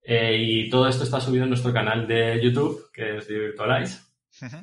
Eh, 0.03 0.37
y 0.39 0.69
todo 0.69 0.87
esto 0.87 1.03
está 1.03 1.19
subido 1.21 1.43
en 1.43 1.49
nuestro 1.51 1.71
canal 1.73 2.07
de 2.07 2.39
YouTube, 2.41 2.91
que 2.93 3.17
es 3.17 3.27
de 3.27 3.39
Virtualize. 3.39 4.08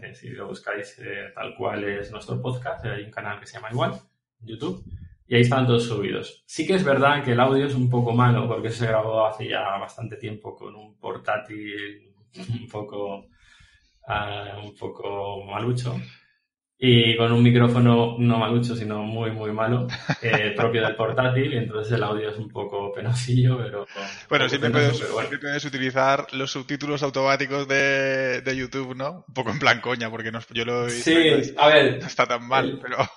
Eh, 0.03 0.15
si 0.15 0.31
lo 0.31 0.49
buscáis 0.49 0.99
eh, 0.99 1.33
tal 1.35 1.55
cual 1.55 1.85
es 1.85 2.11
nuestro 2.11 2.41
podcast, 2.41 2.85
eh, 2.85 2.91
hay 2.91 3.05
un 3.05 3.11
canal 3.11 3.39
que 3.39 3.47
se 3.47 3.55
llama 3.55 3.71
igual, 3.71 3.93
YouTube, 4.41 4.85
y 5.27 5.35
ahí 5.35 5.43
están 5.43 5.67
todos 5.67 5.85
subidos. 5.85 6.45
Sí 6.47 6.67
que 6.67 6.75
es 6.75 6.85
verdad 6.85 7.23
que 7.23 7.33
el 7.33 7.41
audio 7.41 7.67
es 7.67 7.75
un 7.75 7.91
poco 7.91 8.13
malo, 8.13 8.49
porque 8.49 8.71
se 8.71 8.87
grabó 8.87 9.27
hace 9.27 9.49
ya 9.49 9.77
bastante 9.79 10.17
tiempo 10.17 10.55
con 10.55 10.75
un 10.75 10.99
portátil 10.99 12.15
un 12.37 12.69
poco, 12.69 13.27
ah, 14.07 14.61
un 14.63 14.75
poco 14.75 15.45
malucho. 15.45 15.97
Y 16.79 17.17
con 17.17 17.33
un 17.33 17.43
micrófono 17.43 18.17
no 18.19 18.39
malucho, 18.39 18.77
sino 18.77 19.03
muy, 19.03 19.31
muy 19.31 19.51
malo, 19.51 19.87
eh, 20.21 20.53
propio 20.57 20.83
del 20.83 20.95
portátil, 20.95 21.55
y 21.55 21.57
entonces 21.57 21.91
el 21.95 22.03
audio 22.03 22.29
es 22.31 22.37
un 22.39 22.51
poco 22.51 22.93
penosillo, 22.93 23.57
pero... 23.57 23.87
Bueno, 24.29 24.47
siempre 24.49 24.71
penoso, 24.71 24.71
puedes, 24.71 25.01
pero 25.01 25.13
bueno. 25.15 25.29
siempre 25.29 25.39
puedes 25.39 25.65
utilizar 25.65 26.27
los 26.35 26.51
subtítulos 26.51 27.03
automáticos 27.03 27.67
de, 27.67 28.43
de 28.43 28.57
YouTube, 28.57 28.95
¿no? 28.95 29.25
Un 29.27 29.35
poco 29.35 29.51
en 29.51 29.59
plan 29.59 29.81
coña, 29.81 30.11
porque 30.11 30.31
no, 30.31 30.41
yo 30.53 30.65
lo 30.67 30.87
he 30.89 30.93
visto 30.93 31.19
no 31.19 31.43
Sí, 31.43 31.55
a 31.57 31.69
ver, 31.69 31.99
no 32.01 32.07
está 32.07 32.27
tan 32.27 32.47
mal, 32.47 32.69
el- 32.71 32.79
pero... 32.79 32.99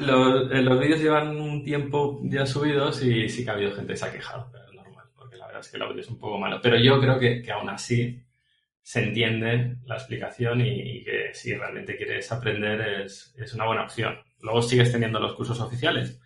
Los, 0.00 0.50
eh, 0.52 0.62
los 0.62 0.78
vídeos 0.80 1.00
llevan 1.00 1.36
un 1.36 1.62
tiempo 1.64 2.20
ya 2.24 2.46
subidos 2.46 3.02
y 3.02 3.28
sí 3.28 3.44
que 3.44 3.50
ha 3.50 3.54
habido 3.54 3.72
gente 3.74 3.92
que 3.92 3.96
se 3.98 4.06
ha 4.06 4.12
quejado, 4.12 4.48
pero 4.52 4.64
es 4.66 4.72
normal, 4.72 5.06
porque 5.16 5.36
la 5.36 5.46
verdad 5.46 5.60
es 5.60 5.68
que 5.68 5.76
el 5.76 5.82
audio 5.82 6.00
es 6.00 6.08
un 6.08 6.18
poco 6.18 6.38
malo. 6.38 6.60
Pero 6.62 6.78
yo 6.78 7.00
creo 7.00 7.18
que, 7.18 7.42
que 7.42 7.52
aún 7.52 7.68
así 7.68 8.23
se 8.84 9.02
entiende 9.02 9.78
la 9.86 9.94
explicación 9.94 10.60
y, 10.60 11.02
que 11.04 11.32
si 11.32 11.54
realmente 11.54 11.96
quieres 11.96 12.30
aprender 12.30 13.02
es, 13.02 13.34
es 13.38 13.54
una 13.54 13.64
buena 13.66 13.84
opción. 13.84 14.18
Luego 14.42 14.60
sigues 14.60 14.92
teniendo 14.92 15.18
los 15.20 15.34
cursos 15.34 15.58
oficiales, 15.58 16.20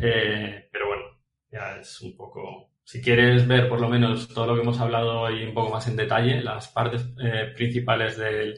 eh, 0.00 0.66
pero 0.72 0.88
bueno, 0.88 1.02
ya 1.52 1.76
es 1.78 2.00
un 2.00 2.16
poco... 2.16 2.70
Si 2.84 3.02
quieres 3.02 3.46
ver 3.46 3.68
por 3.68 3.80
lo 3.80 3.88
menos 3.90 4.28
todo 4.28 4.46
lo 4.46 4.54
que 4.54 4.62
hemos 4.62 4.80
hablado 4.80 5.20
hoy 5.20 5.44
un 5.44 5.54
poco 5.54 5.70
más 5.70 5.86
en 5.88 5.96
detalle, 5.96 6.40
las 6.42 6.68
partes 6.68 7.06
eh, 7.22 7.52
principales 7.54 8.16
del, 8.16 8.54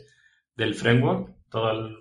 del 0.56 0.74
framework, 0.74 1.34
todo 1.50 1.70
el, 1.72 1.96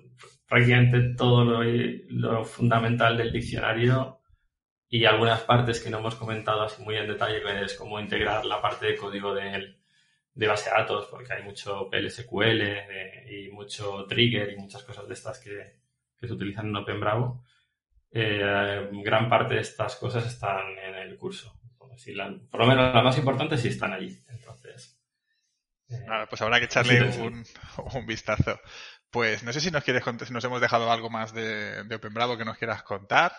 prácticamente 0.48 1.16
todo 1.18 1.44
lo, 1.44 1.64
lo 1.64 2.46
fundamental 2.46 3.18
del 3.18 3.32
diccionario 3.32 4.20
y 4.90 5.06
algunas 5.06 5.42
partes 5.42 5.84
que 5.84 5.90
no 5.90 5.98
hemos 6.00 6.16
comentado 6.16 6.62
así 6.64 6.84
muy 6.84 6.96
en 6.98 7.08
detalle, 7.08 7.42
que 7.42 7.64
es 7.64 7.74
cómo 7.76 8.00
integrar 8.00 8.46
la 8.46 8.62
parte 8.62 8.86
de 8.88 8.96
código 8.96 9.34
del- 9.34 9.80
de 10.36 10.48
base 10.48 10.70
de 10.70 10.78
datos, 10.78 11.08
porque 11.08 11.34
hay 11.34 11.44
mucho 11.44 11.90
PLSQL 11.90 12.62
eh, 12.64 13.48
y 13.48 13.52
mucho 13.52 14.06
trigger 14.08 14.52
y 14.54 14.58
muchas 14.58 14.84
cosas 14.84 15.08
de 15.08 15.14
estas 15.16 15.40
que, 15.40 15.78
que 16.20 16.28
se 16.28 16.34
utilizan 16.34 16.68
en 16.68 16.78
OpenBravo. 16.78 17.44
Eh, 18.12 18.90
gran 19.04 19.30
parte 19.30 19.56
de 19.56 19.62
estas 19.62 19.96
cosas 19.98 20.26
están 20.28 20.78
en 20.80 20.96
el 20.96 21.18
curso. 21.18 21.60
Entonces, 21.72 22.08
y 22.10 22.16
la- 22.16 22.36
por 22.52 22.62
lo 22.62 22.68
menos 22.68 22.94
las 22.96 23.04
más 23.04 23.18
importantes 23.18 23.62
sí 23.62 23.70
están 23.70 23.94
allí. 23.94 24.18
Entonces, 24.30 25.00
eh, 25.90 26.26
pues 26.30 26.42
habrá 26.42 26.60
que 26.60 26.66
echarle 26.66 27.04
un, 27.04 27.44
un 27.96 28.06
vistazo. 28.06 28.60
Pues 29.10 29.44
no 29.44 29.54
sé 29.54 29.62
si 29.62 29.72
nos 29.72 29.84
quieres 29.84 30.04
si 30.26 30.34
nos 30.34 30.44
hemos 30.44 30.62
dejado 30.62 30.92
algo 30.92 31.10
más 31.10 31.34
de, 31.34 31.84
de 31.86 31.96
Open 31.96 32.14
Bravo 32.14 32.38
que 32.38 32.46
nos 32.46 32.58
quieras 32.58 32.84
contar. 32.84 33.32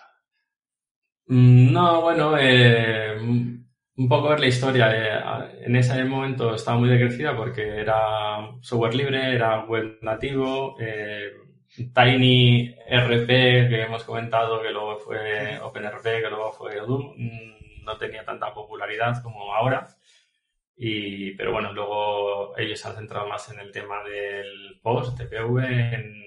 Mm, 1.28 1.72
No, 1.72 2.02
bueno, 2.02 2.36
eh, 2.38 3.16
un 3.96 4.08
poco 4.08 4.28
ver 4.30 4.40
la 4.40 4.46
historia. 4.46 4.90
eh, 4.92 5.64
en 5.66 5.76
ese 5.76 6.04
momento 6.04 6.54
estaba 6.54 6.78
muy 6.78 6.88
decrecida 6.88 7.36
porque 7.36 7.80
era 7.80 8.50
software 8.60 8.94
libre, 8.94 9.34
era 9.34 9.64
web 9.64 9.98
nativo, 10.02 10.76
eh, 10.80 11.32
Tiny 11.94 12.74
RP 12.88 13.26
que 13.68 13.82
hemos 13.82 14.04
comentado 14.04 14.62
que 14.62 14.70
luego 14.70 14.98
fue 14.98 15.58
OpenRP, 15.60 16.22
que 16.22 16.30
luego 16.30 16.52
fue 16.52 16.80
Odoo, 16.80 17.14
mm, 17.16 17.84
no 17.84 17.98
tenía 17.98 18.24
tanta 18.24 18.52
popularidad 18.54 19.22
como 19.22 19.54
ahora. 19.54 19.86
Y, 20.76 21.32
pero 21.32 21.52
bueno, 21.52 21.72
luego 21.72 22.56
ellos 22.58 22.78
se 22.80 22.88
han 22.88 22.96
centrado 22.96 23.28
más 23.28 23.50
en 23.50 23.60
el 23.60 23.72
tema 23.72 24.02
del 24.04 24.78
post, 24.82 25.18
TPV, 25.18 25.94
en, 25.94 26.22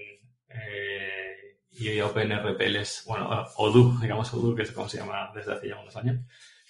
eh, 0.48 1.58
y 1.72 2.00
OpenRP 2.00 2.60
les, 2.68 3.04
bueno, 3.06 3.28
Odoo, 3.56 3.98
digamos 4.00 4.32
Odoo, 4.34 4.54
que 4.54 4.62
es 4.62 4.72
como 4.72 4.88
se 4.88 4.98
llama 4.98 5.30
desde 5.34 5.52
hace 5.54 5.68
ya 5.68 5.78
unos 5.80 5.96
años, 5.96 6.18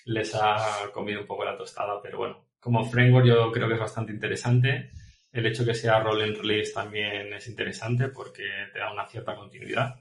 les 0.07 0.35
ha 0.35 0.91
comido 0.93 1.21
un 1.21 1.27
poco 1.27 1.45
la 1.45 1.57
tostada, 1.57 2.01
pero 2.03 2.19
bueno, 2.19 2.47
como 2.61 2.85
framework 2.85 3.27
yo 3.27 3.53
creo 3.53 3.69
que 3.69 3.75
es 3.75 3.81
bastante 3.81 4.13
interesante. 4.13 4.91
El 5.33 5.47
hecho 5.47 5.65
que 5.65 5.75
sea 5.75 6.01
roll 6.01 6.23
and 6.23 6.37
release 6.37 6.73
también 6.73 7.33
es 7.33 7.49
interesante 7.49 8.09
porque 8.09 8.49
te 8.73 8.79
da 8.79 8.93
una 8.93 9.07
cierta 9.07 9.37
continuidad. 9.37 9.97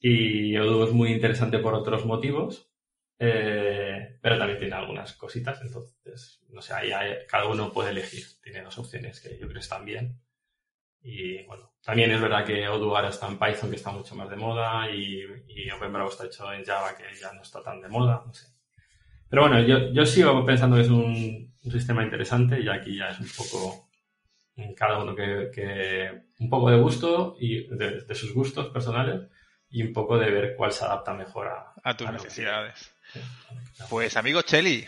Y 0.00 0.56
Odoo 0.56 0.84
es 0.84 0.92
muy 0.92 1.12
interesante 1.12 1.58
por 1.58 1.74
otros 1.74 2.06
motivos, 2.06 2.70
eh, 3.18 4.18
pero 4.22 4.38
también 4.38 4.58
tiene 4.58 4.74
algunas 4.74 5.12
cositas, 5.12 5.60
entonces, 5.60 6.40
no 6.48 6.62
sé, 6.62 6.72
ahí 6.72 6.90
cada 7.28 7.46
uno 7.46 7.72
puede 7.72 7.90
elegir. 7.90 8.24
Tiene 8.42 8.62
dos 8.62 8.78
opciones 8.78 9.20
que 9.20 9.38
yo 9.38 9.46
creo 9.46 9.60
están 9.60 9.84
bien. 9.84 10.18
Y 11.02 11.44
bueno, 11.44 11.74
también 11.82 12.10
es 12.12 12.20
verdad 12.20 12.44
que 12.44 12.68
Odoo 12.68 12.96
ahora 12.96 13.08
está 13.10 13.26
en 13.28 13.38
Python, 13.38 13.70
que 13.70 13.76
está 13.76 13.90
mucho 13.90 14.14
más 14.14 14.30
de 14.30 14.36
moda, 14.36 14.90
y, 14.90 15.24
y 15.48 15.70
OpenBravo 15.70 16.10
está 16.10 16.26
hecho 16.26 16.52
en 16.52 16.64
Java, 16.64 16.96
que 16.96 17.04
ya 17.20 17.32
no 17.32 17.42
está 17.42 17.62
tan 17.62 17.80
de 17.80 17.88
moda, 17.88 18.22
no 18.26 18.32
sé. 18.32 18.46
Pero 19.30 19.42
bueno, 19.42 19.60
yo, 19.60 19.92
yo 19.92 20.04
sigo 20.04 20.44
pensando 20.44 20.76
que 20.76 20.82
es 20.82 20.88
un, 20.88 21.54
un 21.62 21.72
sistema 21.72 22.02
interesante 22.02 22.60
y 22.60 22.68
aquí 22.68 22.96
ya 22.96 23.10
es 23.10 23.20
un 23.20 23.28
poco 23.36 23.88
en 24.56 24.74
cada 24.74 24.98
uno 25.02 25.14
que, 25.14 25.50
que- 25.54 26.22
un 26.40 26.50
poco 26.50 26.70
de 26.70 26.78
gusto 26.78 27.36
y 27.38 27.66
de, 27.68 28.00
de 28.02 28.14
sus 28.14 28.34
gustos 28.34 28.68
personales 28.70 29.20
y 29.70 29.82
un 29.82 29.92
poco 29.92 30.18
de 30.18 30.30
ver 30.30 30.54
cuál 30.56 30.72
se 30.72 30.84
adapta 30.84 31.14
mejor 31.14 31.46
a, 31.48 31.72
A 31.84 31.96
tus 31.96 32.08
a 32.08 32.12
necesidades. 32.12 32.92
que- 33.12 33.20
Pues 33.88 34.16
amigo 34.16 34.42
Cheli, 34.42 34.84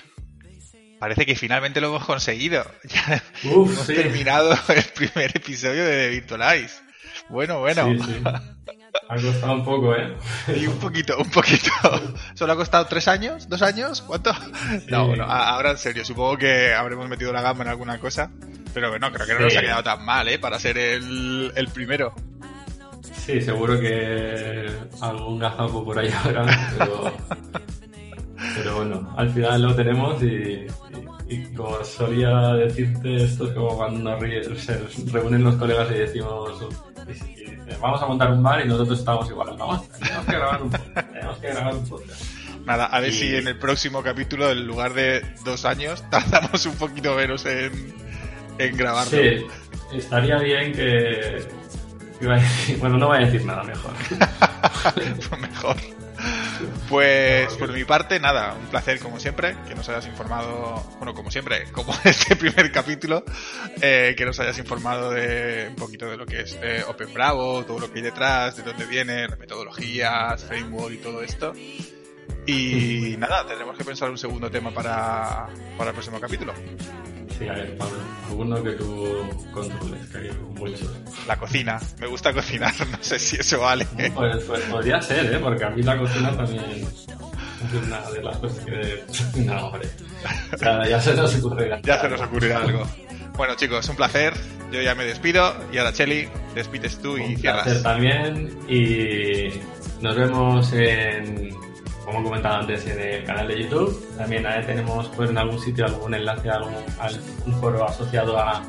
parece 0.99 1.25
que 1.27 1.37
finalmente 1.37 1.81
lo 1.81 1.89
hemos 1.89 2.05
conseguido. 2.05 2.65
Ya 2.89 3.23
Uf, 3.45 3.73
hemos 3.73 3.87
sí. 3.87 3.95
terminado 3.95 4.53
el 4.69 4.85
primer 4.95 5.37
episodio 5.37 5.85
de 5.85 6.09
Virtualize. 6.11 6.81
Bueno, 7.29 7.61
bueno. 7.61 7.85
Sí, 7.93 7.99
sí. 8.15 8.23
Ha 9.09 9.17
costado 9.17 9.53
un 9.55 9.65
poco, 9.65 9.95
¿eh? 9.95 10.15
Y 10.57 10.67
un 10.67 10.79
poquito, 10.79 11.19
un 11.19 11.31
poquito. 11.31 11.71
¿Solo 12.35 12.53
ha 12.53 12.57
costado 12.57 12.87
tres 12.87 13.09
años? 13.09 13.49
¿Dos 13.49 13.61
años? 13.63 14.03
¿Cuánto? 14.03 14.33
No, 14.89 15.09
bueno, 15.09 15.25
ahora 15.25 15.73
en 15.73 15.79
serio, 15.79 16.05
supongo 16.05 16.39
que 16.39 16.73
habremos 16.73 17.09
metido 17.09 17.33
la 17.33 17.43
gama 17.43 17.63
en 17.65 17.71
alguna 17.71 17.99
cosa. 17.99 18.31
Pero 18.73 18.89
bueno, 18.91 19.13
creo 19.13 19.27
que 19.27 19.35
no 19.35 19.41
nos 19.41 19.53
Sí. 19.53 19.59
ha 19.59 19.63
quedado 19.63 19.83
tan 19.83 20.05
mal, 20.05 20.29
¿eh? 20.29 20.39
Para 20.39 20.59
ser 20.59 20.79
el, 20.79 21.53
el 21.55 21.69
primero. 21.69 22.15
Sí, 23.03 23.41
seguro 23.43 23.79
que 23.79 24.71
algún 25.01 25.39
gazapo 25.39 25.85
por 25.85 25.99
ahí 25.99 26.11
habrá, 26.25 26.45
pero, 26.79 27.13
pero 28.57 28.77
bueno, 28.77 29.15
al 29.17 29.31
final 29.31 29.63
lo 29.63 29.75
tenemos 29.77 30.23
y, 30.23 30.27
y- 30.27 30.67
y 31.35 31.55
como 31.55 31.83
solía 31.85 32.55
decirte, 32.55 33.17
esto 33.25 33.47
es 33.49 33.53
como 33.55 33.77
cuando 33.77 34.11
nos 34.11 34.21
ríe- 34.21 34.57
se 34.57 34.79
reúnen 35.13 35.45
los 35.45 35.57
colegas 35.57 35.91
y 35.91 35.95
decimos, 35.95 36.63
y- 37.07 37.11
y 37.11 37.45
dicen, 37.45 37.77
vamos 37.81 38.03
a 38.03 38.07
montar 38.07 38.31
un 38.33 38.43
bar 38.43 38.65
y 38.65 38.69
nosotros 38.69 38.99
estamos 38.99 39.29
igual, 39.31 39.55
vamos, 39.59 39.89
tenemos 39.99 40.27
que 40.27 40.33
grabar 40.33 40.63
un 40.63 40.71
podcast, 40.71 41.13
tenemos 41.13 41.39
que 41.39 41.47
grabar 41.49 41.75
un 41.75 41.89
podcast. 41.89 42.23
Nada, 42.65 42.87
a 42.87 43.01
ver 43.01 43.11
Y- 43.11 43.13
si 43.13 43.35
en 43.37 43.49
el 43.49 43.59
próximo 43.59 44.03
capítulo, 44.03 44.51
en 44.53 44.67
lugar 44.67 44.95
de 44.95 45.23
dos 45.45 45.65
años, 45.65 46.05
tardamos 46.11 46.65
un 46.67 46.77
poquito 46.77 47.15
menos 47.17 47.45
en, 47.47 47.73
en 48.59 48.77
grabarlo. 48.77 49.19
Sí, 49.19 49.47
estaría 49.95 50.39
bien 50.39 50.73
que, 50.73 51.43
Bueno, 52.79 52.99
no 52.99 53.09
voy 53.09 53.19
a 53.19 53.21
decir 53.27 53.45
nada 53.45 53.65
mejor. 53.65 53.93
mejor. 55.41 55.77
Pues 56.89 57.55
por 57.55 57.73
mi 57.73 57.85
parte, 57.85 58.19
nada, 58.21 58.55
un 58.55 58.67
placer 58.67 58.99
como 58.99 59.19
siempre, 59.19 59.57
que 59.67 59.75
nos 59.75 59.89
hayas 59.89 60.07
informado, 60.07 60.83
bueno, 60.99 61.15
como 61.15 61.31
siempre, 61.31 61.65
como 61.73 61.95
este 62.05 62.37
primer 62.37 62.71
capítulo, 62.73 63.25
eh, 63.81 64.15
que 64.17 64.25
nos 64.25 64.39
hayas 64.41 64.59
informado 64.59 65.11
de 65.11 65.69
un 65.71 65.77
poquito 65.77 66.11
de 66.11 66.17
lo 66.17 66.27
que 66.27 66.41
es 66.41 66.59
eh, 66.63 66.85
Open 66.89 67.13
Bravo, 67.13 67.65
todo 67.65 67.79
lo 67.79 67.93
que 67.93 67.99
hay 67.99 68.05
detrás, 68.05 68.57
de 68.57 68.63
dónde 68.63 68.87
viene, 68.87 69.29
las 69.29 69.39
metodologías, 69.39 70.45
framework 70.45 70.95
y 70.95 70.99
todo 70.99 71.23
esto. 71.23 71.53
Y 72.47 73.17
nada, 73.19 73.47
tendremos 73.47 73.77
que 73.77 73.85
pensar 73.85 74.11
un 74.11 74.19
segundo 74.19 74.51
tema 74.51 74.73
para, 74.73 75.49
para 75.79 75.91
el 75.91 75.95
próximo 75.95 76.21
capítulo. 76.21 76.53
Sí, 77.43 77.49
a 77.49 77.53
ver, 77.55 77.77
Pablo, 77.77 77.97
alguno 78.29 78.63
que 78.63 78.71
tú 78.73 79.09
controles, 79.53 80.07
que 80.09 80.19
hay 80.19 80.31
muchos. 80.59 80.91
La 81.27 81.37
cocina, 81.37 81.81
me 82.01 82.07
gusta 82.07 82.33
cocinar, 82.33 82.73
no 82.91 82.99
sé 83.01 83.19
si 83.19 83.37
eso 83.37 83.61
vale. 83.61 83.87
Pues, 84.15 84.45
pues 84.45 84.61
podría 84.63 85.01
ser, 85.03 85.33
¿eh? 85.35 85.39
Porque 85.39 85.65
a 85.65 85.71
mí 85.71 85.83
la 85.83 85.99
cocina 85.99 86.37
también 86.37 86.65
es 86.65 87.07
una 87.87 88.11
de 88.11 88.23
las 88.23 88.37
cosas 88.39 88.65
que... 88.65 89.05
No, 89.45 89.67
hombre, 89.67 89.89
ya, 90.61 90.87
ya 90.89 91.01
se 91.01 91.15
nos 91.15 91.35
ocurrirá. 91.37 91.81
Ya 91.83 92.01
se 92.01 92.09
nos 92.09 92.21
ocurrirá 92.21 92.61
algo. 92.63 92.87
Bueno 93.37 93.55
chicos, 93.57 93.89
un 93.89 93.97
placer, 93.97 94.35
yo 94.71 94.83
ya 94.83 94.95
me 94.95 95.05
despido 95.05 95.55
y 95.73 95.79
ahora 95.79 95.93
Cheli, 95.93 96.29
despides 96.55 96.99
tú 97.01 97.17
y 97.17 97.23
un 97.23 97.37
cierras. 97.39 97.65
placer 97.65 97.83
también 97.83 98.59
y 98.69 99.49
nos 100.03 100.15
vemos 100.17 100.71
en 100.75 101.49
como 102.05 102.21
he 102.21 102.23
comentado 102.23 102.61
antes, 102.61 102.87
en 102.87 103.01
el 103.01 103.25
canal 103.25 103.49
de 103.49 103.63
YouTube. 103.63 104.17
También 104.17 104.47
ahí 104.47 104.65
tenemos 104.65 105.09
pues, 105.09 105.31
en 105.31 105.39
algún 105.39 105.59
sitio 105.59 105.87
algún 105.87 106.15
enlace 106.15 106.51
a 106.51 106.55
algún, 106.55 106.75
un 107.47 107.55
foro 107.61 107.85
asociado 107.85 108.39
a, 108.39 108.63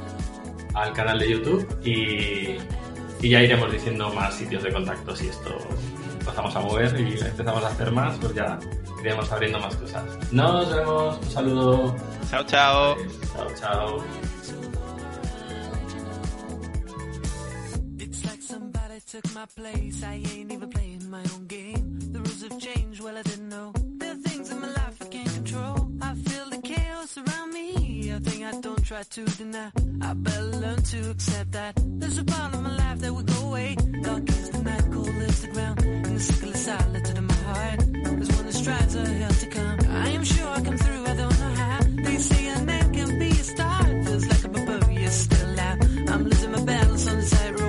al 0.74 0.94
canal 0.94 1.20
de 1.20 1.32
YouTube 1.32 1.68
y, 1.84 2.58
y, 3.26 3.30
ya 3.30 3.42
iremos 3.42 3.72
diciendo 3.72 4.12
más 4.14 4.34
sitios 4.34 4.64
de 4.64 4.72
contacto 4.72 5.16
si 5.16 5.28
esto 5.28 5.58
empezamos 6.20 6.56
a 6.56 6.60
mover 6.62 7.00
y 7.00 7.20
empezamos 7.20 7.64
a 7.64 7.68
hacer 7.68 7.92
más, 7.92 8.18
pues 8.18 8.34
ya 8.34 8.60
iremos 9.00 9.32
abriendo 9.32 9.60
más 9.60 9.76
cosas. 9.76 10.04
Nos 10.32 10.70
vemos, 10.76 11.18
un 11.18 11.32
saludo. 11.32 11.96
Chao, 12.30 12.44
chao. 12.44 12.98
Chao, 13.36 13.48
chao. 13.60 14.04
took 19.14 19.36
my 19.36 19.46
place. 19.56 20.02
I 20.04 20.16
ain't 20.16 20.52
even 20.52 20.70
playing 20.72 21.08
my 21.08 21.22
own 21.36 21.46
game. 21.46 22.00
The 22.12 22.20
rules 22.20 22.42
have 22.42 22.58
changed, 22.58 22.93
well, 23.04 23.18
I 23.18 23.22
didn't 23.24 23.50
know. 23.50 23.74
There 23.98 24.12
are 24.12 24.22
things 24.28 24.50
in 24.50 24.62
my 24.62 24.68
life 24.68 24.98
I 25.02 25.06
can't 25.06 25.34
control. 25.34 25.92
I 26.02 26.16
feel 26.16 26.50
the 26.50 26.62
chaos 26.62 27.18
around 27.18 27.54
me, 27.54 28.10
a 28.10 28.20
thing 28.20 28.46
I 28.46 28.52
don't 28.62 28.84
try 28.86 29.04
to 29.04 29.26
deny. 29.26 29.72
I 30.02 30.14
better 30.14 30.44
learn 30.44 30.82
to 30.82 31.10
accept 31.12 31.52
that. 31.52 31.74
There's 32.00 32.18
a 32.18 32.24
part 32.24 32.54
of 32.54 32.62
my 32.62 32.76
life 32.78 33.00
that 33.00 33.14
will 33.14 33.24
go 33.24 33.48
away. 33.48 33.76
Dark 34.04 34.30
is 34.30 34.50
the 34.52 34.64
night, 34.64 34.86
cold 34.92 35.08
is 35.08 35.42
the 35.42 35.48
ground, 35.50 35.84
and 35.84 36.06
the 36.06 36.20
sickle 36.20 36.50
is 36.50 36.66
solid 36.66 37.06
to 37.06 37.22
my 37.22 37.34
heart. 37.34 37.80
There's 37.80 38.32
one 38.38 38.46
that 38.46 38.54
strives 38.54 38.96
a 38.96 39.06
hell 39.06 39.32
to 39.32 39.48
come. 39.48 39.80
I 40.06 40.10
am 40.10 40.24
sure 40.24 40.48
I 40.48 40.62
come 40.62 40.78
through, 40.78 41.06
I 41.06 41.16
don't 41.16 41.40
know 41.40 41.54
how. 41.62 41.80
They 42.06 42.18
say 42.18 42.48
a 42.48 42.60
man 42.62 42.94
can 42.94 43.20
be 43.20 43.30
a 43.30 43.44
star, 43.54 43.84
feels 44.06 44.26
like 44.28 44.44
a 44.46 44.50
bubble, 44.50 44.92
you 44.92 45.10
still 45.10 45.60
out. 45.60 45.78
I'm 46.12 46.24
losing 46.24 46.52
my 46.52 46.64
balance 46.64 47.08
on 47.10 47.18
the. 47.18 47.63